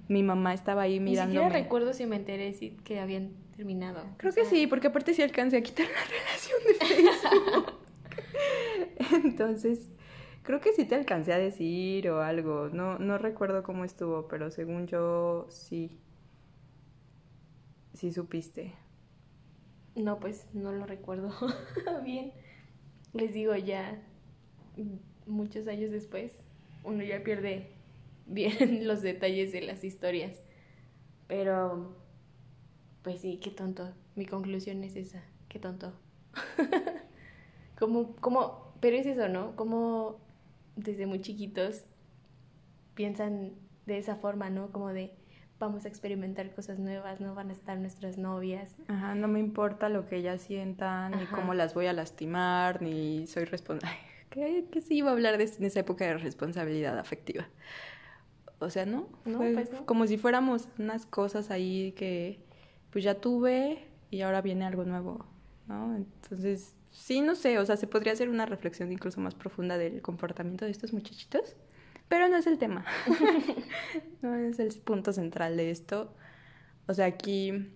mi 0.08 0.22
mamá 0.22 0.52
estaba 0.52 0.82
ahí 0.82 1.00
mirándome. 1.00 1.38
Ni 1.38 1.44
siquiera 1.44 1.64
recuerdo 1.64 1.92
si 1.94 2.04
me 2.04 2.16
enteré 2.16 2.52
si 2.52 2.70
que 2.84 3.00
habían 3.00 3.30
terminado. 3.60 4.02
Creo 4.16 4.32
que 4.32 4.46
sí, 4.46 4.66
porque 4.66 4.86
aparte 4.86 5.12
sí 5.12 5.20
alcancé 5.20 5.58
a 5.58 5.60
quitar 5.60 5.86
la 5.92 6.04
relación 6.06 6.58
de 6.66 6.74
Facebook. 6.74 7.72
Entonces, 9.24 9.90
creo 10.42 10.60
que 10.62 10.72
sí 10.72 10.86
te 10.86 10.94
alcancé 10.94 11.34
a 11.34 11.38
decir 11.38 12.08
o 12.08 12.22
algo. 12.22 12.70
No, 12.70 12.98
no 12.98 13.18
recuerdo 13.18 13.62
cómo 13.62 13.84
estuvo, 13.84 14.28
pero 14.28 14.50
según 14.50 14.86
yo 14.86 15.46
sí. 15.50 15.98
Sí 17.92 18.12
supiste. 18.12 18.72
No, 19.94 20.18
pues 20.20 20.46
no 20.54 20.72
lo 20.72 20.86
recuerdo 20.86 21.30
bien. 22.02 22.32
Les 23.12 23.34
digo 23.34 23.54
ya 23.56 24.02
muchos 25.26 25.68
años 25.68 25.90
después, 25.90 26.32
uno 26.82 27.02
ya 27.02 27.22
pierde 27.22 27.72
bien 28.24 28.88
los 28.88 29.02
detalles 29.02 29.52
de 29.52 29.60
las 29.60 29.84
historias. 29.84 30.40
Pero 31.28 31.99
pues 33.02 33.20
sí, 33.20 33.38
qué 33.42 33.50
tonto. 33.50 33.92
Mi 34.14 34.26
conclusión 34.26 34.82
es 34.84 34.96
esa, 34.96 35.22
qué 35.48 35.58
tonto. 35.58 35.92
como, 37.78 38.14
como, 38.16 38.74
pero 38.80 38.96
es 38.96 39.06
eso, 39.06 39.28
¿no? 39.28 39.56
Como 39.56 40.18
desde 40.76 41.06
muy 41.06 41.20
chiquitos 41.20 41.84
piensan 42.94 43.52
de 43.86 43.98
esa 43.98 44.16
forma, 44.16 44.50
¿no? 44.50 44.70
Como 44.72 44.88
de 44.88 45.14
vamos 45.58 45.84
a 45.84 45.88
experimentar 45.88 46.50
cosas 46.54 46.78
nuevas, 46.78 47.20
no 47.20 47.34
van 47.34 47.50
a 47.50 47.52
estar 47.52 47.78
nuestras 47.78 48.16
novias. 48.16 48.74
Ajá, 48.88 49.14
no 49.14 49.28
me 49.28 49.38
importa 49.40 49.88
lo 49.88 50.06
que 50.06 50.16
ellas 50.16 50.40
sientan, 50.40 51.12
ni 51.12 51.26
cómo 51.26 51.54
las 51.54 51.74
voy 51.74 51.86
a 51.86 51.92
lastimar, 51.92 52.80
ni 52.82 53.26
soy 53.26 53.44
responsable. 53.44 53.96
¿Qué, 54.30 54.64
¿Qué 54.70 54.80
sí 54.80 54.96
iba 54.96 55.10
a 55.10 55.12
hablar 55.12 55.38
de, 55.38 55.44
en 55.44 55.64
esa 55.64 55.80
época 55.80 56.06
de 56.06 56.16
responsabilidad 56.16 56.98
afectiva? 56.98 57.48
O 58.58 58.70
sea, 58.70 58.86
¿no? 58.86 59.08
no, 59.24 59.38
pues 59.38 59.72
no. 59.72 59.86
Como 59.86 60.06
si 60.06 60.18
fuéramos 60.18 60.68
unas 60.78 61.04
cosas 61.06 61.50
ahí 61.50 61.92
que 61.92 62.40
pues 62.90 63.04
ya 63.04 63.14
tuve 63.14 63.86
y 64.10 64.22
ahora 64.22 64.42
viene 64.42 64.64
algo 64.64 64.84
nuevo, 64.84 65.24
¿no? 65.68 65.94
Entonces, 65.96 66.74
sí, 66.90 67.20
no 67.20 67.34
sé, 67.34 67.58
o 67.58 67.66
sea, 67.66 67.76
se 67.76 67.86
podría 67.86 68.12
hacer 68.12 68.28
una 68.28 68.46
reflexión 68.46 68.92
incluso 68.92 69.20
más 69.20 69.34
profunda 69.34 69.78
del 69.78 70.02
comportamiento 70.02 70.64
de 70.64 70.70
estos 70.70 70.92
muchachitos, 70.92 71.56
pero 72.08 72.28
no 72.28 72.36
es 72.36 72.46
el 72.46 72.58
tema, 72.58 72.84
no 74.22 74.34
es 74.34 74.58
el 74.58 74.74
punto 74.80 75.12
central 75.12 75.56
de 75.56 75.70
esto. 75.70 76.12
O 76.86 76.94
sea, 76.94 77.06
aquí, 77.06 77.72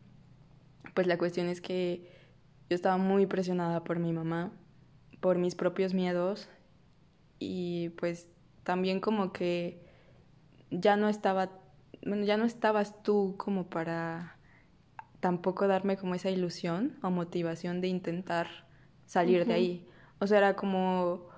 pues 0.94 1.06
la 1.06 1.18
cuestión 1.18 1.48
es 1.48 1.60
que 1.60 2.10
yo 2.68 2.74
estaba 2.74 2.96
muy 2.96 3.26
presionada 3.26 3.84
por 3.84 4.00
mi 4.00 4.12
mamá, 4.12 4.52
por 5.20 5.38
mis 5.38 5.54
propios 5.54 5.94
miedos 5.94 6.48
y 7.38 7.90
pues 7.90 8.28
también 8.64 9.00
como 9.00 9.32
que 9.32 9.84
ya 10.70 10.96
no 10.96 11.08
estaba, 11.08 11.50
bueno, 12.04 12.24
ya 12.24 12.36
no 12.36 12.44
estabas 12.44 13.02
tú 13.02 13.36
como 13.38 13.68
para 13.68 14.33
tampoco 15.24 15.66
darme 15.66 15.96
como 15.96 16.14
esa 16.14 16.28
ilusión 16.28 16.98
o 17.00 17.10
motivación 17.10 17.80
de 17.80 17.88
intentar 17.88 18.46
salir 19.06 19.46
de 19.46 19.54
ahí. 19.54 19.88
O 20.18 20.26
sea, 20.26 20.36
era 20.36 20.54
como, 20.54 21.30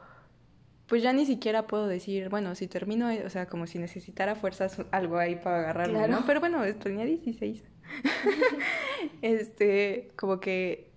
pues 0.89 1.05
ya 1.05 1.13
ni 1.13 1.25
siquiera 1.25 1.69
puedo 1.69 1.87
decir, 1.87 2.29
bueno, 2.29 2.57
si 2.57 2.67
termino, 2.67 3.09
o 3.25 3.31
sea, 3.31 3.47
como 3.47 3.69
si 3.69 3.79
necesitara 3.79 4.35
fuerzas 4.35 4.83
algo 4.91 5.19
ahí 5.19 5.37
para 5.37 5.61
agarrarme, 5.61 6.09
¿no? 6.09 6.25
Pero 6.27 6.41
bueno, 6.41 6.65
tenía 6.83 7.05
16. 7.05 7.63
este, 9.23 10.09
como 10.17 10.41
que 10.41 10.91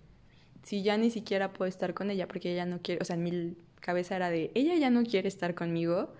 si 0.64 0.82
ya 0.82 0.96
ni 0.96 1.12
siquiera 1.12 1.52
puedo 1.52 1.68
estar 1.68 1.94
con 1.94 2.10
ella 2.10 2.26
porque 2.26 2.50
ella 2.50 2.66
no 2.66 2.80
quiere, 2.82 3.00
o 3.02 3.04
sea, 3.04 3.14
en 3.14 3.22
mi 3.22 3.56
cabeza 3.78 4.16
era 4.16 4.30
de, 4.30 4.50
ella 4.56 4.74
ya 4.74 4.90
no 4.90 5.04
quiere 5.04 5.28
estar 5.28 5.54
conmigo 5.54 6.12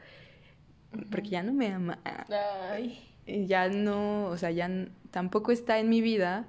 porque 1.10 1.30
ya 1.30 1.42
no 1.42 1.52
me 1.52 1.66
ama. 1.66 1.98
Ay. 2.04 3.08
Ya 3.26 3.68
no, 3.68 4.26
o 4.26 4.36
sea, 4.36 4.52
ya 4.52 4.70
tampoco 5.10 5.50
está 5.50 5.80
en 5.80 5.88
mi 5.88 6.00
vida, 6.00 6.46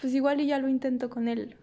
pues 0.00 0.14
igual 0.14 0.40
y 0.40 0.46
ya 0.46 0.58
lo 0.58 0.68
intento 0.68 1.10
con 1.10 1.28
él. 1.28 1.56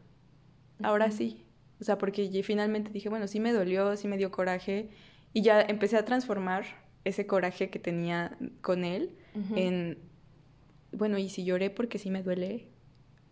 Ahora 0.84 1.12
sí. 1.12 1.44
O 1.80 1.84
sea, 1.84 1.98
porque 1.98 2.30
finalmente 2.44 2.92
dije, 2.92 3.10
bueno, 3.10 3.28
sí 3.28 3.40
me 3.40 3.52
dolió, 3.52 3.96
sí 3.98 4.08
me 4.08 4.18
dio 4.18 4.32
coraje 4.32 4.90
y 5.34 5.42
ya 5.42 5.62
empecé 5.62 5.98
a 5.98 6.06
transformar 6.06 6.66
ese 7.04 7.28
coraje 7.28 7.70
que 7.70 7.80
tenía 7.80 8.38
con 8.62 8.84
él 8.84 9.16
en, 9.56 10.00
bueno, 10.92 11.18
y 11.18 11.30
si 11.30 11.44
lloré 11.44 11.70
porque 11.70 12.00
sí 12.00 12.10
me 12.10 12.24
duele, 12.24 12.70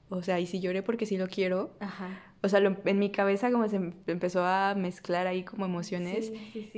o 0.10 0.22
sea, 0.22 0.40
y 0.40 0.46
si 0.46 0.60
lloré 0.60 0.84
porque 0.84 1.06
sí 1.06 1.18
lo 1.18 1.28
quiero. 1.28 1.76
Ajá. 1.80 2.35
O 2.42 2.50
sea, 2.50 2.60
en 2.60 3.00
mi 3.00 3.10
cabeza 3.10 3.52
como 3.52 3.68
se 3.68 3.78
empezó 4.06 4.46
a 4.46 4.76
mezclar 4.76 5.26
ahí 5.26 5.44
como 5.44 5.66
emociones, 5.66 6.32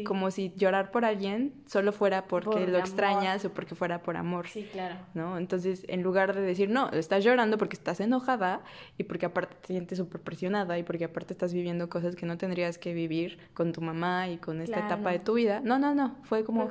como 0.06 0.32
si 0.32 0.54
llorar 0.56 0.92
por 0.92 1.04
alguien 1.04 1.54
solo 1.66 1.92
fuera 1.92 2.28
porque 2.28 2.66
lo 2.68 2.78
extrañas 2.78 3.44
o 3.44 3.54
porque 3.54 3.76
fuera 3.76 4.02
por 4.02 4.16
amor. 4.16 4.48
Sí, 4.48 4.68
claro. 4.72 4.96
¿No? 5.14 5.38
Entonces, 5.38 5.84
en 5.90 6.04
lugar 6.04 6.34
de 6.34 6.42
decir, 6.42 6.70
no, 6.70 6.90
estás 6.92 7.24
llorando 7.24 7.58
porque 7.58 7.76
estás 7.76 8.00
enojada 8.00 8.62
y 8.98 9.04
porque 9.04 9.26
aparte 9.26 9.58
te 9.60 9.68
sientes 9.68 9.98
súper 9.98 10.22
presionada 10.22 10.80
y 10.80 10.84
porque 10.84 11.04
aparte 11.04 11.34
estás 11.34 11.54
viviendo 11.54 11.90
cosas 11.90 12.16
que 12.16 12.26
no 12.26 12.38
tendrías 12.38 12.78
que 12.78 12.94
vivir 12.94 13.38
con 13.54 13.74
tu 13.74 13.82
mamá 13.82 14.30
y 14.30 14.38
con 14.38 14.62
esta 14.62 14.80
etapa 14.80 15.12
de 15.12 15.20
tu 15.20 15.34
vida. 15.34 15.60
No, 15.62 15.80
no, 15.80 15.94
no, 15.94 16.16
fue 16.24 16.46
como, 16.46 16.70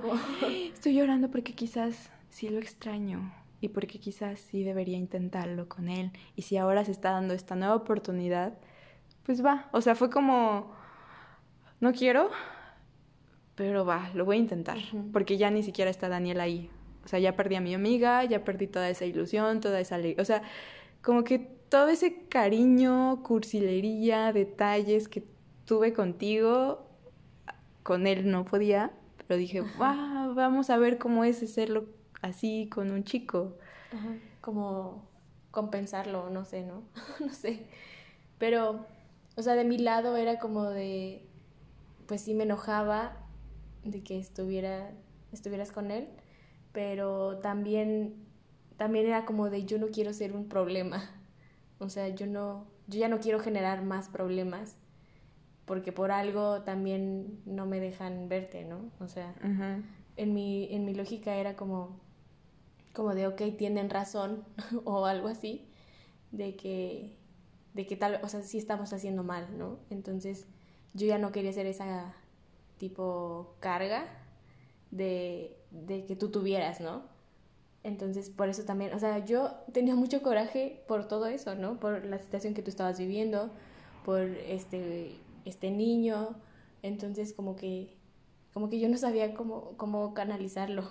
estoy 0.72 0.95
llorando 0.95 1.30
porque 1.30 1.53
quizás 1.53 2.11
sí 2.30 2.49
lo 2.49 2.59
extraño 2.59 3.32
y 3.61 3.68
porque 3.68 3.99
quizás 3.99 4.41
sí 4.41 4.62
debería 4.62 4.97
intentarlo 4.97 5.68
con 5.68 5.89
él. 5.89 6.11
Y 6.34 6.43
si 6.43 6.57
ahora 6.57 6.84
se 6.84 6.93
está 6.93 7.11
dando 7.11 7.34
esta 7.34 7.57
nueva 7.57 7.74
oportunidad, 7.74 8.59
pues 9.27 9.45
va. 9.45 9.68
O 9.72 9.81
sea, 9.81 9.97
fue 9.97 10.09
como, 10.09 10.72
no 11.81 11.93
quiero, 11.93 12.31
pero 13.57 13.85
va, 13.85 14.11
lo 14.14 14.24
voy 14.24 14.37
a 14.37 14.41
intentar. 14.41 14.79
Porque 15.12 15.37
ya 15.37 15.51
ni 15.51 15.64
siquiera 15.64 15.91
está 15.91 16.09
Daniel 16.09 16.41
ahí. 16.41 16.70
O 17.05 17.09
sea, 17.09 17.18
ya 17.18 17.35
perdí 17.37 17.57
a 17.57 17.61
mi 17.61 17.74
amiga, 17.74 18.24
ya 18.24 18.45
perdí 18.45 18.68
toda 18.68 18.89
esa 18.89 19.05
ilusión, 19.05 19.61
toda 19.61 19.81
esa 19.81 19.97
alegría. 19.97 20.22
O 20.22 20.24
sea, 20.24 20.43
como 21.03 21.24
que 21.24 21.41
todo 21.41 21.89
ese 21.89 22.27
cariño, 22.29 23.22
cursilería, 23.24 24.33
detalles 24.33 25.09
que 25.09 25.24
tuve 25.64 25.93
contigo, 25.93 26.87
con 27.83 28.07
él 28.07 28.31
no 28.31 28.45
podía. 28.45 28.93
Pero 29.27 29.39
dije, 29.39 29.62
va, 29.81 30.33
vamos 30.35 30.70
a 30.70 30.79
ver 30.79 30.99
cómo 30.99 31.24
es 31.24 31.43
hacerlo 31.43 31.87
así 32.22 32.68
con 32.72 32.93
un 32.93 33.03
chico. 33.03 33.57
Como 34.41 35.09
compensarlo, 35.51 36.31
no 36.31 36.45
sé, 36.45 36.62
¿no? 36.62 36.85
no 37.20 37.33
sé. 37.33 37.66
Pero, 38.39 38.87
o 39.37 39.43
sea, 39.43 39.55
de 39.55 39.64
mi 39.64 39.78
lado 39.78 40.16
era 40.16 40.39
como 40.39 40.64
de, 40.64 41.26
pues 42.07 42.22
sí 42.22 42.34
me 42.34 42.45
enojaba 42.45 43.16
de 43.84 44.03
que 44.03 44.18
estuviera, 44.18 44.91
estuvieras 45.32 45.72
con 45.72 45.91
él, 45.91 46.09
pero 46.72 47.39
también, 47.39 48.14
también 48.76 49.07
era 49.07 49.24
como 49.24 49.51
de 49.51 49.64
yo 49.64 49.78
no 49.78 49.89
quiero 49.89 50.12
ser 50.12 50.34
un 50.34 50.49
problema. 50.49 51.11
O 51.78 51.91
sea, 51.91 52.09
yo 52.09 52.26
no, 52.26 52.66
yo 52.87 52.99
ya 52.99 53.09
no 53.09 53.20
quiero 53.20 53.39
generar 53.39 53.84
más 53.84 54.09
problemas 54.09 54.76
porque 55.66 55.93
por 55.93 56.12
algo 56.12 56.62
también 56.62 57.41
no 57.45 57.66
me 57.66 57.80
dejan 57.80 58.28
verte, 58.28 58.64
¿no? 58.64 58.91
O 59.01 59.09
sea, 59.09 59.34
en, 60.16 60.32
mi, 60.32 60.68
en 60.72 60.84
mi 60.84 60.95
lógica 60.95 61.34
era 61.34 61.57
como, 61.57 61.99
como 62.93 63.14
de, 63.14 63.26
ok, 63.26 63.43
tienen 63.59 63.91
razón 63.91 64.45
o 64.84 65.07
algo 65.07 65.28
así, 65.28 65.66
de 66.30 66.57
que, 66.57 67.16
de 67.77 67.87
que 67.87 67.97
tal, 67.97 68.20
o 68.22 68.29
sea, 68.29 68.43
sí 68.43 68.57
estamos 68.57 68.93
haciendo 68.95 69.22
mal, 69.22 69.47
¿no? 69.59 69.79
Entonces 69.91 70.47
yo 70.95 71.07
ya 71.07 71.18
no 71.18 71.31
quería 71.31 71.53
ser 71.53 71.66
esa 71.66 72.14
tipo 72.79 73.55
carga 73.61 74.07
de, 74.91 75.55
de 75.70 76.07
que 76.07 76.16
tú 76.16 76.31
tuvieras, 76.31 76.81
¿no? 76.81 77.03
Entonces, 77.85 78.31
por 78.31 78.49
eso 78.49 78.64
también, 78.64 78.95
o 78.95 78.99
sea, 78.99 79.24
yo 79.24 79.51
tenía 79.72 79.95
mucho 79.95 80.22
coraje 80.22 80.83
por 80.89 81.07
todo 81.07 81.27
eso, 81.27 81.55
¿no? 81.55 81.79
Por 81.79 82.05
la 82.05 82.18
situación 82.18 82.55
que 82.55 82.62
tú 82.62 82.70
estabas 82.70 82.99
viviendo, 82.99 83.51
por 84.05 84.22
este, 84.22 85.12
este 85.45 85.70
niño. 85.70 86.35
Entonces, 86.83 87.33
como 87.33 87.55
que, 87.55 87.95
como 88.53 88.70
que 88.70 88.81
yo 88.81 88.89
no 88.89 88.97
sabía 88.97 89.35
cómo, 89.35 89.74
cómo 89.77 90.14
canalizarlo. 90.14 90.83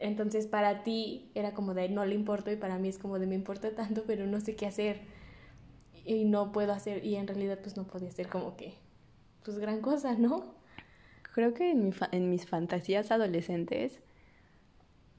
Entonces 0.00 0.46
para 0.46 0.82
ti 0.82 1.30
era 1.34 1.52
como 1.52 1.74
de 1.74 1.90
no 1.90 2.06
le 2.06 2.14
importo 2.14 2.50
y 2.50 2.56
para 2.56 2.78
mí 2.78 2.88
es 2.88 2.98
como 2.98 3.18
de 3.18 3.26
me 3.26 3.34
importa 3.34 3.74
tanto, 3.74 4.04
pero 4.06 4.26
no 4.26 4.40
sé 4.40 4.56
qué 4.56 4.66
hacer. 4.66 5.02
Y 6.04 6.24
no 6.24 6.52
puedo 6.52 6.72
hacer, 6.72 7.04
y 7.04 7.16
en 7.16 7.26
realidad 7.26 7.58
pues 7.62 7.76
no 7.76 7.84
podía 7.84 8.08
hacer 8.08 8.28
como 8.28 8.56
que, 8.56 8.74
pues 9.44 9.58
gran 9.58 9.80
cosa, 9.80 10.14
¿no? 10.14 10.54
Creo 11.34 11.54
que 11.54 11.70
en, 11.70 11.88
mi 11.88 11.94
en 12.12 12.30
mis 12.30 12.46
fantasías 12.46 13.10
adolescentes, 13.10 14.00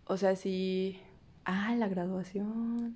o 0.06 0.18
sea, 0.18 0.36
sí... 0.36 1.00
Ah, 1.46 1.74
la 1.76 1.88
graduación. 1.88 2.96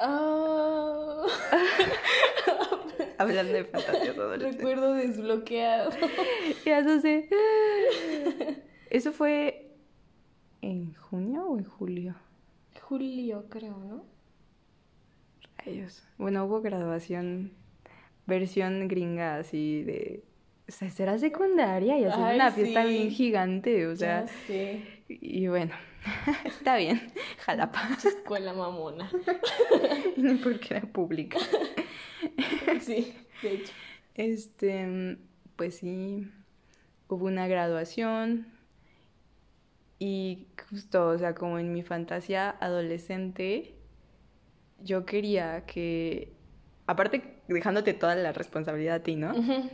Oh. 0.00 1.26
Hablando 3.18 3.52
de 3.52 3.64
fantasías 3.64 4.16
adolescentes. 4.18 4.56
Recuerdo 4.56 4.94
desbloqueado. 4.94 5.90
ya 6.64 6.78
eso 6.78 7.00
sé. 7.00 7.28
Eso 8.90 9.12
fue 9.12 9.64
¿En 10.64 10.94
junio 10.94 11.46
o 11.46 11.58
en 11.58 11.64
julio? 11.64 12.14
Julio, 12.80 13.44
creo, 13.50 13.76
¿no? 13.84 14.06
Rayos. 15.64 16.02
Bueno, 16.18 16.44
hubo 16.44 16.60
graduación, 16.60 17.52
versión 18.26 18.88
gringa 18.88 19.36
así 19.36 19.82
de. 19.82 20.24
O 20.68 20.72
sea, 20.72 20.90
será 20.90 21.18
secundaria 21.18 21.98
y 21.98 22.04
hacer 22.04 22.34
una 22.34 22.50
fiesta 22.50 22.84
bien 22.84 23.10
gigante, 23.10 23.86
o 23.86 23.96
sea. 23.96 24.26
Y 25.08 25.46
bueno, 25.48 25.74
está 26.44 26.76
bien, 26.76 27.12
jalapa. 27.38 27.88
Escuela 28.02 28.54
mamona. 28.54 29.10
no 30.16 30.38
porque 30.42 30.74
era 30.74 30.86
pública. 30.86 31.38
sí, 32.80 33.14
de 33.42 33.54
hecho. 33.54 33.72
Este, 34.14 35.18
pues 35.56 35.76
sí, 35.76 36.28
hubo 37.08 37.26
una 37.26 37.46
graduación, 37.46 38.46
y 39.98 40.46
justo, 40.68 41.08
o 41.08 41.18
sea, 41.18 41.34
como 41.34 41.58
en 41.58 41.72
mi 41.72 41.82
fantasía 41.82 42.56
adolescente, 42.60 43.74
yo 44.84 45.04
quería 45.06 45.64
que, 45.66 46.32
aparte 46.86 47.34
dejándote 47.48 47.94
toda 47.94 48.14
la 48.14 48.32
responsabilidad 48.32 48.96
a 48.96 49.02
ti, 49.02 49.16
¿no? 49.16 49.32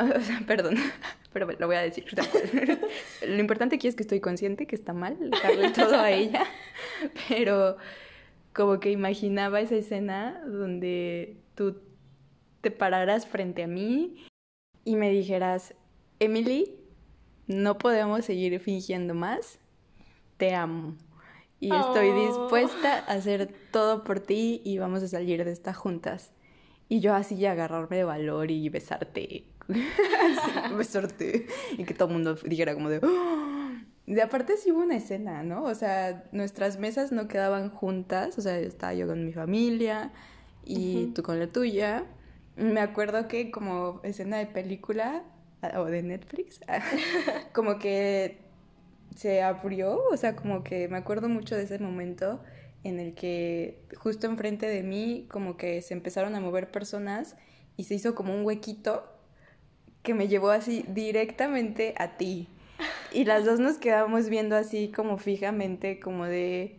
O 0.00 0.20
sea, 0.20 0.40
perdón, 0.46 0.76
pero 1.32 1.48
lo 1.58 1.66
voy 1.66 1.74
a 1.74 1.80
decir. 1.80 2.04
lo 3.26 3.38
importante 3.40 3.74
aquí 3.76 3.88
es 3.88 3.96
que 3.96 4.04
estoy 4.04 4.20
consciente 4.20 4.66
que 4.66 4.76
está 4.76 4.92
mal 4.92 5.18
dejarle 5.18 5.70
todo 5.70 5.98
a 5.98 6.12
ella, 6.12 6.44
pero 7.28 7.76
como 8.52 8.78
que 8.78 8.92
imaginaba 8.92 9.60
esa 9.60 9.74
escena 9.74 10.40
donde 10.46 11.38
tú 11.56 11.80
te 12.60 12.70
pararas 12.70 13.26
frente 13.26 13.64
a 13.64 13.66
mí 13.66 14.24
y 14.84 14.94
me 14.94 15.10
dijeras, 15.10 15.74
Emily, 16.20 16.76
no 17.48 17.76
podemos 17.76 18.24
seguir 18.24 18.60
fingiendo 18.60 19.14
más, 19.14 19.58
te 20.36 20.54
amo. 20.54 20.96
Y 21.60 21.74
estoy 21.74 22.10
oh. 22.10 22.26
dispuesta 22.26 22.98
a 22.98 23.14
hacer 23.14 23.52
todo 23.72 24.04
por 24.04 24.20
ti 24.20 24.62
y 24.64 24.78
vamos 24.78 25.02
a 25.02 25.08
salir 25.08 25.44
de 25.44 25.50
esta 25.50 25.74
juntas. 25.74 26.32
Y 26.88 27.00
yo 27.00 27.14
así 27.14 27.44
agarrarme 27.44 27.96
de 27.96 28.04
valor 28.04 28.50
y 28.50 28.68
besarte. 28.68 29.44
besarte. 30.76 31.46
Y 31.76 31.84
que 31.84 31.94
todo 31.94 32.08
el 32.08 32.14
mundo 32.14 32.34
dijera 32.44 32.74
como 32.74 32.88
de... 32.88 33.00
¡Oh! 33.02 33.48
De 34.06 34.22
aparte 34.22 34.56
sí 34.56 34.72
hubo 34.72 34.80
una 34.80 34.96
escena, 34.96 35.42
¿no? 35.42 35.64
O 35.64 35.74
sea, 35.74 36.24
nuestras 36.32 36.78
mesas 36.78 37.12
no 37.12 37.28
quedaban 37.28 37.68
juntas. 37.68 38.38
O 38.38 38.40
sea, 38.40 38.58
estaba 38.58 38.94
yo 38.94 39.06
con 39.06 39.26
mi 39.26 39.32
familia 39.32 40.12
y 40.64 41.08
tú 41.08 41.22
con 41.22 41.38
la 41.38 41.48
tuya. 41.48 42.06
Me 42.56 42.80
acuerdo 42.80 43.28
que 43.28 43.50
como 43.50 44.00
escena 44.04 44.38
de 44.38 44.46
película 44.46 45.24
o 45.76 45.84
de 45.84 46.02
Netflix, 46.02 46.60
como 47.52 47.78
que 47.78 48.47
se 49.18 49.42
abrió, 49.42 50.00
o 50.12 50.16
sea, 50.16 50.36
como 50.36 50.62
que 50.62 50.86
me 50.86 50.96
acuerdo 50.96 51.28
mucho 51.28 51.56
de 51.56 51.64
ese 51.64 51.80
momento 51.80 52.40
en 52.84 53.00
el 53.00 53.14
que 53.14 53.82
justo 53.96 54.28
enfrente 54.28 54.66
de 54.66 54.84
mí 54.84 55.26
como 55.28 55.56
que 55.56 55.82
se 55.82 55.92
empezaron 55.92 56.36
a 56.36 56.40
mover 56.40 56.70
personas 56.70 57.34
y 57.76 57.84
se 57.84 57.96
hizo 57.96 58.14
como 58.14 58.32
un 58.32 58.44
huequito 58.44 59.12
que 60.04 60.14
me 60.14 60.28
llevó 60.28 60.50
así 60.50 60.84
directamente 60.86 61.94
a 61.98 62.16
ti. 62.16 62.46
Y 63.10 63.24
las 63.24 63.44
dos 63.44 63.58
nos 63.58 63.78
quedamos 63.78 64.28
viendo 64.28 64.54
así 64.54 64.92
como 64.94 65.18
fijamente, 65.18 65.98
como 65.98 66.24
de, 66.24 66.76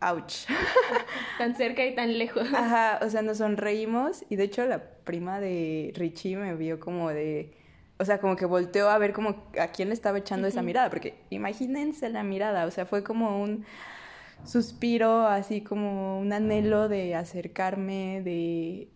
ouch. 0.00 0.46
tan 1.38 1.54
cerca 1.54 1.86
y 1.86 1.94
tan 1.94 2.18
lejos. 2.18 2.48
Ajá, 2.52 2.98
o 3.00 3.08
sea, 3.10 3.22
nos 3.22 3.38
sonreímos 3.38 4.24
y 4.28 4.34
de 4.34 4.42
hecho 4.42 4.66
la 4.66 4.82
prima 4.82 5.38
de 5.38 5.92
Richie 5.94 6.36
me 6.36 6.56
vio 6.56 6.80
como 6.80 7.10
de, 7.10 7.52
o 7.98 8.04
sea, 8.04 8.18
como 8.18 8.36
que 8.36 8.44
volteó 8.44 8.88
a 8.88 8.98
ver 8.98 9.12
como 9.12 9.44
a 9.60 9.68
quién 9.68 9.88
le 9.88 9.94
estaba 9.94 10.18
echando 10.18 10.48
esa 10.48 10.62
mirada, 10.62 10.90
porque 10.90 11.14
imagínense 11.30 12.08
la 12.08 12.22
mirada, 12.22 12.66
o 12.66 12.70
sea, 12.70 12.86
fue 12.86 13.04
como 13.04 13.42
un 13.42 13.64
suspiro, 14.44 15.26
así 15.26 15.60
como 15.62 16.18
un 16.18 16.32
anhelo 16.32 16.88
de 16.88 17.14
acercarme, 17.14 18.20
de, 18.22 18.88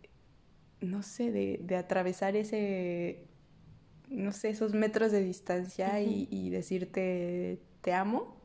no 0.80 1.02
sé, 1.02 1.30
de, 1.30 1.60
de 1.62 1.76
atravesar 1.76 2.36
ese, 2.36 3.28
no 4.08 4.32
sé, 4.32 4.50
esos 4.50 4.74
metros 4.74 5.12
de 5.12 5.22
distancia 5.22 6.00
y, 6.00 6.28
y, 6.30 6.50
decirte, 6.50 7.62
te 7.82 7.92
amo, 7.92 8.36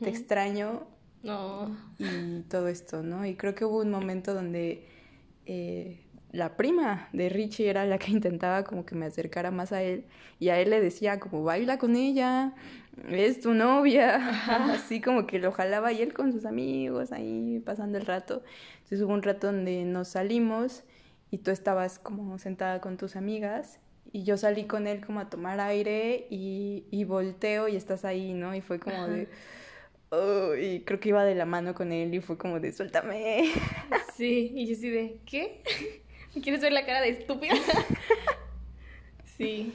te 0.00 0.08
extraño. 0.08 0.86
No. 1.22 1.76
Y 1.98 2.40
todo 2.48 2.68
esto, 2.68 3.02
¿no? 3.02 3.24
Y 3.24 3.36
creo 3.36 3.54
que 3.54 3.64
hubo 3.64 3.80
un 3.80 3.90
momento 3.90 4.34
donde 4.34 4.88
eh, 5.46 6.01
la 6.32 6.56
prima 6.56 7.08
de 7.12 7.28
Richie 7.28 7.68
era 7.68 7.84
la 7.84 7.98
que 7.98 8.10
intentaba 8.10 8.64
como 8.64 8.84
que 8.84 8.94
me 8.94 9.06
acercara 9.06 9.50
más 9.50 9.72
a 9.72 9.82
él 9.82 10.04
y 10.40 10.48
a 10.48 10.58
él 10.58 10.70
le 10.70 10.80
decía 10.80 11.20
como 11.20 11.44
baila 11.44 11.78
con 11.78 11.94
ella, 11.94 12.54
es 13.08 13.40
tu 13.40 13.54
novia, 13.54 14.16
así 14.72 15.00
como 15.00 15.26
que 15.26 15.38
lo 15.38 15.52
jalaba 15.52 15.92
y 15.92 16.02
él 16.02 16.12
con 16.12 16.32
sus 16.32 16.44
amigos 16.44 17.12
ahí 17.12 17.62
pasando 17.64 17.98
el 17.98 18.06
rato. 18.06 18.42
Entonces 18.74 19.02
hubo 19.02 19.12
un 19.12 19.22
rato 19.22 19.46
donde 19.48 19.84
nos 19.84 20.08
salimos 20.08 20.84
y 21.30 21.38
tú 21.38 21.50
estabas 21.50 21.98
como 21.98 22.38
sentada 22.38 22.80
con 22.80 22.96
tus 22.96 23.16
amigas 23.16 23.78
y 24.10 24.24
yo 24.24 24.36
salí 24.36 24.64
con 24.64 24.86
él 24.86 25.04
como 25.04 25.20
a 25.20 25.30
tomar 25.30 25.60
aire 25.60 26.26
y, 26.28 26.84
y 26.90 27.04
volteo 27.04 27.68
y 27.68 27.76
estás 27.76 28.04
ahí, 28.04 28.34
¿no? 28.34 28.54
Y 28.54 28.60
fue 28.60 28.78
como 28.78 29.06
de... 29.06 29.28
Oh, 30.10 30.54
y 30.54 30.80
creo 30.84 31.00
que 31.00 31.08
iba 31.08 31.24
de 31.24 31.34
la 31.34 31.46
mano 31.46 31.74
con 31.74 31.90
él 31.90 32.12
y 32.12 32.20
fue 32.20 32.36
como 32.36 32.60
de 32.60 32.72
suéltame. 32.72 33.44
Sí, 34.14 34.52
y 34.54 34.66
yo 34.66 34.74
sí 34.74 34.90
de, 34.90 35.20
¿qué? 35.24 35.62
¿Me 36.34 36.40
quieres 36.40 36.60
ver 36.62 36.72
la 36.72 36.86
cara 36.86 37.00
de 37.00 37.10
estúpida? 37.10 37.54
sí. 39.36 39.72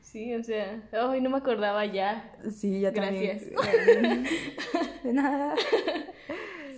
Sí, 0.00 0.34
o 0.34 0.44
sea, 0.44 0.82
ay, 0.92 1.22
no 1.22 1.30
me 1.30 1.38
acordaba 1.38 1.86
ya. 1.86 2.36
Sí, 2.50 2.80
ya 2.80 2.90
Gracias. 2.90 3.44
también. 3.50 4.24
De 5.04 5.12
nada. 5.14 5.54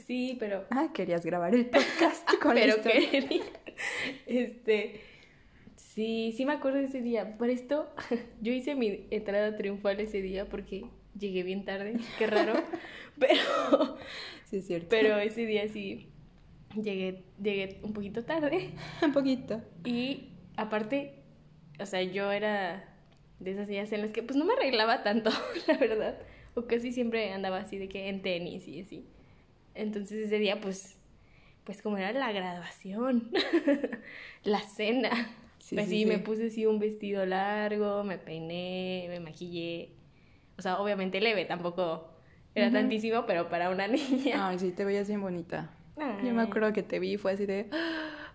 Sí, 0.06 0.36
pero. 0.38 0.64
Ah, 0.70 0.90
querías 0.94 1.26
grabar 1.26 1.52
el 1.52 1.66
podcast 1.66 2.28
con 2.40 2.54
pero 2.54 2.80
quería. 2.80 3.42
Este. 4.26 5.00
Sí, 5.74 6.32
sí 6.36 6.44
me 6.44 6.52
acuerdo 6.52 6.78
de 6.78 6.84
ese 6.84 7.00
día. 7.00 7.36
Por 7.36 7.50
esto, 7.50 7.92
yo 8.40 8.52
hice 8.52 8.76
mi 8.76 9.06
entrada 9.10 9.56
triunfal 9.56 9.98
ese 9.98 10.22
día 10.22 10.46
porque 10.46 10.84
llegué 11.18 11.42
bien 11.42 11.64
tarde. 11.64 11.96
Qué 12.18 12.26
raro. 12.28 12.54
pero. 13.18 13.98
Sí, 14.44 14.58
es 14.58 14.66
cierto. 14.68 14.86
Pero 14.90 15.18
ese 15.18 15.44
día 15.44 15.66
sí. 15.68 16.08
Llegué, 16.82 17.24
llegué 17.42 17.80
un 17.82 17.92
poquito 17.92 18.24
tarde. 18.24 18.70
un 19.02 19.12
poquito. 19.12 19.62
Y 19.84 20.30
aparte, 20.56 21.22
o 21.78 21.86
sea, 21.86 22.02
yo 22.02 22.32
era 22.32 22.88
de 23.40 23.52
esas 23.52 23.68
días 23.68 23.92
en 23.92 24.02
las 24.02 24.10
que 24.10 24.22
pues 24.22 24.36
no 24.36 24.44
me 24.44 24.54
arreglaba 24.54 25.02
tanto, 25.02 25.30
la 25.66 25.76
verdad. 25.76 26.18
O 26.54 26.66
casi 26.66 26.92
siempre 26.92 27.32
andaba 27.32 27.58
así 27.58 27.78
de 27.78 27.88
que 27.88 28.08
en 28.08 28.22
tenis 28.22 28.68
y 28.68 28.80
así. 28.80 29.06
Entonces 29.74 30.26
ese 30.26 30.38
día 30.38 30.60
pues, 30.60 30.96
pues 31.64 31.82
como 31.82 31.98
era 31.98 32.12
la 32.12 32.30
graduación, 32.30 33.30
la 34.44 34.60
cena, 34.60 35.10
Sí, 35.64 35.76
pues 35.76 35.88
sí, 35.88 36.04
me 36.04 36.18
puse 36.18 36.48
así 36.48 36.66
un 36.66 36.78
vestido 36.78 37.24
largo, 37.24 38.04
me 38.04 38.18
peiné, 38.18 39.06
me 39.08 39.18
maquillé. 39.18 39.92
O 40.58 40.62
sea, 40.62 40.78
obviamente 40.78 41.22
leve, 41.22 41.46
tampoco 41.46 42.10
era 42.54 42.70
tantísimo, 42.70 43.24
pero 43.26 43.48
para 43.48 43.70
una 43.70 43.88
niña. 43.88 44.46
Ay, 44.46 44.58
sí, 44.58 44.72
te 44.72 44.84
veías 44.84 45.08
bien 45.08 45.22
bonita. 45.22 45.70
Yo 45.96 46.34
me 46.34 46.42
acuerdo 46.42 46.72
que 46.72 46.82
te 46.82 46.98
vi 46.98 47.14
y 47.14 47.16
fue 47.16 47.32
así 47.32 47.46
de... 47.46 47.70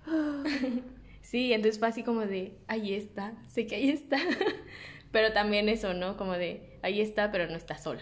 Sí, 1.30 1.54
entonces 1.54 1.78
fue 1.78 1.88
así 1.88 2.02
como 2.02 2.22
de, 2.22 2.58
ahí 2.66 2.96
está, 2.96 3.34
sé 3.48 3.68
que 3.68 3.76
ahí 3.76 3.90
está. 3.90 4.18
pero 5.12 5.32
también 5.32 5.70
eso, 5.70 5.94
¿no? 5.94 6.18
Como 6.18 6.34
de, 6.34 6.80
ahí 6.82 7.02
está, 7.02 7.32
pero 7.32 7.46
no 7.48 7.56
está 7.56 7.78
sola. 7.78 8.02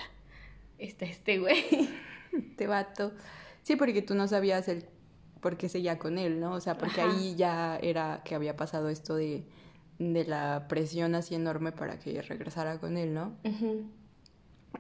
Está 0.78 1.04
este 1.04 1.38
güey. 1.38 1.90
Te 2.56 2.68
vato. 2.68 3.12
Sí, 3.64 3.76
porque 3.76 4.02
tú 4.02 4.16
no 4.16 4.30
sabías 4.30 4.70
el 4.70 4.86
por 5.42 5.58
qué 5.58 5.68
seguía 5.68 6.00
con 6.00 6.18
él, 6.18 6.40
¿no? 6.40 6.54
O 6.54 6.62
sea, 6.62 6.78
porque 6.78 7.02
Ajá. 7.02 7.12
ahí 7.12 7.36
ya 7.36 7.78
era 7.82 8.22
que 8.24 8.34
había 8.34 8.56
pasado 8.56 8.88
esto 8.88 9.18
de, 9.18 9.44
de 10.00 10.24
la 10.24 10.70
presión 10.70 11.14
así 11.14 11.36
enorme 11.36 11.74
para 11.74 12.00
que 12.00 12.22
regresara 12.22 12.80
con 12.80 12.96
él, 12.96 13.14
¿no? 13.14 13.36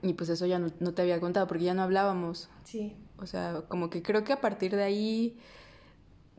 Y 0.03 0.13
pues 0.13 0.30
eso 0.30 0.45
ya 0.45 0.57
no, 0.57 0.71
no 0.80 0.93
te 0.93 1.01
había 1.01 1.19
contado 1.19 1.47
porque 1.47 1.65
ya 1.65 1.73
no 1.73 1.82
hablábamos. 1.82 2.49
Sí. 2.63 2.95
O 3.20 3.26
sea, 3.26 3.63
como 3.68 3.89
que 3.89 4.01
creo 4.03 4.24
que 4.24 4.34
a 4.34 4.41
partir 4.41 4.76
de 4.76 4.84
ahí 4.84 5.38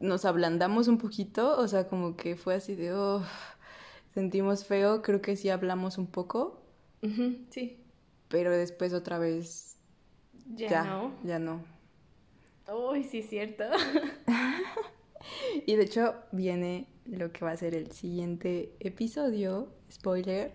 nos 0.01 0.25
ablandamos 0.25 0.87
un 0.89 0.99
poquito, 0.99 1.59
o 1.59 1.67
sea, 1.69 1.89
como 1.89 2.17
que 2.17 2.37
fue 2.37 2.55
así 2.55 2.75
de, 2.77 2.93
oh, 2.95 3.23
sentimos 4.15 4.65
feo, 4.65 5.03
creo 5.03 5.21
que 5.21 5.37
sí 5.37 5.51
hablamos 5.51 5.99
un 5.99 6.07
poco, 6.07 6.63
Sí. 7.51 7.81
pero 8.29 8.51
después 8.51 8.93
otra 8.93 9.19
vez 9.19 9.77
Ya, 10.55 10.69
ya, 10.69 10.85
no. 10.85 11.13
ya 11.25 11.39
no. 11.39 11.63
Uy, 12.73 13.03
sí, 13.05 13.19
es 13.19 13.29
cierto. 13.29 13.65
Y 15.67 15.77
de 15.77 15.83
hecho 15.83 16.15
viene 16.33 16.87
lo 17.05 17.33
que 17.33 17.45
va 17.45 17.51
a 17.51 17.57
ser 17.57 17.75
el 17.75 17.91
siguiente 17.93 18.73
episodio, 18.81 19.69
spoiler. 19.91 20.53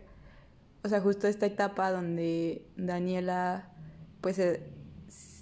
O 0.84 0.90
sea, 0.90 1.00
justo 1.02 1.28
esta 1.28 1.46
etapa 1.46 1.92
donde 1.92 2.66
Daniela 2.76 3.70
pues 4.22 4.38
se, 4.38 4.64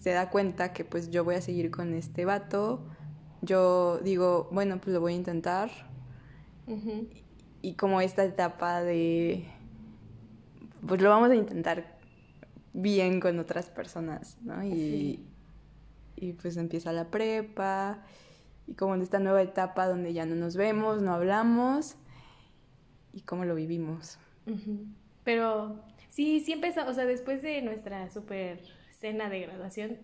se 0.02 0.10
da 0.10 0.30
cuenta 0.30 0.74
que 0.74 0.84
pues 0.84 1.12
yo 1.12 1.24
voy 1.24 1.36
a 1.36 1.42
seguir 1.42 1.72
con 1.72 1.94
este 1.94 2.26
vato. 2.26 2.84
Yo 3.42 4.00
digo, 4.00 4.50
bueno, 4.52 4.80
pues 4.82 4.94
lo 4.94 5.00
voy 5.00 5.14
a 5.14 5.16
intentar. 5.16 5.70
Y 7.62 7.74
como 7.76 8.02
esta 8.02 8.24
etapa 8.26 8.82
de 8.82 9.46
pues 10.88 11.00
lo 11.02 11.10
vamos 11.10 11.30
a 11.30 11.36
intentar 11.36 12.00
bien 12.74 13.20
con 13.20 13.38
otras 13.40 13.70
personas, 13.70 14.38
¿no? 14.42 14.64
Y, 14.64 14.70
Sí. 14.72 15.26
y 16.16 16.34
pues 16.34 16.58
empieza 16.58 16.92
la 16.92 17.06
prepa 17.12 18.00
y 18.66 18.74
como 18.74 18.96
en 18.96 19.02
esta 19.02 19.20
nueva 19.20 19.42
etapa 19.42 19.88
donde 19.88 20.14
ya 20.14 20.26
no 20.26 20.36
nos 20.36 20.56
vemos, 20.56 21.02
no 21.02 21.14
hablamos 21.14 21.96
y 23.14 23.22
cómo 23.22 23.46
lo 23.46 23.54
vivimos. 23.54 24.18
Pero 25.24 25.84
sí, 26.10 26.40
sí 26.40 26.54
empezó, 26.54 26.88
o 26.88 26.94
sea, 26.94 27.06
después 27.06 27.42
de 27.44 27.62
nuestra 27.62 28.10
super 28.10 28.60
cena 29.02 29.30
de 29.30 29.42
graduación, 29.42 29.98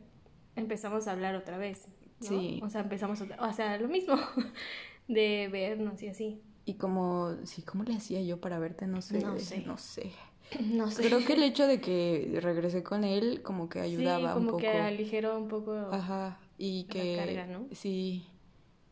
empezamos 0.56 1.08
a 1.08 1.12
hablar 1.12 1.36
otra 1.36 1.58
vez. 1.58 1.88
¿no? 2.20 2.28
Sí. 2.28 2.60
O 2.64 2.70
sea, 2.70 2.82
empezamos 2.82 3.22
otra, 3.22 3.38
o 3.48 3.54
sea, 3.54 3.78
lo 3.78 3.88
mismo, 3.88 4.16
de 5.08 5.48
vernos 5.52 6.02
y 6.02 6.08
así. 6.10 6.42
Y 6.66 6.74
como, 6.74 7.36
sí, 7.44 7.62
¿cómo 7.62 7.84
le 7.84 7.96
hacía 7.96 8.22
yo 8.24 8.42
para 8.42 8.60
verte? 8.60 8.88
No 8.88 9.02
sé. 9.02 9.20
No 9.22 9.38
sé. 9.40 9.64
No 9.66 9.78
sé. 9.78 10.12
No 10.62 10.90
sé. 10.90 11.04
Creo 11.04 11.26
que 11.26 11.34
el 11.34 11.44
hecho 11.44 11.68
de 11.68 11.82
que 11.82 12.40
regresé 12.42 12.82
con 12.82 13.04
él 13.04 13.42
como 13.44 13.68
que 13.68 13.82
ayudaba 13.82 14.30
sí, 14.30 14.34
como 14.34 14.40
un 14.40 14.46
poco. 14.48 14.58
que 14.60 14.70
aligeró 14.70 15.38
un 15.38 15.50
poco. 15.50 15.74
Ajá, 15.92 16.40
y 16.58 16.84
la 16.88 16.94
que 16.94 17.16
carga, 17.18 17.48
¿no? 17.48 17.68
sí, 17.74 18.26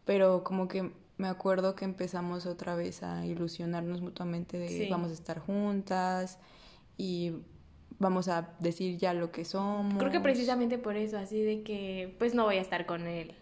pero 0.03 0.43
como 0.43 0.68
que 0.68 0.91
me 1.18 1.30
acuerdo 1.30 1.74
que 1.76 1.86
empezamos 1.86 2.45
otra 2.45 2.76
vez 2.76 3.03
a 3.03 3.26
ilusionarnos 3.26 4.01
mutuamente 4.01 4.58
de 4.60 4.68
Sí. 4.68 4.89
vamos 4.89 5.12
a 5.12 5.14
estar 5.14 5.39
juntas 5.39 6.39
y 6.97 7.32
vamos 8.00 8.28
a 8.28 8.54
decir 8.60 8.98
ya 8.98 9.14
lo 9.14 9.32
que 9.32 9.46
somos. 9.46 9.98
Creo 9.98 10.12
que 10.12 10.20
precisamente 10.20 10.78
por 10.78 10.96
eso, 10.98 11.18
así 11.18 11.41
de 11.41 11.64
que 11.64 12.16
pues 12.20 12.34
no 12.36 12.43
voy 12.46 12.58
a 12.58 12.62
estar 12.62 12.86
con 12.86 13.08
él 13.08 13.34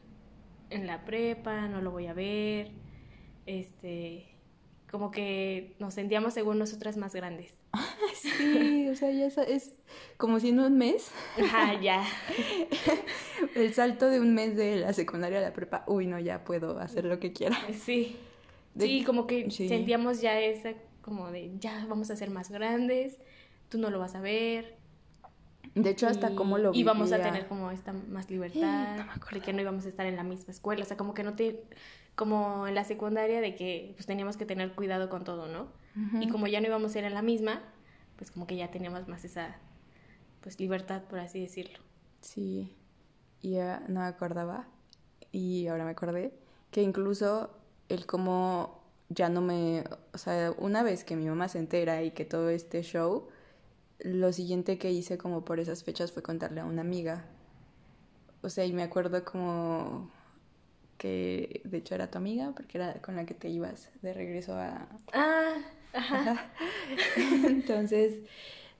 en 0.69 0.87
la 0.87 1.05
prepa, 1.05 1.67
no 1.67 1.81
lo 1.81 1.91
voy 1.91 2.07
a 2.07 2.13
ver, 2.13 2.71
este, 3.45 4.25
como 4.89 5.11
que 5.11 5.75
nos 5.79 5.93
sentíamos 5.93 6.33
según 6.33 6.57
nosotras 6.59 6.97
más 6.97 7.13
grandes. 7.13 7.55
Sí, 8.37 8.87
o 8.89 8.95
sea, 8.95 9.11
ya 9.11 9.25
es, 9.25 9.37
es 9.37 9.79
como 10.17 10.39
si 10.39 10.49
en 10.49 10.59
un 10.59 10.77
mes, 10.77 11.11
Ajá, 11.41 11.79
ya. 11.81 12.03
el 13.55 13.73
salto 13.73 14.09
de 14.09 14.19
un 14.19 14.33
mes 14.33 14.55
de 14.55 14.77
la 14.77 14.93
secundaria 14.93 15.39
a 15.39 15.41
la 15.41 15.51
prepa, 15.53 15.83
uy, 15.87 16.05
no, 16.07 16.19
ya 16.19 16.43
puedo 16.43 16.79
hacer 16.79 17.05
lo 17.05 17.19
que 17.19 17.33
quiera. 17.33 17.57
Sí. 17.73 18.15
De- 18.75 18.85
Sí, 18.85 19.03
como 19.03 19.27
que 19.27 19.49
sí. 19.51 19.67
sentíamos 19.67 20.21
ya 20.21 20.39
esa, 20.39 20.73
como 21.01 21.31
de, 21.31 21.51
ya 21.59 21.85
vamos 21.89 22.11
a 22.11 22.15
ser 22.15 22.29
más 22.29 22.49
grandes, 22.49 23.19
tú 23.73 23.79
no 23.79 23.89
lo 23.89 23.99
vas 23.99 24.15
a 24.15 24.21
ver. 24.21 24.77
De 25.75 25.89
hecho, 25.89 26.07
hasta 26.07 26.31
y- 26.31 26.35
cómo 26.35 26.57
lo 26.59 26.71
Y 26.73 26.83
vamos 26.83 27.11
a 27.11 27.15
vivía. 27.17 27.31
tener 27.31 27.47
como 27.47 27.71
esta 27.71 27.91
más 27.93 28.29
libertad, 28.29 28.97
no 28.97 29.05
me 29.05 29.13
de 29.39 29.41
que 29.41 29.53
no 29.53 29.61
íbamos 29.61 29.85
a 29.85 29.89
estar 29.89 30.05
en 30.05 30.15
la 30.15 30.23
misma 30.23 30.51
escuela, 30.51 30.83
o 30.83 30.85
sea, 30.85 30.97
como 30.97 31.13
que 31.13 31.23
no 31.23 31.35
te... 31.35 31.63
Como 32.15 32.67
en 32.67 32.75
la 32.75 32.83
secundaria 32.83 33.41
de 33.41 33.55
que 33.55 33.93
pues 33.95 34.05
teníamos 34.05 34.37
que 34.37 34.45
tener 34.45 34.73
cuidado 34.75 35.09
con 35.09 35.23
todo, 35.23 35.47
¿no? 35.47 35.67
Y 36.21 36.27
como 36.27 36.45
ya 36.45 36.61
no 36.61 36.67
íbamos 36.67 36.91
a 36.91 36.93
ser 36.93 37.05
en 37.05 37.15
la 37.15 37.23
misma, 37.23 37.63
pues 38.17 38.29
como 38.29 38.45
que 38.45 38.55
ya 38.55 38.69
teníamos 38.69 39.07
más 39.07 39.25
esa, 39.25 39.55
pues 40.41 40.59
libertad, 40.59 41.01
por 41.09 41.17
así 41.19 41.41
decirlo. 41.41 41.79
Sí, 42.21 42.75
y 43.41 43.51
ya 43.51 43.83
no 43.87 44.01
me 44.01 44.05
acordaba 44.07 44.67
y 45.31 45.67
ahora 45.67 45.85
me 45.85 45.91
acordé 45.91 46.33
que 46.71 46.81
incluso 46.81 47.49
el 47.89 48.05
cómo 48.05 48.83
ya 49.09 49.29
no 49.29 49.41
me, 49.41 49.83
o 50.13 50.17
sea, 50.17 50.53
una 50.57 50.83
vez 50.83 51.03
que 51.03 51.15
mi 51.15 51.25
mamá 51.27 51.47
se 51.49 51.59
entera 51.59 52.03
y 52.03 52.11
que 52.11 52.25
todo 52.25 52.49
este 52.49 52.81
show, 52.83 53.27
lo 53.99 54.33
siguiente 54.33 54.77
que 54.77 54.91
hice 54.91 55.17
como 55.17 55.45
por 55.45 55.59
esas 55.59 55.83
fechas 55.83 56.11
fue 56.11 56.23
contarle 56.23 56.61
a 56.61 56.65
una 56.65 56.81
amiga. 56.81 57.25
o 58.41 58.49
sea, 58.49 58.65
y 58.65 58.73
me 58.73 58.83
acuerdo 58.83 59.23
como 59.23 60.11
que 60.97 61.61
de 61.65 61.77
hecho 61.77 61.95
era 61.95 62.09
tu 62.09 62.17
amiga, 62.17 62.53
porque 62.55 62.77
era 62.77 63.01
con 63.01 63.15
la 63.15 63.25
que 63.25 63.33
te 63.33 63.49
ibas 63.49 63.89
de 64.01 64.13
regreso 64.13 64.55
a... 64.55 64.87
Ah, 65.13 65.55
ajá. 65.93 66.51
Entonces, 67.47 68.19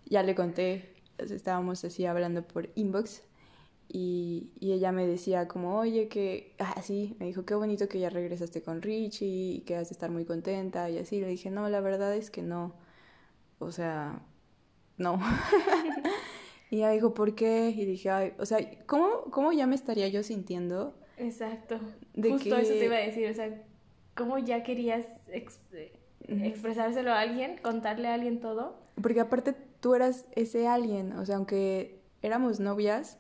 ya 0.06 0.24
le 0.24 0.36
conté, 0.36 0.96
estábamos 1.18 1.84
así 1.86 2.06
hablando 2.06 2.44
por 2.44 2.70
inbox 2.76 3.24
y, 3.90 4.50
y, 4.60 4.74
ella 4.74 4.92
me 4.92 5.06
decía 5.06 5.48
como, 5.48 5.78
oye, 5.78 6.08
que, 6.08 6.56
ah, 6.60 6.82
sí, 6.82 7.16
me 7.20 7.28
dijo, 7.28 7.46
qué 7.46 7.54
bonito 7.54 7.88
que 7.88 8.00
ya 8.00 8.10
regresaste 8.10 8.64
con 8.64 8.82
Richie 8.82 9.28
y 9.28 9.62
que 9.62 9.76
has 9.76 9.90
de 9.90 9.94
estar 9.94 10.10
muy 10.10 10.26
contenta 10.26 10.90
y 10.90 10.98
así. 10.98 11.20
Le 11.22 11.28
dije, 11.28 11.52
no, 11.52 11.70
la 11.70 11.80
verdad 11.80 12.16
es 12.16 12.32
que 12.32 12.42
no. 12.42 12.74
O 13.60 13.72
sea, 13.72 14.22
no. 14.98 15.20
y 16.70 16.78
ella 16.78 16.92
dijo, 16.92 17.14
¿por 17.14 17.36
qué? 17.36 17.70
Y 17.70 17.86
dije, 17.86 18.10
ay, 18.10 18.34
o 18.38 18.46
sea, 18.46 18.60
¿cómo, 18.86 19.26
cómo 19.32 19.52
ya 19.52 19.68
me 19.68 19.76
estaría 19.76 20.08
yo 20.08 20.24
sintiendo? 20.24 20.94
Exacto. 21.18 21.80
Justo 22.16 22.58
eso 22.58 22.74
te 22.74 22.86
iba 22.86 22.96
a 22.96 23.00
decir, 23.00 23.30
o 23.30 23.34
sea, 23.34 23.62
¿cómo 24.16 24.38
ya 24.38 24.64
querías 24.64 25.06
expresárselo 26.28 27.12
a 27.12 27.20
alguien, 27.20 27.58
contarle 27.62 28.08
a 28.08 28.14
alguien 28.14 28.40
todo? 28.40 28.78
Porque 29.02 29.20
aparte 29.20 29.54
tú 29.80 29.96
eras 29.96 30.26
ese 30.36 30.68
alguien, 30.68 31.14
o 31.14 31.26
sea, 31.26 31.38
aunque 31.38 32.00
éramos 32.22 32.60
novias, 32.60 33.20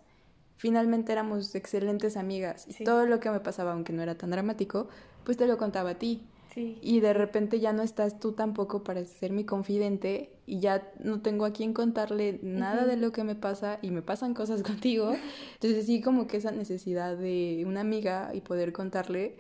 finalmente 0.57 1.11
éramos 1.11 1.55
excelentes 1.55 2.17
amigas. 2.17 2.67
Y 2.67 2.83
todo 2.83 3.05
lo 3.05 3.19
que 3.19 3.29
me 3.29 3.39
pasaba, 3.39 3.73
aunque 3.73 3.93
no 3.93 4.01
era 4.01 4.15
tan 4.15 4.31
dramático, 4.31 4.87
pues 5.23 5.37
te 5.37 5.47
lo 5.47 5.57
contaba 5.57 5.91
a 5.91 5.99
ti. 5.99 6.27
Y 6.55 6.99
de 6.99 7.13
repente 7.13 7.59
ya 7.59 7.73
no 7.73 7.81
estás 7.81 8.19
tú 8.19 8.33
tampoco 8.33 8.83
para 8.83 9.03
ser 9.05 9.31
mi 9.31 9.43
confidente 9.43 10.32
y 10.45 10.59
ya 10.59 10.91
no 10.99 11.21
tengo 11.21 11.45
a 11.45 11.53
quien 11.53 11.73
contarle 11.73 12.39
nada 12.43 12.85
de 12.85 12.97
lo 12.97 13.11
que 13.11 13.23
me 13.23 13.35
pasa 13.35 13.79
y 13.81 13.91
me 13.91 14.01
pasan 14.01 14.33
cosas 14.33 14.63
contigo. 14.63 15.13
Entonces 15.53 15.85
sí 15.85 16.01
como 16.01 16.27
que 16.27 16.37
esa 16.37 16.51
necesidad 16.51 17.17
de 17.17 17.63
una 17.65 17.81
amiga 17.81 18.31
y 18.33 18.41
poder 18.41 18.73
contarle 18.73 19.37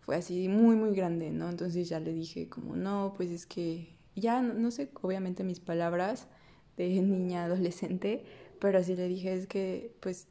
fue 0.00 0.16
así 0.16 0.48
muy 0.48 0.76
muy 0.76 0.94
grande, 0.94 1.30
¿no? 1.30 1.48
Entonces 1.48 1.88
ya 1.88 1.98
le 1.98 2.12
dije 2.12 2.48
como 2.48 2.76
no, 2.76 3.14
pues 3.16 3.30
es 3.30 3.46
que 3.46 3.94
ya 4.14 4.42
no, 4.42 4.70
sé, 4.70 4.90
obviamente 5.02 5.42
mis 5.44 5.60
palabras 5.60 6.28
de 6.76 6.88
niña 7.02 7.44
adolescente, 7.44 8.24
pero 8.60 8.82
sí 8.82 8.94
le 8.94 9.08
dije 9.08 9.34
es 9.34 9.46
que 9.46 9.96
pues 10.00 10.28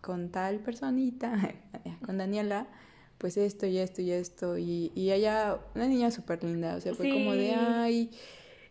con 0.00 0.30
tal 0.30 0.60
personita, 0.60 1.54
con 2.04 2.18
Daniela, 2.18 2.68
pues 3.16 3.38
esto 3.38 3.64
y 3.64 3.78
esto 3.78 4.02
y 4.02 4.10
esto. 4.10 4.58
Y, 4.58 4.92
y 4.94 5.12
ella, 5.12 5.58
una 5.74 5.86
niña 5.86 6.10
súper 6.10 6.44
linda, 6.44 6.76
o 6.76 6.80
sea, 6.82 6.94
fue 6.94 7.08
como 7.08 7.32
de, 7.32 7.54
ay, 7.54 8.10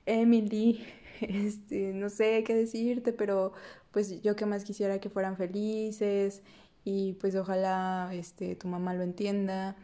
Emily, 0.06 0.86
este, 1.22 1.94
no 1.94 2.10
sé 2.10 2.44
qué 2.44 2.56
decirte, 2.56 3.14
pero 3.14 3.54
pues 3.92 4.22
yo 4.22 4.36
que 4.36 4.46
más 4.46 4.64
quisiera 4.64 5.00
que 5.00 5.10
fueran 5.10 5.38
felices 5.38 6.42
y 6.84 7.14
pues 7.14 7.36
ojalá 7.36 8.10
este, 8.14 8.56
tu 8.56 8.68
mamá 8.68 8.94
lo 8.94 9.04
entienda 9.04 9.76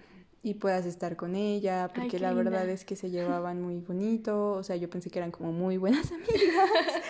y 0.42 0.56
puedas 0.56 0.86
estar 0.86 1.16
con 1.16 1.36
ella, 1.36 1.90
porque 1.94 2.18
la 2.18 2.34
verdad 2.34 2.68
es 2.70 2.86
que 2.86 2.96
se 2.96 3.10
llevaban 3.10 3.62
muy 3.62 3.80
bonito, 3.80 4.52
o 4.52 4.64
sea, 4.64 4.78
yo 4.78 4.90
pensé 4.90 5.10
que 5.10 5.20
eran 5.20 5.32
como 5.32 5.52
muy 5.52 5.78
buenas 5.78 6.12
amigas 6.12 7.04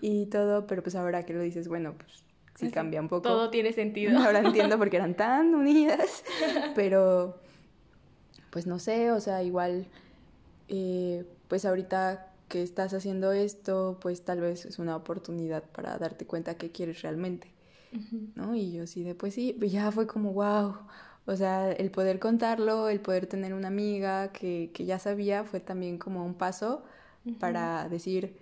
y 0.00 0.26
todo, 0.26 0.66
pero 0.66 0.82
pues 0.82 0.96
ahora 0.96 1.24
que 1.24 1.32
lo 1.32 1.40
dices, 1.40 1.68
bueno, 1.68 1.94
pues 1.96 2.24
sí 2.56 2.70
cambia 2.70 3.00
un 3.00 3.08
poco. 3.08 3.22
Todo 3.22 3.50
tiene 3.50 3.72
sentido. 3.72 4.18
Ahora 4.18 4.40
entiendo 4.40 4.78
por 4.78 4.90
qué 4.90 4.96
eran 4.96 5.14
tan 5.14 5.54
unidas, 5.54 6.24
pero 6.74 7.40
pues 8.50 8.66
no 8.66 8.78
sé, 8.78 9.10
o 9.12 9.20
sea, 9.20 9.42
igual, 9.42 9.86
eh, 10.68 11.24
pues 11.48 11.64
ahorita 11.64 12.31
que 12.52 12.62
estás 12.62 12.92
haciendo 12.92 13.32
esto, 13.32 13.96
pues 14.02 14.26
tal 14.26 14.42
vez 14.42 14.66
es 14.66 14.78
una 14.78 14.94
oportunidad 14.94 15.62
para 15.72 15.96
darte 15.96 16.26
cuenta 16.26 16.58
qué 16.58 16.70
quieres 16.70 17.00
realmente, 17.00 17.50
¿no? 18.34 18.54
Y 18.54 18.72
yo 18.72 18.86
sí, 18.86 19.02
de 19.02 19.14
pues 19.14 19.32
sí, 19.32 19.56
ya 19.58 19.90
fue 19.90 20.06
como, 20.06 20.34
wow, 20.34 20.76
o 21.24 21.34
sea, 21.34 21.72
el 21.72 21.90
poder 21.90 22.18
contarlo, 22.18 22.90
el 22.90 23.00
poder 23.00 23.26
tener 23.26 23.54
una 23.54 23.68
amiga 23.68 24.32
que, 24.32 24.70
que 24.74 24.84
ya 24.84 24.98
sabía, 24.98 25.44
fue 25.44 25.60
también 25.60 25.96
como 25.96 26.26
un 26.26 26.34
paso 26.34 26.82
para 27.40 27.88
decir, 27.88 28.36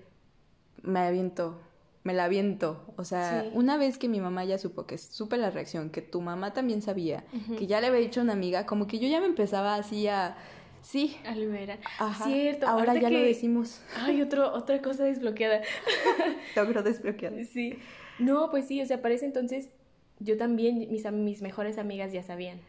me 0.83 0.99
aviento, 0.99 1.61
me 2.03 2.13
la 2.13 2.25
aviento. 2.25 2.93
O 2.97 3.05
sea, 3.05 3.49
una 3.55 3.77
vez 3.77 3.97
que 3.97 4.09
mi 4.09 4.21
mamá 4.21 4.45
ya 4.45 4.59
supo, 4.59 4.87
que 4.87 4.99
supe 4.99 5.37
la 5.37 5.51
reacción, 5.51 5.91
que 5.91 6.03
tu 6.03 6.21
mamá 6.21 6.53
también 6.53 6.83
sabía, 6.83 7.23
que 7.57 7.69
ya 7.69 7.81
le 7.81 7.87
había 7.87 8.01
dicho 8.01 8.19
a 8.19 8.25
una 8.25 8.33
amiga, 8.33 8.67
como 8.67 8.89
que 8.89 8.99
yo 8.99 9.07
ya 9.07 9.21
me 9.21 9.27
empezaba 9.27 9.77
así 9.77 10.09
a... 10.09 10.37
Sí. 10.83 11.17
A 11.25 11.35
liberar. 11.35 11.79
Ajá. 11.99 12.25
Cierto. 12.25 12.67
Ahora 12.67 12.95
ya 12.99 13.11
lo 13.11 13.21
decimos. 13.21 13.83
Ay, 13.97 14.23
otro, 14.23 14.53
otra 14.53 14.81
cosa 14.81 15.05
desbloqueada. 15.05 15.63
Logro 16.57 16.83
desbloqueado. 16.83 17.37
Sí. 17.45 17.79
No, 18.19 18.51
pues 18.51 18.67
sí, 18.67 18.81
o 18.81 18.87
sea, 18.87 19.01
parece 19.03 19.27
entonces 19.27 19.71
yo 20.19 20.37
también, 20.37 20.79
mis, 20.91 21.11
mis 21.11 21.43
mejores 21.43 21.79
amigas 21.79 22.13
ya 22.13 22.23
sabían. 22.23 22.61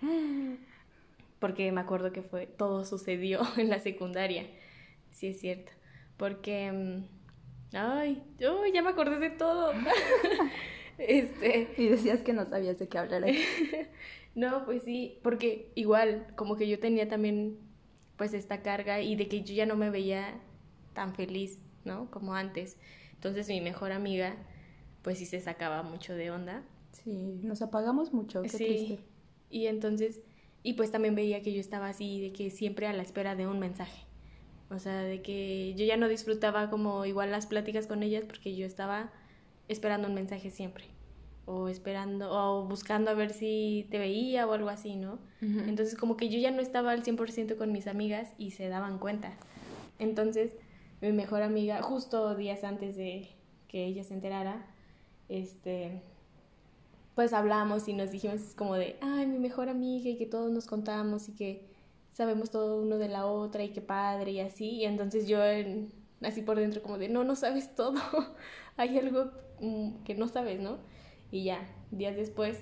Porque 1.40 1.72
me 1.72 1.82
acuerdo 1.82 2.12
que 2.12 2.22
fue, 2.22 2.48
todo 2.48 2.86
sucedió 2.86 3.42
en 3.58 3.70
la 3.70 3.80
secundaria. 3.80 4.46
Sí, 5.12 5.28
es 5.28 5.40
cierto. 5.40 5.72
Porque... 6.18 6.72
Mm, 6.72 7.22
Ay, 7.74 8.22
yo 8.38 8.66
ya 8.66 8.82
me 8.82 8.90
acordé 8.90 9.18
de 9.18 9.30
todo. 9.30 9.72
este. 10.98 11.70
Y 11.78 11.88
decías 11.88 12.22
que 12.22 12.34
no 12.34 12.46
sabías 12.46 12.80
de 12.80 12.90
qué 12.90 12.98
hablar. 12.98 13.24
no, 14.36 14.66
pues 14.66 14.84
sí, 14.84 15.20
porque 15.24 15.72
igual, 15.76 16.28
como 16.36 16.58
que 16.58 16.68
yo 16.68 16.80
tenía 16.80 17.08
también 17.08 17.58
pues 18.22 18.36
esta 18.36 18.62
carga 18.62 19.02
y 19.02 19.16
de 19.16 19.28
que 19.28 19.42
yo 19.42 19.56
ya 19.56 19.66
no 19.66 19.76
me 19.76 19.90
veía 19.90 20.40
tan 20.94 21.16
feliz, 21.16 21.58
¿no? 21.86 22.12
Como 22.12 22.36
antes. 22.36 22.78
Entonces 23.14 23.48
mi 23.48 23.62
mejor 23.62 23.92
amiga, 23.92 24.36
pues 25.02 25.18
sí 25.18 25.26
se 25.26 25.40
sacaba 25.40 25.82
mucho 25.82 26.14
de 26.14 26.30
onda. 26.30 26.62
Sí, 26.92 27.40
nos 27.42 27.64
apagamos 27.64 28.14
mucho, 28.14 28.44
qué 28.44 28.50
sí. 28.50 29.00
Y 29.50 29.66
entonces, 29.66 30.22
y 30.62 30.74
pues 30.74 30.92
también 30.92 31.16
veía 31.16 31.42
que 31.42 31.52
yo 31.52 31.60
estaba 31.60 31.90
así, 31.90 32.22
de 32.22 32.32
que 32.32 32.52
siempre 32.52 32.86
a 32.86 32.94
la 32.94 33.02
espera 33.02 33.36
de 33.36 33.48
un 33.48 33.58
mensaje. 33.58 34.06
O 34.70 34.78
sea, 34.78 35.00
de 35.00 35.24
que 35.24 35.74
yo 35.74 35.84
ya 35.84 35.98
no 35.98 36.08
disfrutaba 36.08 36.70
como 36.70 37.06
igual 37.06 37.32
las 37.32 37.48
pláticas 37.48 37.88
con 37.88 38.04
ellas 38.04 38.26
porque 38.28 38.56
yo 38.56 38.68
estaba 38.68 39.12
esperando 39.68 40.08
un 40.08 40.14
mensaje 40.14 40.52
siempre. 40.52 40.84
O 41.46 41.68
esperando, 41.68 42.32
o 42.32 42.66
buscando 42.66 43.12
a 43.12 43.14
ver 43.14 43.34
si 43.34 43.88
te 43.90 43.98
veía 43.98 44.48
o 44.48 44.54
algo 44.54 44.70
así, 44.70 44.96
¿no? 44.96 45.20
Entonces 45.42 45.96
como 45.98 46.16
que 46.16 46.30
yo 46.30 46.40
ya 46.40 46.52
no 46.52 46.62
estaba 46.62 46.92
al 46.92 47.04
100% 47.04 47.58
con 47.58 47.72
mis 47.72 47.88
amigas 47.88 48.34
y 48.38 48.52
se 48.52 48.70
daban 48.70 49.00
cuenta. 49.00 49.34
Entonces 49.98 50.56
mi 51.02 51.12
mejor 51.12 51.42
amiga, 51.42 51.82
justo 51.82 52.36
días 52.36 52.64
antes 52.64 52.96
de 52.96 53.28
que 53.68 53.86
ella 53.86 54.04
se 54.04 54.14
enterara, 54.14 54.66
este, 55.30 56.04
pues 57.16 57.34
hablamos 57.34 57.88
y 57.88 57.94
nos 57.94 58.12
dijimos 58.12 58.54
como 58.56 58.76
de, 58.76 58.98
ay, 59.02 59.26
mi 59.26 59.40
mejor 59.40 59.70
amiga 59.70 60.10
y 60.10 60.18
que 60.18 60.26
todos 60.26 60.52
nos 60.52 60.68
contamos 60.68 61.28
y 61.30 61.34
que 61.34 61.72
sabemos 62.12 62.52
todo 62.52 62.82
uno 62.82 62.98
de 62.98 63.10
la 63.10 63.26
otra 63.26 63.64
y 63.64 63.70
qué 63.70 63.82
padre 63.82 64.32
y 64.32 64.40
así. 64.42 64.70
Y 64.70 64.86
entonces 64.86 65.28
yo 65.28 65.40
así 66.22 66.42
por 66.42 66.60
dentro 66.60 66.82
como 66.82 66.98
de, 66.98 67.10
no, 67.10 67.24
no 67.24 67.36
sabes 67.36 67.74
todo, 67.76 68.00
hay 68.78 68.98
algo 68.98 69.32
mm, 69.60 70.04
que 70.04 70.16
no 70.16 70.28
sabes, 70.28 70.60
¿no? 70.60 70.78
Y 71.32 71.46
ya, 71.46 71.68
días 71.92 72.16
después, 72.16 72.60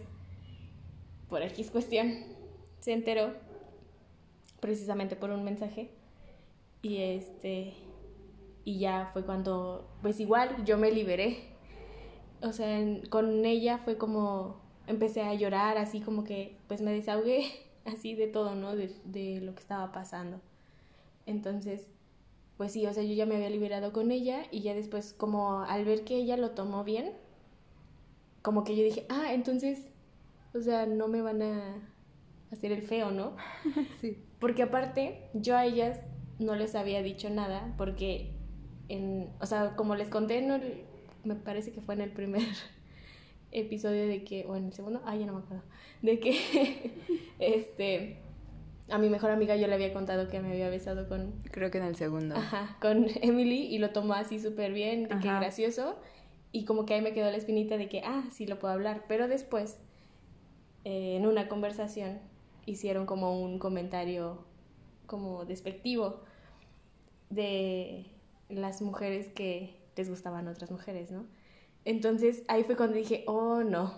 por 1.28 1.42
es 1.42 1.72
cuestión, 1.72 2.14
se 2.80 2.94
enteró 2.94 3.34
precisamente 4.60 5.16
por 5.16 5.32
un 5.32 5.44
mensaje 5.44 5.90
y 6.82 6.98
este 6.98 7.74
y 8.66 8.80
ya 8.80 9.10
fue 9.14 9.26
cuando 9.26 9.90
pues 10.02 10.20
igual 10.20 10.64
yo 10.66 10.78
me 10.78 10.92
liberé 10.92 11.40
o 12.42 12.52
sea 12.52 12.78
con 13.10 13.46
ella 13.46 13.80
fue 13.80 13.98
como 13.98 14.62
empecé 14.88 15.22
a 15.22 15.34
llorar 15.34 15.78
así 15.78 16.02
como 16.02 16.24
que 16.24 16.58
pues 16.68 16.82
me 16.82 16.92
desahogué 16.92 17.46
así 17.86 18.16
de 18.16 18.28
todo, 18.28 18.56
¿no? 18.56 18.76
De, 18.76 18.94
de 19.06 19.42
lo 19.42 19.54
que 19.54 19.62
estaba 19.62 19.92
pasando. 19.92 20.42
Entonces, 21.26 21.88
pues 22.58 22.74
sí, 22.74 22.86
o 22.86 22.94
sea, 22.94 23.04
yo 23.04 23.14
ya 23.14 23.26
me 23.26 23.36
había 23.36 23.50
liberado 23.50 23.94
con 23.94 24.12
ella 24.12 24.44
y 24.52 24.62
ya 24.62 24.74
después, 24.74 25.14
como 25.14 25.62
al 25.62 25.86
ver 25.86 26.04
que 26.04 26.16
ella 26.16 26.38
lo 26.38 26.52
tomó 26.52 26.84
bien, 26.84 27.14
como 28.42 28.64
que 28.64 28.76
yo 28.76 28.84
dije, 28.84 29.06
ah, 29.10 29.34
entonces, 29.34 29.90
o 30.54 30.62
sea, 30.62 30.86
no 30.86 31.08
me 31.08 31.22
van 31.22 31.42
a 31.42 31.76
hacer 32.52 32.72
el 32.72 32.82
feo, 32.82 33.12
¿no? 33.12 33.36
Sí. 34.02 34.18
Porque 34.40 34.64
aparte, 34.64 35.30
yo 35.34 35.58
a 35.58 35.66
ellas 35.66 36.00
no 36.40 36.56
les 36.56 36.76
había 36.76 37.04
dicho 37.04 37.30
nada, 37.30 37.74
porque, 37.78 38.32
en, 38.88 39.30
o 39.42 39.46
sea, 39.46 39.76
como 39.76 39.96
les 39.96 40.08
conté, 40.08 40.42
no, 40.42 40.60
me 41.24 41.36
parece 41.36 41.72
que 41.72 41.82
fue 41.82 41.96
en 41.96 42.02
el 42.02 42.12
primer 42.12 42.44
episodio 43.52 44.08
de 44.08 44.24
que, 44.24 44.46
o 44.46 44.56
en 44.56 44.68
el 44.68 44.74
segundo, 44.74 45.02
ay, 45.06 45.20
ya 45.20 45.26
no 45.26 45.34
me 45.34 45.40
acuerdo, 45.40 45.64
de 46.02 46.20
que, 46.20 46.94
este, 47.40 48.18
a 48.90 48.98
mi 48.98 49.10
mejor 49.10 49.32
amiga 49.32 49.56
yo 49.58 49.68
le 49.68 49.74
había 49.74 49.94
contado 49.94 50.30
que 50.30 50.40
me 50.40 50.52
había 50.52 50.70
besado 50.70 51.08
con... 51.08 51.34
Creo 51.52 51.70
que 51.70 51.78
en 51.78 51.84
el 51.84 51.96
segundo. 51.96 52.36
Ajá, 52.36 52.78
con 52.82 53.08
Emily 53.22 53.68
y 53.68 53.78
lo 53.78 53.92
tomó 53.92 54.14
así 54.14 54.40
súper 54.40 54.72
bien, 54.74 55.04
de 55.04 55.20
que 55.20 55.28
gracioso, 55.28 55.98
y 56.52 56.66
como 56.66 56.86
que 56.86 56.96
ahí 56.96 57.02
me 57.02 57.14
quedó 57.14 57.30
la 57.30 57.38
espinita 57.38 57.78
de 57.78 57.90
que, 57.90 58.02
ah, 58.04 58.24
sí 58.32 58.46
lo 58.48 58.60
puedo 58.60 58.74
hablar, 58.74 59.06
pero 59.08 59.28
después, 59.28 59.78
eh, 60.84 61.16
en 61.16 61.28
una 61.28 61.48
conversación, 61.48 62.20
hicieron 62.66 63.06
como 63.06 63.40
un 63.40 63.60
comentario 63.60 64.44
como 65.06 65.46
despectivo 65.46 66.22
de 67.30 68.06
las 68.50 68.82
mujeres 68.82 69.28
que 69.30 69.76
les 69.96 70.10
gustaban 70.10 70.48
otras 70.48 70.72
mujeres, 70.72 71.12
¿no? 71.12 71.26
Entonces 71.86 72.44
ahí 72.48 72.64
fue 72.64 72.76
cuando 72.76 72.96
dije, 72.96 73.24
oh 73.28 73.64
no, 73.64 73.94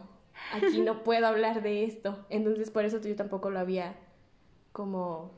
aquí 0.54 0.82
no 0.82 1.04
puedo 1.04 1.28
hablar 1.28 1.62
de 1.62 1.84
esto. 1.84 2.26
Entonces 2.30 2.72
por 2.72 2.86
eso 2.86 2.99
yo 3.02 3.16
tampoco 3.16 3.49
lo 3.49 3.60
había 3.60 3.95
como 4.72 5.32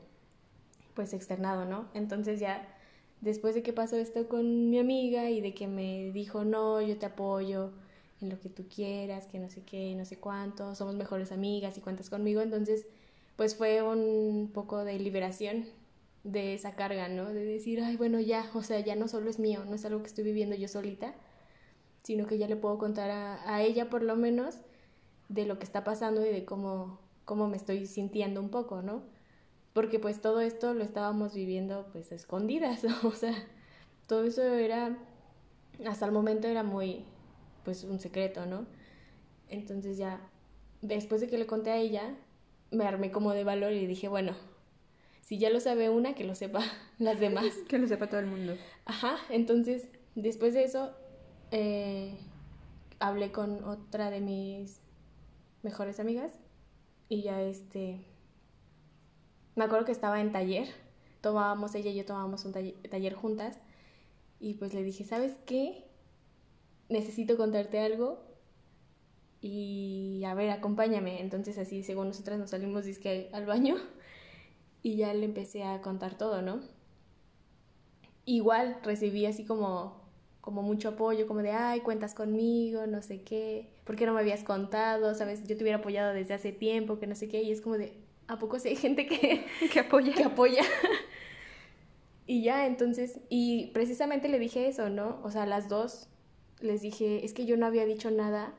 pues 0.94 1.12
externado, 1.12 1.64
¿no? 1.64 1.88
Entonces 1.94 2.40
ya 2.40 2.73
después 3.24 3.54
de 3.54 3.62
que 3.62 3.72
pasó 3.72 3.96
esto 3.96 4.28
con 4.28 4.70
mi 4.70 4.78
amiga 4.78 5.30
y 5.30 5.40
de 5.40 5.54
que 5.54 5.66
me 5.66 6.12
dijo, 6.12 6.44
no, 6.44 6.80
yo 6.82 6.98
te 6.98 7.06
apoyo 7.06 7.72
en 8.20 8.28
lo 8.28 8.38
que 8.38 8.50
tú 8.50 8.66
quieras, 8.68 9.26
que 9.26 9.38
no 9.38 9.48
sé 9.50 9.62
qué, 9.64 9.94
no 9.96 10.04
sé 10.04 10.18
cuánto, 10.18 10.74
somos 10.74 10.94
mejores 10.94 11.32
amigas 11.32 11.76
y 11.78 11.80
cuentas 11.80 12.10
conmigo, 12.10 12.42
entonces 12.42 12.86
pues 13.36 13.56
fue 13.56 13.82
un 13.82 14.50
poco 14.52 14.84
de 14.84 14.98
liberación 14.98 15.66
de 16.22 16.54
esa 16.54 16.76
carga, 16.76 17.08
¿no? 17.08 17.32
De 17.32 17.44
decir, 17.44 17.80
ay, 17.82 17.96
bueno, 17.96 18.20
ya, 18.20 18.50
o 18.54 18.62
sea, 18.62 18.80
ya 18.80 18.94
no 18.96 19.08
solo 19.08 19.30
es 19.30 19.38
mío, 19.38 19.64
no 19.66 19.74
es 19.74 19.84
algo 19.84 20.00
que 20.02 20.08
estoy 20.08 20.24
viviendo 20.24 20.54
yo 20.56 20.68
solita, 20.68 21.14
sino 22.02 22.26
que 22.26 22.38
ya 22.38 22.46
le 22.48 22.56
puedo 22.56 22.78
contar 22.78 23.10
a, 23.10 23.54
a 23.54 23.62
ella 23.62 23.88
por 23.90 24.02
lo 24.02 24.16
menos 24.16 24.56
de 25.28 25.46
lo 25.46 25.58
que 25.58 25.64
está 25.64 25.82
pasando 25.84 26.24
y 26.24 26.30
de 26.30 26.44
cómo, 26.44 26.98
cómo 27.24 27.48
me 27.48 27.56
estoy 27.56 27.86
sintiendo 27.86 28.40
un 28.40 28.50
poco, 28.50 28.82
¿no? 28.82 29.02
Porque 29.74 29.98
pues 29.98 30.22
todo 30.22 30.40
esto 30.40 30.72
lo 30.72 30.82
estábamos 30.84 31.34
viviendo 31.34 31.86
pues 31.92 32.10
escondidas, 32.12 32.84
o 33.04 33.10
sea, 33.10 33.34
todo 34.06 34.24
eso 34.24 34.42
era, 34.42 34.96
hasta 35.86 36.06
el 36.06 36.12
momento 36.12 36.48
era 36.48 36.62
muy, 36.62 37.04
pues 37.64 37.84
un 37.84 38.00
secreto, 38.00 38.46
¿no? 38.46 38.66
Entonces 39.50 39.98
ya, 39.98 40.20
después 40.80 41.20
de 41.20 41.28
que 41.28 41.36
le 41.36 41.46
conté 41.46 41.70
a 41.70 41.76
ella, 41.76 42.14
me 42.70 42.86
armé 42.86 43.10
como 43.10 43.32
de 43.32 43.44
valor 43.44 43.72
y 43.72 43.86
dije, 43.86 44.08
bueno, 44.08 44.34
si 45.20 45.38
ya 45.38 45.50
lo 45.50 45.58
sabe 45.60 45.90
una, 45.90 46.14
que 46.14 46.24
lo 46.24 46.34
sepa 46.34 46.62
las 46.98 47.18
demás. 47.18 47.46
que 47.68 47.78
lo 47.78 47.88
sepa 47.88 48.08
todo 48.08 48.20
el 48.20 48.26
mundo. 48.26 48.56
Ajá, 48.84 49.16
entonces, 49.28 49.88
después 50.14 50.54
de 50.54 50.64
eso, 50.64 50.92
eh, 51.50 52.16
hablé 53.00 53.32
con 53.32 53.64
otra 53.64 54.10
de 54.10 54.20
mis 54.20 54.80
mejores 55.62 55.98
amigas 55.98 56.32
y 57.08 57.22
ya 57.22 57.42
este, 57.42 58.04
me 59.56 59.64
acuerdo 59.64 59.86
que 59.86 59.92
estaba 59.92 60.20
en 60.20 60.32
taller, 60.32 60.68
tomábamos, 61.20 61.74
ella 61.74 61.90
y 61.90 61.94
yo 61.94 62.04
tomábamos 62.04 62.44
un 62.44 62.52
taller, 62.52 63.14
juntas 63.14 63.58
y 64.40 64.54
pues 64.54 64.74
le 64.74 64.82
dije, 64.82 65.04
¿sabes 65.04 65.36
qué? 65.46 65.84
Necesito 66.88 67.36
contarte 67.36 67.78
algo 67.80 68.22
y 69.40 70.22
a 70.24 70.34
ver, 70.34 70.50
acompáñame. 70.50 71.20
Entonces 71.20 71.58
así, 71.58 71.82
según 71.82 72.08
nosotras 72.08 72.38
nos 72.38 72.50
salimos 72.50 72.84
disque 72.84 73.30
al 73.32 73.46
baño 73.46 73.76
y 74.82 74.96
ya 74.96 75.14
le 75.14 75.24
empecé 75.24 75.64
a 75.64 75.80
contar 75.80 76.18
todo, 76.18 76.42
¿no? 76.42 76.60
Igual 78.26 78.78
recibí 78.82 79.26
así 79.26 79.44
como, 79.44 80.00
como 80.40 80.62
mucho 80.62 80.90
apoyo, 80.90 81.26
como 81.26 81.40
de, 81.42 81.52
ay, 81.52 81.80
cuentas 81.80 82.14
conmigo, 82.14 82.86
no 82.86 83.02
sé 83.02 83.22
qué, 83.22 83.70
¿por 83.84 83.96
qué 83.96 84.06
no 84.06 84.14
me 84.14 84.20
habías 84.20 84.44
contado? 84.44 85.14
¿Sabes? 85.14 85.46
Yo 85.46 85.56
te 85.56 85.62
hubiera 85.62 85.78
apoyado 85.78 86.12
desde 86.12 86.34
hace 86.34 86.52
tiempo, 86.52 86.98
que 86.98 87.06
no 87.06 87.14
sé 87.14 87.28
qué, 87.28 87.42
y 87.42 87.50
es 87.50 87.60
como 87.60 87.78
de, 87.78 88.03
¿a 88.28 88.38
poco 88.38 88.58
sí 88.58 88.68
hay 88.68 88.76
gente 88.76 89.06
que, 89.06 89.46
que 89.72 89.80
apoya? 89.80 90.14
Que 90.14 90.24
apoya. 90.24 90.62
y 92.26 92.42
ya, 92.42 92.66
entonces, 92.66 93.20
y 93.28 93.68
precisamente 93.68 94.28
le 94.28 94.38
dije 94.38 94.68
eso, 94.68 94.88
¿no? 94.90 95.20
O 95.22 95.30
sea, 95.30 95.46
las 95.46 95.68
dos 95.68 96.08
les 96.60 96.82
dije, 96.82 97.24
es 97.24 97.32
que 97.32 97.46
yo 97.46 97.56
no 97.56 97.66
había 97.66 97.84
dicho 97.84 98.10
nada 98.10 98.54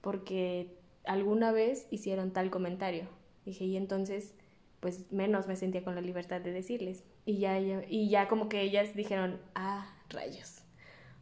porque 0.00 0.74
alguna 1.04 1.52
vez 1.52 1.86
hicieron 1.90 2.32
tal 2.32 2.50
comentario. 2.50 3.08
Dije, 3.44 3.64
y 3.64 3.76
entonces 3.76 4.34
pues 4.80 5.10
menos 5.10 5.48
me 5.48 5.56
sentía 5.56 5.82
con 5.82 5.94
la 5.94 6.00
libertad 6.00 6.40
de 6.40 6.52
decirles. 6.52 7.04
Y 7.24 7.38
ya, 7.38 7.58
y 7.58 8.08
ya 8.08 8.28
como 8.28 8.48
que 8.48 8.62
ellas 8.62 8.94
dijeron, 8.94 9.40
ah, 9.54 9.92
rayos. 10.08 10.62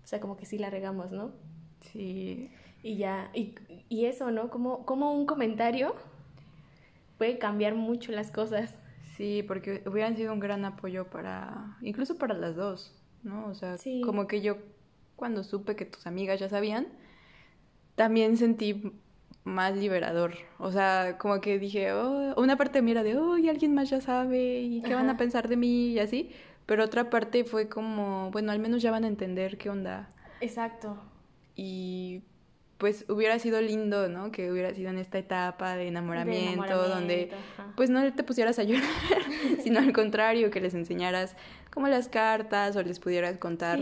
O 0.05 0.07
sea, 0.07 0.21
como 0.21 0.37
que 0.37 0.47
sí 0.47 0.59
la 0.59 0.71
regamos, 0.71 1.11
¿no? 1.11 1.33
Sí. 1.93 2.51
Y 2.83 2.97
ya, 2.97 3.31
y, 3.35 3.55
y 3.89 4.05
eso, 4.05 4.31
¿no? 4.31 4.51
Como, 4.51 4.85
como 4.85 5.13
un 5.13 5.27
comentario 5.27 5.95
puede 7.19 7.39
cambiar 7.39 7.75
mucho 7.75 8.13
las 8.13 8.31
cosas. 8.31 8.79
Sí, 9.17 9.43
porque 9.47 9.83
hubieran 9.87 10.17
sido 10.17 10.33
un 10.33 10.41
gran 10.41 10.65
apoyo 10.65 11.09
para, 11.09 11.77
incluso 11.81 12.19
para 12.19 12.35
las 12.35 12.55
dos, 12.55 12.95
¿no? 13.23 13.47
O 13.47 13.55
sea, 13.55 13.77
como 14.05 14.27
que 14.27 14.43
yo 14.43 14.59
cuando 15.17 15.43
supe 15.43 15.75
que 15.75 15.87
tus 15.87 16.07
amigas 16.07 16.39
ya 16.39 16.49
sabían, 16.49 16.87
también 17.95 18.37
sentí 18.37 18.93
más 19.45 19.75
liberador. 19.77 20.35
O 20.59 20.71
sea, 20.71 21.17
como 21.19 21.41
que 21.41 21.59
dije, 21.59 21.93
oh, 21.93 22.35
una 22.41 22.57
parte 22.57 22.83
mira 22.83 23.03
de, 23.03 23.17
oh, 23.17 23.39
y 23.39 23.49
alguien 23.49 23.75
más 23.75 23.89
ya 23.89 24.01
sabe, 24.01 24.61
y 24.61 24.83
qué 24.83 24.95
van 24.95 25.09
a 25.09 25.17
pensar 25.17 25.49
de 25.49 25.57
mí, 25.57 25.93
y 25.93 25.99
así. 25.99 26.33
Pero 26.67 26.85
otra 26.85 27.09
parte 27.11 27.45
fue 27.45 27.69
como, 27.69 28.31
bueno, 28.33 28.53
al 28.53 28.59
menos 28.59 28.83
ya 28.83 28.91
van 28.91 29.05
a 29.05 29.09
entender 29.09 29.57
qué 29.57 29.71
onda. 29.71 30.11
Exacto. 30.41 30.99
Y 31.55 32.23
pues 32.79 33.07
hubiera 33.09 33.39
sido 33.39 33.61
lindo, 33.61 34.09
¿no? 34.09 34.31
Que 34.31 34.51
hubiera 34.51 34.75
sido 34.75 34.91
en 34.91 34.99
esta 34.99 35.19
etapa 35.19 35.77
de 35.77 35.89
enamoramiento, 35.89 36.89
donde 36.89 37.31
pues 37.75 37.89
no 37.89 38.13
te 38.13 38.23
pusieras 38.23 38.59
a 38.59 38.65
llorar, 38.65 38.85
sino 39.63 39.79
al 39.79 39.93
contrario, 39.93 40.51
que 40.51 40.61
les 40.61 40.75
enseñaras 40.75 41.37
como 41.71 41.89
las 41.89 42.09
cartas 42.09 42.77
o 42.77 42.83
les 42.83 43.01
pudieras 43.01 43.39
contar 43.39 43.81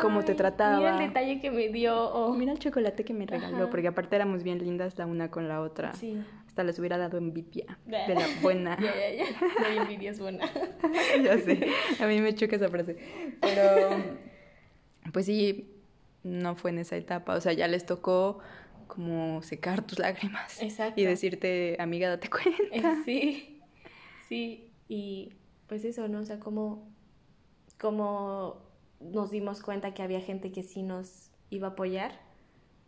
cómo 0.00 0.24
te 0.24 0.34
trataba. 0.34 0.78
Mira 0.78 0.92
el 0.92 1.08
detalle 1.08 1.40
que 1.40 1.50
me 1.50 1.68
dio 1.68 2.10
o 2.10 2.32
mira 2.34 2.52
el 2.52 2.58
chocolate 2.58 3.04
que 3.04 3.14
me 3.14 3.26
regaló, 3.26 3.68
porque 3.70 3.88
aparte 3.88 4.16
éramos 4.16 4.42
bien 4.42 4.58
lindas 4.58 4.96
la 4.98 5.06
una 5.06 5.30
con 5.30 5.48
la 5.48 5.60
otra. 5.60 5.92
Sí. 5.94 6.16
Hasta 6.46 6.64
les 6.64 6.78
hubiera 6.80 6.98
dado 6.98 7.18
envidia 7.18 7.78
de 7.86 8.14
la 8.14 8.26
buena. 8.42 8.76
ya, 8.80 8.92
ya, 8.92 9.24
ya. 9.24 9.60
La 9.60 9.82
envidia 9.82 10.10
es 10.10 10.18
buena. 10.18 10.44
ya 11.22 11.38
sé. 11.38 11.68
A 12.00 12.06
mí 12.06 12.20
me 12.20 12.34
choca 12.34 12.56
esa 12.56 12.68
frase. 12.68 12.96
Pero 13.40 13.90
pues 15.12 15.26
sí, 15.26 15.79
no 16.22 16.54
fue 16.54 16.70
en 16.70 16.78
esa 16.78 16.96
etapa, 16.96 17.34
o 17.34 17.40
sea, 17.40 17.52
ya 17.52 17.68
les 17.68 17.86
tocó 17.86 18.40
como 18.86 19.40
secar 19.42 19.86
tus 19.86 19.98
lágrimas 19.98 20.60
Exacto. 20.60 21.00
y 21.00 21.04
decirte, 21.04 21.76
amiga, 21.78 22.08
date 22.08 22.28
cuenta. 22.30 22.62
Eh, 22.72 23.02
sí, 23.04 23.60
sí, 24.28 24.72
y 24.88 25.32
pues 25.66 25.84
eso, 25.84 26.08
¿no? 26.08 26.20
O 26.20 26.24
sea, 26.24 26.40
como, 26.40 26.88
como 27.78 28.62
nos 29.00 29.30
dimos 29.30 29.62
cuenta 29.62 29.94
que 29.94 30.02
había 30.02 30.20
gente 30.20 30.52
que 30.52 30.62
sí 30.62 30.82
nos 30.82 31.30
iba 31.48 31.68
a 31.68 31.70
apoyar, 31.70 32.12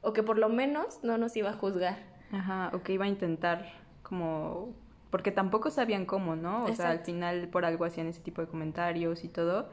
o 0.00 0.12
que 0.12 0.22
por 0.22 0.38
lo 0.38 0.48
menos 0.48 1.02
no 1.02 1.16
nos 1.16 1.36
iba 1.36 1.50
a 1.50 1.54
juzgar. 1.54 1.98
Ajá, 2.32 2.70
o 2.74 2.82
que 2.82 2.92
iba 2.92 3.04
a 3.04 3.08
intentar 3.08 3.72
como... 4.02 4.74
Porque 5.10 5.30
tampoco 5.30 5.70
sabían 5.70 6.06
cómo, 6.06 6.36
¿no? 6.36 6.64
O 6.64 6.74
sea, 6.74 6.88
al 6.88 7.00
final 7.00 7.48
por 7.48 7.66
algo 7.66 7.84
hacían 7.84 8.06
ese 8.06 8.22
tipo 8.22 8.40
de 8.40 8.48
comentarios 8.48 9.24
y 9.24 9.28
todo, 9.28 9.68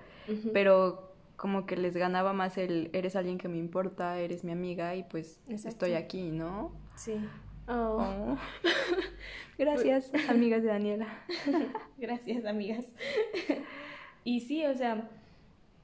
pero 0.53 1.08
como 1.39 1.65
que 1.65 1.77
les 1.77 1.95
ganaba 1.95 2.33
más 2.33 2.57
el 2.57 2.89
eres 2.91 3.15
alguien 3.15 3.37
que 3.37 3.47
me 3.47 3.57
importa, 3.57 4.19
eres 4.19 4.43
mi 4.43 4.51
amiga 4.51 4.95
y 4.95 5.03
pues 5.03 5.39
estoy 5.47 5.93
aquí, 5.93 6.31
¿no? 6.31 6.73
Sí. 6.95 7.15
Oh. 7.65 7.97
oh. 8.01 8.37
Gracias, 9.57 10.11
amigas 10.27 10.63
de 10.63 10.67
Daniela. 10.67 11.07
Gracias, 11.97 12.43
amigas. 12.43 12.85
y 14.25 14.41
sí, 14.41 14.65
o 14.65 14.75
sea, 14.75 15.09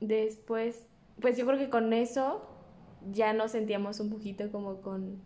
después, 0.01 0.87
pues 1.21 1.37
yo 1.37 1.45
creo 1.45 1.57
que 1.57 1.69
con 1.69 1.93
eso 1.93 2.49
ya 3.09 3.31
nos 3.31 3.53
sentíamos 3.53 4.01
un 4.01 4.09
poquito 4.09 4.51
como 4.51 4.81
con 4.81 5.21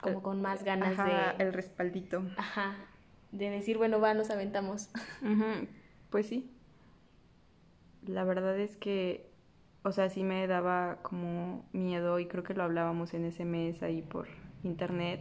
como 0.00 0.22
con 0.22 0.40
más 0.40 0.64
ganas 0.64 0.96
de 0.96 1.44
el 1.44 1.52
respaldito. 1.52 2.22
Ajá. 2.38 2.76
De 3.32 3.50
decir, 3.50 3.76
bueno, 3.76 4.00
va, 4.00 4.14
nos 4.14 4.30
aventamos. 4.30 4.88
Pues 6.08 6.26
sí 6.26 6.56
la 8.06 8.24
verdad 8.24 8.58
es 8.58 8.76
que, 8.76 9.25
o 9.86 9.92
sea, 9.92 10.08
sí 10.08 10.24
me 10.24 10.48
daba 10.48 10.98
como 11.02 11.64
miedo 11.72 12.18
y 12.18 12.26
creo 12.26 12.42
que 12.42 12.54
lo 12.54 12.64
hablábamos 12.64 13.14
en 13.14 13.24
ese 13.24 13.44
mes 13.44 13.84
ahí 13.84 14.02
por 14.02 14.26
internet. 14.64 15.20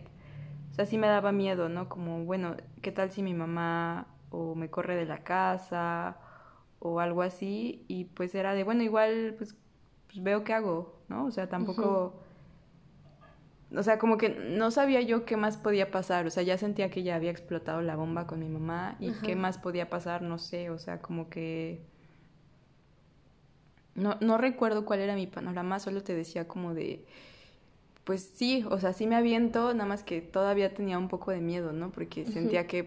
O 0.71 0.73
sea, 0.73 0.87
sí 0.87 0.97
me 0.97 1.05
daba 1.05 1.31
miedo, 1.31 1.69
¿no? 1.69 1.87
Como, 1.87 2.25
bueno, 2.25 2.55
¿qué 2.81 2.91
tal 2.91 3.11
si 3.11 3.21
mi 3.21 3.35
mamá 3.35 4.07
o 4.31 4.55
me 4.55 4.71
corre 4.71 4.95
de 4.95 5.05
la 5.05 5.19
casa 5.19 6.17
o 6.79 6.99
algo 6.99 7.21
así? 7.21 7.85
Y 7.87 8.05
pues 8.05 8.33
era 8.33 8.55
de, 8.55 8.63
bueno, 8.63 8.81
igual 8.81 9.35
pues, 9.37 9.55
pues 10.07 10.23
veo 10.23 10.43
qué 10.43 10.53
hago, 10.53 10.99
¿no? 11.09 11.25
O 11.25 11.31
sea, 11.31 11.47
tampoco... 11.47 12.19
O 13.75 13.83
sea, 13.83 13.99
como 13.99 14.17
que 14.17 14.29
no 14.29 14.71
sabía 14.71 15.01
yo 15.01 15.25
qué 15.25 15.37
más 15.37 15.57
podía 15.57 15.91
pasar, 15.91 16.25
o 16.25 16.31
sea, 16.31 16.41
ya 16.41 16.57
sentía 16.57 16.89
que 16.89 17.03
ya 17.03 17.15
había 17.15 17.29
explotado 17.29 17.81
la 17.81 17.95
bomba 17.95 18.25
con 18.25 18.39
mi 18.39 18.49
mamá 18.49 18.95
y 18.99 19.11
qué 19.11 19.35
más 19.35 19.59
podía 19.59 19.91
pasar, 19.91 20.23
no 20.23 20.39
sé, 20.39 20.71
o 20.71 20.79
sea, 20.79 21.01
como 21.01 21.29
que 21.29 21.81
no, 23.95 24.17
no 24.19 24.37
recuerdo 24.37 24.85
cuál 24.85 24.99
era 24.99 25.15
mi 25.15 25.25
panorama, 25.25 25.79
solo 25.79 26.03
te 26.03 26.13
decía 26.13 26.47
como 26.47 26.73
de, 26.73 27.05
pues 28.03 28.29
sí, 28.35 28.63
o 28.69 28.79
sea, 28.79 28.93
sí 28.93 29.07
me 29.07 29.15
aviento, 29.15 29.73
nada 29.73 29.87
más 29.87 30.03
que 30.03 30.21
todavía 30.21 30.73
tenía 30.73 30.99
un 30.99 31.07
poco 31.07 31.31
de 31.31 31.41
miedo, 31.41 31.73
¿no? 31.73 31.91
Porque 31.91 32.25
sentía 32.25 32.67
que, 32.67 32.83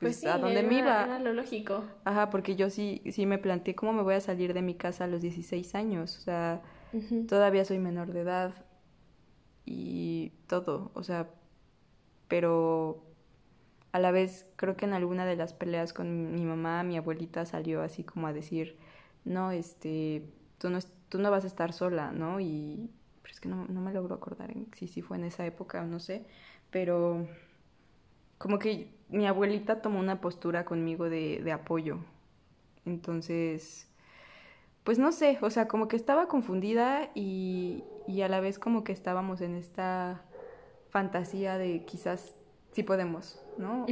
pues, 0.00 0.22
pues 0.22 0.24
a 0.24 0.38
dónde 0.38 0.62
me 0.62 0.78
iba. 0.78 1.04
Era 1.04 1.18
lo 1.20 1.32
lógico. 1.32 1.84
Ajá, 2.04 2.30
porque 2.30 2.56
yo 2.56 2.70
sí, 2.70 3.02
sí 3.12 3.26
me 3.26 3.38
planteé 3.38 3.74
cómo 3.74 3.92
me 3.92 4.02
voy 4.02 4.14
a 4.14 4.20
salir 4.20 4.54
de 4.54 4.62
mi 4.62 4.74
casa 4.74 5.04
a 5.04 5.06
los 5.06 5.20
16 5.20 5.74
años, 5.74 6.16
o 6.18 6.20
sea, 6.20 6.62
todavía 7.28 7.64
soy 7.64 7.78
menor 7.78 8.12
de 8.12 8.22
edad 8.22 8.52
y 9.66 10.32
todo, 10.48 10.90
o 10.94 11.02
sea, 11.02 11.28
pero 12.28 13.04
a 13.92 13.98
la 13.98 14.10
vez 14.10 14.46
creo 14.56 14.76
que 14.76 14.86
en 14.86 14.94
alguna 14.94 15.26
de 15.26 15.36
las 15.36 15.52
peleas 15.52 15.92
con 15.92 16.32
mi 16.32 16.44
mamá, 16.44 16.82
mi 16.82 16.96
abuelita 16.96 17.44
salió 17.44 17.82
así 17.82 18.04
como 18.04 18.26
a 18.26 18.32
decir, 18.32 18.78
no, 19.24 19.50
este, 19.50 20.24
tú 20.58 20.70
no, 20.70 20.78
tú 21.08 21.18
no 21.18 21.30
vas 21.30 21.44
a 21.44 21.48
estar 21.48 21.72
sola, 21.72 22.12
¿no? 22.12 22.40
Y 22.40 22.90
pero 23.22 23.32
es 23.32 23.40
que 23.40 23.48
no, 23.48 23.66
no 23.66 23.80
me 23.80 23.92
logro 23.92 24.14
acordar 24.14 24.50
en, 24.50 24.68
si 24.74 24.88
sí 24.88 25.02
fue 25.02 25.16
en 25.16 25.24
esa 25.24 25.46
época 25.46 25.82
o 25.82 25.86
no 25.86 26.00
sé, 26.00 26.26
pero 26.70 27.28
como 28.38 28.58
que 28.58 28.92
mi 29.08 29.26
abuelita 29.26 29.82
tomó 29.82 29.98
una 30.00 30.20
postura 30.20 30.64
conmigo 30.64 31.10
de, 31.10 31.40
de 31.42 31.52
apoyo. 31.52 31.98
Entonces, 32.86 33.90
pues 34.84 34.98
no 34.98 35.12
sé, 35.12 35.38
o 35.42 35.50
sea, 35.50 35.68
como 35.68 35.88
que 35.88 35.96
estaba 35.96 36.26
confundida 36.28 37.10
y, 37.14 37.84
y 38.08 38.22
a 38.22 38.28
la 38.28 38.40
vez 38.40 38.58
como 38.58 38.82
que 38.82 38.92
estábamos 38.92 39.40
en 39.42 39.54
esta 39.54 40.24
fantasía 40.88 41.58
de 41.58 41.84
quizás 41.84 42.34
sí 42.72 42.82
podemos, 42.82 43.40
¿no? 43.58 43.86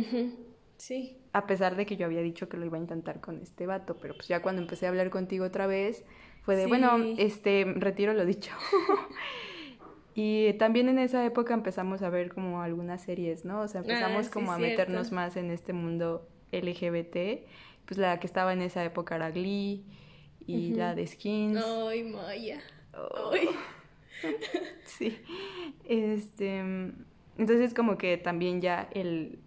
Sí. 0.79 1.18
A 1.33 1.47
pesar 1.47 1.77
de 1.77 1.85
que 1.87 1.97
yo 1.97 2.07
había 2.07 2.23
dicho 2.23 2.49
que 2.49 2.57
lo 2.57 2.65
iba 2.65 2.77
a 2.79 2.81
intentar 2.81 3.21
con 3.21 3.39
este 3.41 3.67
vato, 3.67 3.97
pero 4.01 4.15
pues 4.15 4.29
ya 4.29 4.41
cuando 4.43 4.63
empecé 4.63 4.87
a 4.87 4.89
hablar 4.89 5.11
contigo 5.11 5.45
otra 5.45 5.67
vez, 5.67 6.05
fue 6.43 6.57
de, 6.57 6.67
bueno, 6.67 6.97
este, 7.19 7.65
retiro 7.77 8.15
lo 8.15 8.25
dicho. 8.25 8.53
y 10.15 10.53
también 10.55 10.89
en 10.89 10.99
esa 10.99 11.25
época 11.25 11.55
empezamos 11.55 12.03
a 12.03 12.11
ver 12.11 12.33
como 12.33 12.63
algunas 12.63 13.03
series, 13.03 13.45
¿no? 13.45 13.61
O 13.61 13.69
sea, 13.69 13.83
empezamos 13.83 14.21
Ah, 14.21 14.25
sí, 14.25 14.31
como 14.31 14.53
a 14.53 14.57
cierto. 14.57 14.71
meternos 14.73 15.13
más 15.13 15.37
en 15.37 15.51
este 15.51 15.73
mundo 15.73 16.29
LGBT. 16.53 17.47
Pues 17.85 17.99
la 17.99 18.19
que 18.21 18.27
estaba 18.27 18.53
en 18.53 18.63
esa 18.63 18.85
época 18.85 19.17
era 19.17 19.31
Glee 19.31 19.85
y 20.47 20.73
la 20.75 20.95
de 20.95 21.07
Skins. 21.07 21.63
Ay, 21.65 22.05
Maya. 22.05 22.61
Oh. 22.95 23.31
Ay. 23.33 23.49
Sí. 24.85 25.17
Este, 25.85 26.59
entonces 27.39 27.73
como 27.73 27.97
que 27.99 28.17
también 28.17 28.61
ya 28.61 28.89
el 28.93 29.39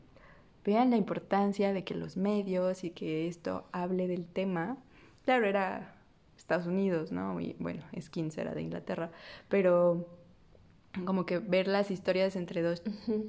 vean 0.63 0.91
la 0.91 0.97
importancia 0.97 1.73
de 1.73 1.83
que 1.83 1.95
los 1.95 2.17
medios 2.17 2.83
y 2.83 2.91
que 2.91 3.27
esto 3.27 3.65
hable 3.71 4.07
del 4.07 4.25
tema. 4.25 4.77
Claro, 5.25 5.45
era 5.45 5.95
Estados 6.37 6.67
Unidos, 6.67 7.11
¿no? 7.11 7.39
Y 7.39 7.55
bueno, 7.59 7.83
Skins 7.99 8.37
era 8.37 8.53
de 8.53 8.61
Inglaterra, 8.61 9.11
pero 9.49 10.07
como 11.05 11.25
que 11.25 11.39
ver 11.39 11.67
las 11.67 11.91
historias 11.91 12.35
entre 12.35 12.61
dos 12.61 12.83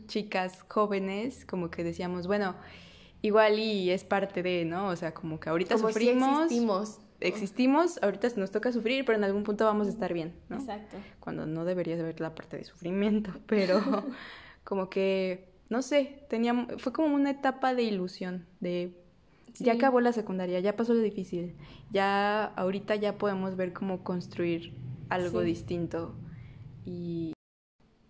chicas 0.06 0.64
jóvenes, 0.68 1.44
como 1.44 1.70
que 1.70 1.84
decíamos, 1.84 2.26
bueno, 2.26 2.56
igual 3.22 3.58
y 3.58 3.90
es 3.90 4.04
parte 4.04 4.42
de, 4.42 4.64
¿no? 4.64 4.88
O 4.88 4.96
sea, 4.96 5.14
como 5.14 5.38
que 5.38 5.48
ahorita 5.48 5.76
Como 5.76 5.88
si 5.88 5.92
sufrimos, 5.94 6.42
existimos. 6.44 7.00
existimos, 7.20 8.02
ahorita 8.02 8.28
nos 8.36 8.50
toca 8.50 8.72
sufrir, 8.72 9.04
pero 9.04 9.16
en 9.16 9.24
algún 9.24 9.44
punto 9.44 9.64
vamos 9.64 9.86
a 9.86 9.90
estar 9.90 10.12
bien, 10.12 10.34
¿no? 10.48 10.56
Exacto. 10.56 10.96
cuando 11.20 11.46
no 11.46 11.64
deberías 11.64 12.02
ver 12.02 12.20
la 12.20 12.34
parte 12.34 12.56
de 12.56 12.64
sufrimiento, 12.64 13.32
pero 13.46 13.80
como 14.64 14.90
que, 14.90 15.51
no 15.72 15.80
sé, 15.80 16.22
tenía, 16.28 16.66
fue 16.76 16.92
como 16.92 17.14
una 17.14 17.30
etapa 17.30 17.74
de 17.74 17.82
ilusión, 17.82 18.44
de 18.60 18.92
ya 19.58 19.72
acabó 19.72 20.00
la 20.02 20.12
secundaria, 20.12 20.60
ya 20.60 20.76
pasó 20.76 20.92
lo 20.92 21.00
difícil, 21.00 21.54
ya 21.90 22.44
ahorita 22.44 22.96
ya 22.96 23.16
podemos 23.16 23.56
ver 23.56 23.72
cómo 23.72 24.04
construir 24.04 24.74
algo 25.08 25.40
Sí. 25.40 25.46
distinto 25.46 26.14
y 26.84 27.32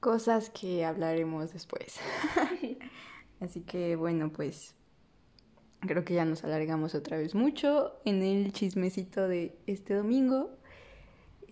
cosas 0.00 0.50
que 0.50 0.84
hablaremos 0.84 1.52
después. 1.52 2.00
Así 3.40 3.60
que 3.60 3.94
bueno, 3.94 4.32
pues 4.32 4.74
creo 5.80 6.04
que 6.04 6.14
ya 6.14 6.24
nos 6.24 6.42
alargamos 6.42 6.96
otra 6.96 7.16
vez 7.16 7.34
mucho 7.36 7.92
en 8.04 8.22
el 8.22 8.52
chismecito 8.52 9.28
de 9.28 9.56
este 9.68 9.94
domingo. 9.94 10.50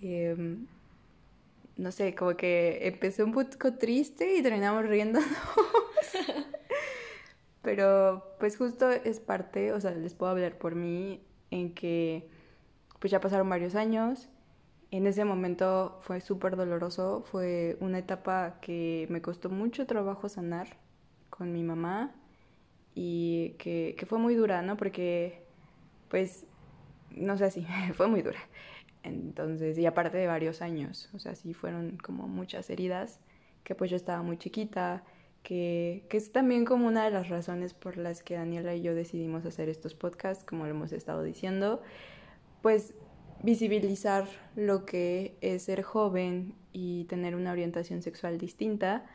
Em, 0.00 0.66
no 1.80 1.92
sé, 1.92 2.14
como 2.14 2.36
que 2.36 2.86
empecé 2.86 3.24
un 3.24 3.32
poco 3.32 3.74
triste 3.78 4.36
y 4.36 4.42
terminamos 4.42 4.84
riéndonos. 4.84 5.28
Pero 7.62 8.36
pues 8.38 8.58
justo 8.58 8.90
es 8.90 9.18
parte, 9.18 9.72
o 9.72 9.80
sea, 9.80 9.92
les 9.92 10.14
puedo 10.14 10.32
hablar 10.32 10.58
por 10.58 10.74
mí 10.74 11.22
en 11.50 11.74
que 11.74 12.28
pues 12.98 13.10
ya 13.10 13.20
pasaron 13.20 13.48
varios 13.48 13.74
años. 13.74 14.28
En 14.90 15.06
ese 15.06 15.24
momento 15.24 15.98
fue 16.02 16.20
súper 16.20 16.56
doloroso, 16.56 17.24
fue 17.30 17.78
una 17.80 17.98
etapa 17.98 18.58
que 18.60 19.06
me 19.08 19.22
costó 19.22 19.48
mucho 19.48 19.86
trabajo 19.86 20.28
sanar 20.28 20.76
con 21.30 21.52
mi 21.52 21.62
mamá 21.62 22.14
y 22.94 23.54
que, 23.58 23.94
que 23.98 24.04
fue 24.04 24.18
muy 24.18 24.34
dura, 24.34 24.60
¿no? 24.60 24.76
Porque 24.76 25.46
pues, 26.10 26.44
no 27.10 27.38
sé 27.38 27.50
si, 27.50 27.66
fue 27.94 28.06
muy 28.06 28.20
dura. 28.20 28.40
Entonces, 29.02 29.78
y 29.78 29.86
aparte 29.86 30.18
de 30.18 30.26
varios 30.26 30.62
años, 30.62 31.08
o 31.14 31.18
sea, 31.18 31.34
sí 31.34 31.54
fueron 31.54 31.96
como 31.96 32.28
muchas 32.28 32.68
heridas, 32.70 33.20
que 33.64 33.74
pues 33.74 33.90
yo 33.90 33.96
estaba 33.96 34.22
muy 34.22 34.36
chiquita, 34.36 35.04
que, 35.42 36.04
que 36.10 36.18
es 36.18 36.32
también 36.32 36.64
como 36.64 36.86
una 36.86 37.04
de 37.04 37.10
las 37.10 37.28
razones 37.28 37.72
por 37.72 37.96
las 37.96 38.22
que 38.22 38.34
Daniela 38.34 38.74
y 38.74 38.82
yo 38.82 38.94
decidimos 38.94 39.46
hacer 39.46 39.68
estos 39.68 39.94
podcasts, 39.94 40.44
como 40.44 40.64
lo 40.64 40.70
hemos 40.70 40.92
estado 40.92 41.22
diciendo, 41.22 41.82
pues 42.62 42.94
visibilizar 43.42 44.26
lo 44.54 44.84
que 44.84 45.36
es 45.40 45.62
ser 45.62 45.82
joven 45.82 46.54
y 46.72 47.04
tener 47.04 47.34
una 47.34 47.52
orientación 47.52 48.02
sexual 48.02 48.38
distinta, 48.38 49.06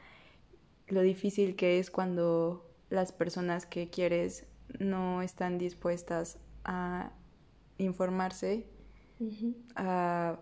lo 0.87 1.01
difícil 1.01 1.55
que 1.55 1.79
es 1.79 1.91
cuando 1.91 2.67
las 2.89 3.11
personas 3.11 3.65
que 3.65 3.89
quieres 3.89 4.45
no 4.79 5.21
están 5.21 5.57
dispuestas 5.57 6.39
a 6.63 7.11
informarse 7.77 8.67
A 9.75 10.39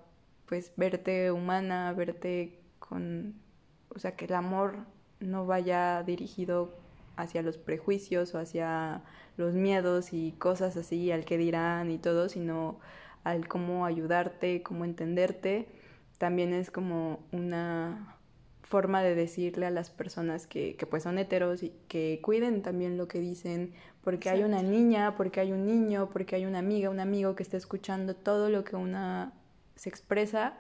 pues 0.47 0.73
verte 0.77 1.31
humana, 1.31 1.93
verte 1.93 2.59
con, 2.79 3.35
o 3.89 3.99
sea, 3.99 4.15
que 4.15 4.25
el 4.25 4.33
amor 4.33 4.85
no 5.19 5.45
vaya 5.45 6.03
dirigido 6.03 6.75
hacia 7.15 7.41
los 7.41 7.57
prejuicios 7.57 8.35
o 8.35 8.39
hacia 8.39 9.03
los 9.37 9.53
miedos 9.55 10.13
y 10.13 10.33
cosas 10.33 10.77
así, 10.77 11.11
al 11.11 11.25
que 11.25 11.37
dirán 11.37 11.91
y 11.91 11.97
todo, 11.97 12.29
sino 12.29 12.79
al 13.23 13.47
cómo 13.47 13.85
ayudarte, 13.85 14.63
cómo 14.63 14.85
entenderte. 14.85 15.67
También 16.17 16.53
es 16.53 16.71
como 16.71 17.19
una 17.31 18.17
forma 18.63 19.03
de 19.03 19.13
decirle 19.13 19.65
a 19.67 19.71
las 19.71 19.89
personas 19.91 20.47
que, 20.47 20.75
que 20.75 20.85
pues 20.87 21.03
son 21.03 21.19
heteros 21.19 21.61
y 21.63 21.73
que 21.87 22.19
cuiden 22.23 22.61
también 22.61 22.97
lo 22.97 23.07
que 23.07 23.19
dicen, 23.19 23.73
porque 24.03 24.29
hay 24.29 24.43
una 24.43 24.63
niña, 24.63 25.15
porque 25.15 25.39
hay 25.39 25.51
un 25.51 25.65
niño, 25.65 26.09
porque 26.11 26.35
hay 26.35 26.45
una 26.45 26.59
amiga, 26.59 26.89
un 26.89 26.99
amigo 26.99 27.35
que 27.35 27.43
está 27.43 27.57
escuchando 27.57 28.15
todo 28.15 28.49
lo 28.49 28.63
que 28.63 28.75
una 28.75 29.33
se 29.75 29.89
expresa 29.89 30.53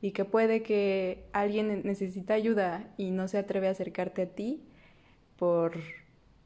y 0.00 0.12
que 0.12 0.24
puede 0.24 0.62
que 0.62 1.24
alguien 1.32 1.82
necesita 1.84 2.34
ayuda 2.34 2.92
y 2.96 3.10
no 3.10 3.28
se 3.28 3.38
atreve 3.38 3.68
a 3.68 3.72
acercarte 3.72 4.22
a 4.22 4.26
ti 4.26 4.62
por 5.36 5.72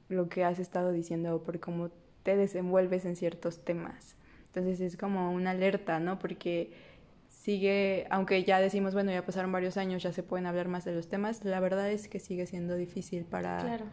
lo 0.08 0.28
que 0.28 0.44
has 0.44 0.58
estado 0.58 0.92
diciendo 0.92 1.34
o 1.34 1.42
por 1.42 1.60
cómo 1.60 1.90
te 2.22 2.36
desenvuelves 2.36 3.04
en 3.04 3.16
ciertos 3.16 3.64
temas. 3.64 4.16
Entonces 4.46 4.80
es 4.80 4.96
como 4.96 5.32
una 5.32 5.50
alerta, 5.50 5.98
¿no? 5.98 6.18
Porque 6.18 6.72
sigue, 7.42 8.06
aunque 8.10 8.44
ya 8.44 8.60
decimos, 8.60 8.94
bueno, 8.94 9.10
ya 9.10 9.26
pasaron 9.26 9.50
varios 9.50 9.76
años, 9.76 10.02
ya 10.02 10.12
se 10.12 10.22
pueden 10.22 10.46
hablar 10.46 10.68
más 10.68 10.84
de 10.84 10.94
los 10.94 11.08
temas, 11.08 11.44
la 11.44 11.58
verdad 11.58 11.90
es 11.90 12.06
que 12.08 12.20
sigue 12.20 12.46
siendo 12.46 12.76
difícil 12.76 13.24
para 13.24 13.58
Claro. 13.58 13.84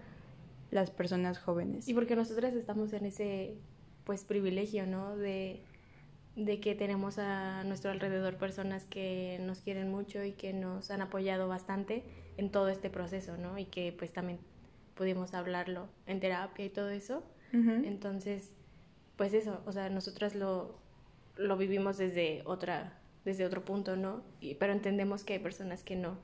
las 0.69 0.91
personas 0.91 1.39
jóvenes. 1.39 1.87
Y 1.87 1.93
porque 1.95 2.15
nosotras 2.15 2.53
estamos 2.53 2.93
en 2.93 3.05
ese 3.05 3.55
pues 4.03 4.23
privilegio, 4.23 4.85
¿no? 4.85 5.15
De, 5.17 5.61
de 6.35 6.59
que 6.59 6.75
tenemos 6.75 7.17
a 7.17 7.63
nuestro 7.63 7.89
alrededor 7.89 8.37
personas 8.37 8.85
que 8.85 9.39
nos 9.41 9.61
quieren 9.61 9.89
mucho 9.89 10.23
y 10.23 10.33
que 10.33 10.53
nos 10.53 10.91
han 10.91 11.01
apoyado 11.01 11.47
bastante 11.47 12.03
en 12.37 12.51
todo 12.51 12.69
este 12.69 12.89
proceso, 12.91 13.35
¿no? 13.37 13.57
Y 13.57 13.65
que 13.65 13.93
pues 13.97 14.13
también 14.13 14.39
pudimos 14.95 15.33
hablarlo 15.33 15.87
en 16.05 16.19
terapia 16.19 16.65
y 16.65 16.69
todo 16.69 16.89
eso. 16.89 17.23
Entonces, 17.51 18.51
pues 19.15 19.33
eso, 19.33 19.61
o 19.65 19.71
sea, 19.71 19.89
nosotras 19.89 20.35
lo, 20.35 20.77
lo 21.35 21.57
vivimos 21.57 21.97
desde 21.97 22.43
otra 22.45 22.98
desde 23.25 23.45
otro 23.45 23.65
punto, 23.65 23.95
¿no? 23.95 24.21
Y, 24.41 24.55
pero 24.55 24.73
entendemos 24.73 25.23
que 25.23 25.33
hay 25.33 25.39
personas 25.39 25.83
que 25.83 25.95
no 25.95 26.17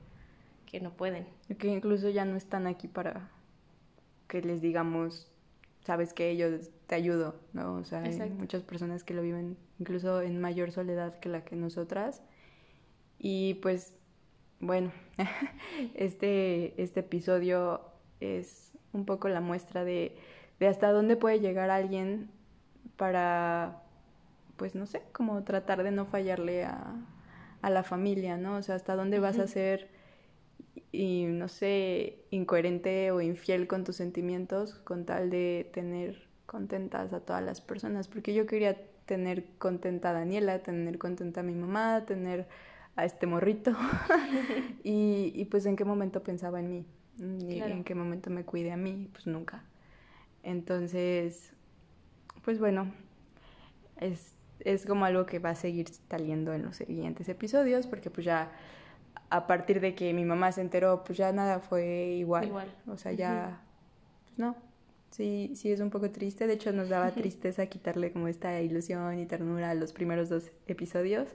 que 0.66 0.80
no 0.80 0.90
pueden. 0.90 1.26
Que 1.58 1.68
incluso 1.68 2.10
ya 2.10 2.24
no 2.24 2.36
están 2.36 2.66
aquí 2.66 2.88
para 2.88 3.30
que 4.28 4.42
les 4.42 4.60
digamos, 4.60 5.30
sabes 5.84 6.12
que 6.12 6.36
yo 6.36 6.48
te 6.86 6.94
ayudo, 6.96 7.36
¿no? 7.52 7.76
O 7.76 7.84
sea, 7.84 8.02
hay 8.02 8.30
muchas 8.30 8.62
personas 8.62 9.04
que 9.04 9.14
lo 9.14 9.22
viven 9.22 9.56
incluso 9.78 10.20
en 10.20 10.40
mayor 10.40 10.72
soledad 10.72 11.18
que 11.20 11.28
la 11.28 11.44
que 11.44 11.56
nosotras. 11.56 12.22
Y 13.18 13.54
pues, 13.54 13.96
bueno, 14.60 14.92
este, 15.94 16.80
este 16.82 17.00
episodio 17.00 17.80
es 18.20 18.72
un 18.92 19.04
poco 19.04 19.28
la 19.28 19.40
muestra 19.40 19.84
de, 19.84 20.16
de 20.58 20.66
hasta 20.66 20.90
dónde 20.90 21.16
puede 21.16 21.40
llegar 21.40 21.70
alguien 21.70 22.30
para, 22.96 23.82
pues 24.56 24.74
no 24.74 24.86
sé, 24.86 25.02
como 25.12 25.42
tratar 25.44 25.82
de 25.82 25.90
no 25.90 26.06
fallarle 26.06 26.64
a, 26.64 26.94
a 27.62 27.70
la 27.70 27.82
familia, 27.82 28.36
¿no? 28.36 28.56
O 28.56 28.62
sea, 28.62 28.74
hasta 28.76 28.96
dónde 28.96 29.18
vas 29.20 29.38
a 29.38 29.46
ser 29.46 29.88
y 30.92 31.24
no 31.26 31.48
sé, 31.48 32.18
incoherente 32.30 33.10
o 33.10 33.20
infiel 33.20 33.66
con 33.66 33.84
tus 33.84 33.96
sentimientos 33.96 34.74
con 34.80 35.04
tal 35.04 35.30
de 35.30 35.70
tener 35.72 36.28
contentas 36.46 37.12
a 37.12 37.20
todas 37.20 37.42
las 37.42 37.60
personas, 37.60 38.08
porque 38.08 38.34
yo 38.34 38.46
quería 38.46 38.76
tener 39.06 39.44
contenta 39.58 40.10
a 40.10 40.12
Daniela, 40.12 40.62
tener 40.62 40.98
contenta 40.98 41.40
a 41.40 41.42
mi 41.44 41.54
mamá, 41.54 42.04
tener 42.06 42.46
a 42.96 43.04
este 43.04 43.26
morrito 43.26 43.72
y, 44.84 45.32
y 45.34 45.44
pues 45.46 45.66
en 45.66 45.76
qué 45.76 45.84
momento 45.84 46.22
pensaba 46.22 46.60
en 46.60 46.70
mí 46.70 46.86
y 47.48 47.56
Claro. 47.56 47.74
en 47.74 47.84
qué 47.84 47.94
momento 47.94 48.30
me 48.30 48.44
cuide 48.44 48.72
a 48.72 48.76
mí, 48.76 49.08
pues 49.12 49.26
nunca. 49.26 49.64
Entonces, 50.42 51.52
pues 52.44 52.58
bueno, 52.60 52.92
es, 54.00 54.35
es 54.66 54.84
como 54.84 55.04
algo 55.04 55.26
que 55.26 55.38
va 55.38 55.50
a 55.50 55.54
seguir 55.54 55.88
saliendo 56.10 56.52
en 56.52 56.64
los 56.64 56.76
siguientes 56.76 57.28
episodios, 57.28 57.86
porque 57.86 58.10
pues 58.10 58.24
ya 58.24 58.50
a 59.30 59.46
partir 59.46 59.80
de 59.80 59.94
que 59.94 60.12
mi 60.12 60.24
mamá 60.24 60.50
se 60.50 60.60
enteró, 60.60 61.04
pues 61.04 61.18
ya 61.18 61.32
nada 61.32 61.60
fue 61.60 62.16
igual. 62.18 62.46
Igual. 62.46 62.68
O 62.88 62.96
sea, 62.96 63.12
ya, 63.12 63.60
pues 64.24 64.38
no. 64.38 64.56
Sí, 65.10 65.52
sí 65.54 65.70
es 65.70 65.78
un 65.78 65.90
poco 65.90 66.10
triste. 66.10 66.48
De 66.48 66.54
hecho, 66.54 66.72
nos 66.72 66.88
daba 66.88 67.10
tristeza 67.14 67.66
quitarle 67.66 68.10
como 68.12 68.26
esta 68.26 68.60
ilusión 68.60 69.20
y 69.20 69.26
ternura 69.26 69.70
a 69.70 69.74
los 69.74 69.92
primeros 69.92 70.28
dos 70.28 70.50
episodios. 70.66 71.28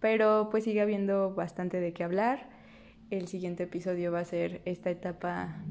Pero 0.00 0.48
pues 0.50 0.64
sigue 0.64 0.80
habiendo 0.80 1.34
bastante 1.34 1.78
de 1.78 1.92
qué 1.92 2.04
hablar. 2.04 2.48
El 3.10 3.28
siguiente 3.28 3.64
episodio 3.64 4.12
va 4.12 4.20
a 4.20 4.24
ser 4.24 4.62
esta 4.64 4.90
etapa. 4.90 5.62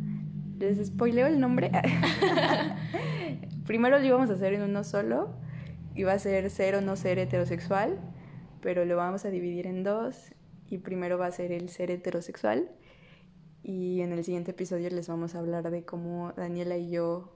¿Les 0.60 0.86
spoileo 0.86 1.26
el 1.26 1.40
nombre? 1.40 1.72
Primero 3.65 3.98
lo 3.98 4.06
íbamos 4.06 4.30
a 4.30 4.34
hacer 4.34 4.53
en 4.53 4.61
uno 4.61 4.84
solo. 4.84 5.34
Iba 5.95 6.13
a 6.13 6.19
ser 6.19 6.49
ser 6.49 6.76
o 6.76 6.81
no 6.81 6.95
ser 6.95 7.19
heterosexual. 7.19 7.99
Pero 8.61 8.85
lo 8.85 8.95
vamos 8.95 9.26
a 9.26 9.30
dividir 9.30 9.68
en 9.68 9.84
dos. 9.84 10.34
Y 10.69 10.77
primero 10.77 11.18
va 11.18 11.27
a 11.27 11.31
ser 11.31 11.51
el 11.51 11.69
ser 11.69 11.91
heterosexual. 11.91 12.69
Y 13.63 14.01
en 14.01 14.11
el 14.11 14.23
siguiente 14.23 14.51
episodio 14.51 14.89
les 14.89 15.07
vamos 15.07 15.35
a 15.35 15.39
hablar 15.39 15.69
de 15.69 15.84
cómo 15.84 16.34
Daniela 16.35 16.77
y 16.77 16.89
yo, 16.89 17.31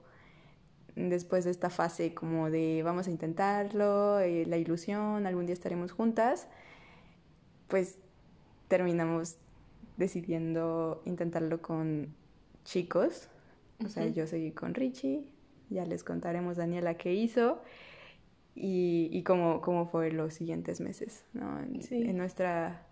después 0.96 1.44
de 1.44 1.50
esta 1.52 1.70
fase 1.70 2.14
como 2.14 2.50
de 2.50 2.82
vamos 2.82 3.06
a 3.06 3.10
intentarlo, 3.10 4.18
eh, 4.18 4.44
la 4.46 4.56
ilusión, 4.56 5.26
algún 5.26 5.46
día 5.46 5.52
estaremos 5.52 5.92
juntas, 5.92 6.48
pues 7.68 7.98
terminamos 8.66 9.36
decidiendo 9.96 11.02
intentarlo 11.04 11.62
con 11.62 12.14
chicos. 12.64 13.28
O 13.84 13.88
sea, 13.88 14.06
yo 14.08 14.26
seguí 14.26 14.50
con 14.50 14.74
Richie, 14.74 15.28
ya 15.70 15.84
les 15.84 16.02
contaremos 16.02 16.56
Daniela 16.56 16.94
qué 16.94 17.14
hizo 17.14 17.62
y, 18.56 19.10
y 19.12 19.22
cómo, 19.22 19.60
cómo 19.60 19.86
fue 19.86 20.10
los 20.10 20.34
siguientes 20.34 20.80
meses, 20.80 21.24
¿no? 21.34 21.60
En, 21.60 21.80
en 21.90 22.16
nuestra 22.16 22.82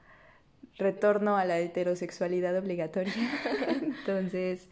retorno 0.77 1.36
a 1.36 1.45
la 1.45 1.59
heterosexualidad 1.59 2.57
obligatoria. 2.57 3.15
Entonces, 3.82 4.69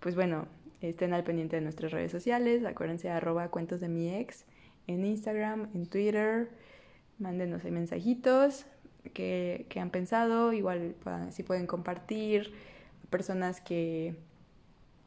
pues 0.00 0.16
bueno, 0.16 0.48
estén 0.80 1.12
al 1.12 1.24
pendiente 1.24 1.56
de 1.56 1.62
nuestras 1.62 1.92
redes 1.92 2.10
sociales, 2.10 2.64
acuérdense 2.64 3.08
arroba 3.08 3.48
cuentos 3.48 3.80
de 3.80 3.88
mi 3.88 4.14
ex 4.14 4.44
en 4.86 5.04
Instagram, 5.04 5.68
en 5.74 5.86
Twitter, 5.86 6.48
mándenos 7.18 7.64
ahí 7.64 7.70
mensajitos 7.70 8.66
que, 9.14 9.66
que 9.68 9.78
han 9.78 9.90
pensado, 9.90 10.52
igual 10.52 10.96
si 11.30 11.42
pueden 11.42 11.66
compartir, 11.66 12.52
personas 13.10 13.60
que, 13.60 14.16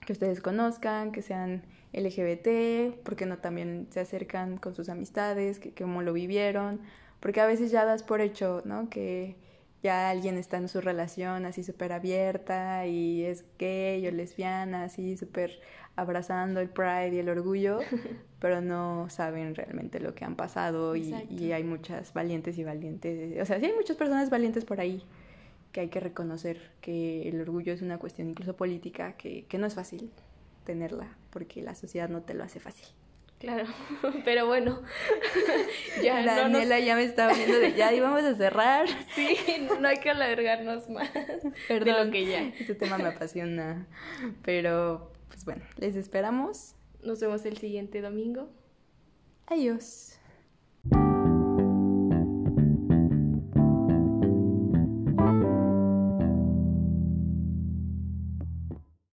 que 0.05 0.13
ustedes 0.13 0.39
conozcan, 0.41 1.11
que 1.11 1.21
sean 1.21 1.63
LGBT, 1.93 3.01
porque 3.03 3.25
no 3.25 3.37
también 3.37 3.87
se 3.91 3.99
acercan 3.99 4.57
con 4.57 4.75
sus 4.75 4.89
amistades, 4.89 5.59
que, 5.59 5.73
cómo 5.73 6.01
lo 6.01 6.13
vivieron, 6.13 6.81
porque 7.19 7.41
a 7.41 7.45
veces 7.45 7.71
ya 7.71 7.85
das 7.85 8.03
por 8.03 8.21
hecho, 8.21 8.61
¿no? 8.65 8.89
Que 8.89 9.35
ya 9.83 10.09
alguien 10.09 10.37
está 10.37 10.57
en 10.57 10.69
su 10.69 10.81
relación 10.81 11.45
así 11.45 11.63
súper 11.63 11.91
abierta 11.91 12.87
y 12.87 13.23
es 13.25 13.45
gay 13.59 14.07
o 14.07 14.11
lesbiana, 14.11 14.85
así 14.85 15.17
súper 15.17 15.59
abrazando 15.95 16.61
el 16.61 16.69
pride 16.69 17.11
y 17.13 17.19
el 17.19 17.29
orgullo, 17.29 17.79
pero 18.39 18.61
no 18.61 19.09
saben 19.09 19.53
realmente 19.55 19.99
lo 19.99 20.15
que 20.15 20.25
han 20.25 20.35
pasado 20.35 20.95
y, 20.95 21.13
y, 21.29 21.51
hay 21.51 21.63
muchas 21.63 22.13
valientes 22.13 22.57
y 22.57 22.63
valientes, 22.63 23.39
o 23.41 23.45
sea, 23.45 23.59
sí 23.59 23.65
hay 23.65 23.73
muchas 23.73 23.97
personas 23.97 24.29
valientes 24.29 24.65
por 24.65 24.79
ahí 24.79 25.03
que 25.71 25.81
hay 25.81 25.89
que 25.89 25.99
reconocer 25.99 26.71
que 26.81 27.27
el 27.27 27.41
orgullo 27.41 27.73
es 27.73 27.81
una 27.81 27.97
cuestión 27.97 28.29
incluso 28.29 28.55
política 28.55 29.13
que, 29.13 29.45
que 29.45 29.57
no 29.57 29.67
es 29.67 29.75
fácil 29.75 30.11
tenerla 30.65 31.07
porque 31.33 31.63
la 31.63 31.73
sociedad 31.73 32.07
no 32.07 32.21
te 32.21 32.35
lo 32.35 32.43
hace 32.43 32.59
fácil. 32.59 32.87
Claro, 33.39 33.65
pero 34.23 34.45
bueno, 34.47 34.81
ya 36.01 36.21
la 36.21 36.35
Daniela 36.35 36.79
ya 36.79 36.95
me 36.95 37.03
estaba 37.03 37.33
viendo 37.33 37.59
de 37.59 37.73
ya 37.73 37.91
íbamos 37.91 38.23
a 38.23 38.35
cerrar. 38.35 38.87
Sí, 39.15 39.35
no 39.81 39.87
hay 39.87 39.97
que 39.97 40.11
alargarnos 40.11 40.89
más 40.89 41.09
Perdón, 41.67 41.85
de 41.85 42.05
lo 42.05 42.11
que 42.11 42.25
ya. 42.25 42.43
Este 42.57 42.73
tema 42.75 42.97
me 42.97 43.09
apasiona, 43.09 43.85
pero 44.43 45.11
pues 45.27 45.43
bueno, 45.43 45.63
les 45.77 45.95
esperamos. 45.95 46.75
Nos 47.03 47.19
vemos 47.19 47.43
el 47.45 47.57
siguiente 47.57 47.99
domingo. 47.99 48.49
Adiós. 49.47 50.12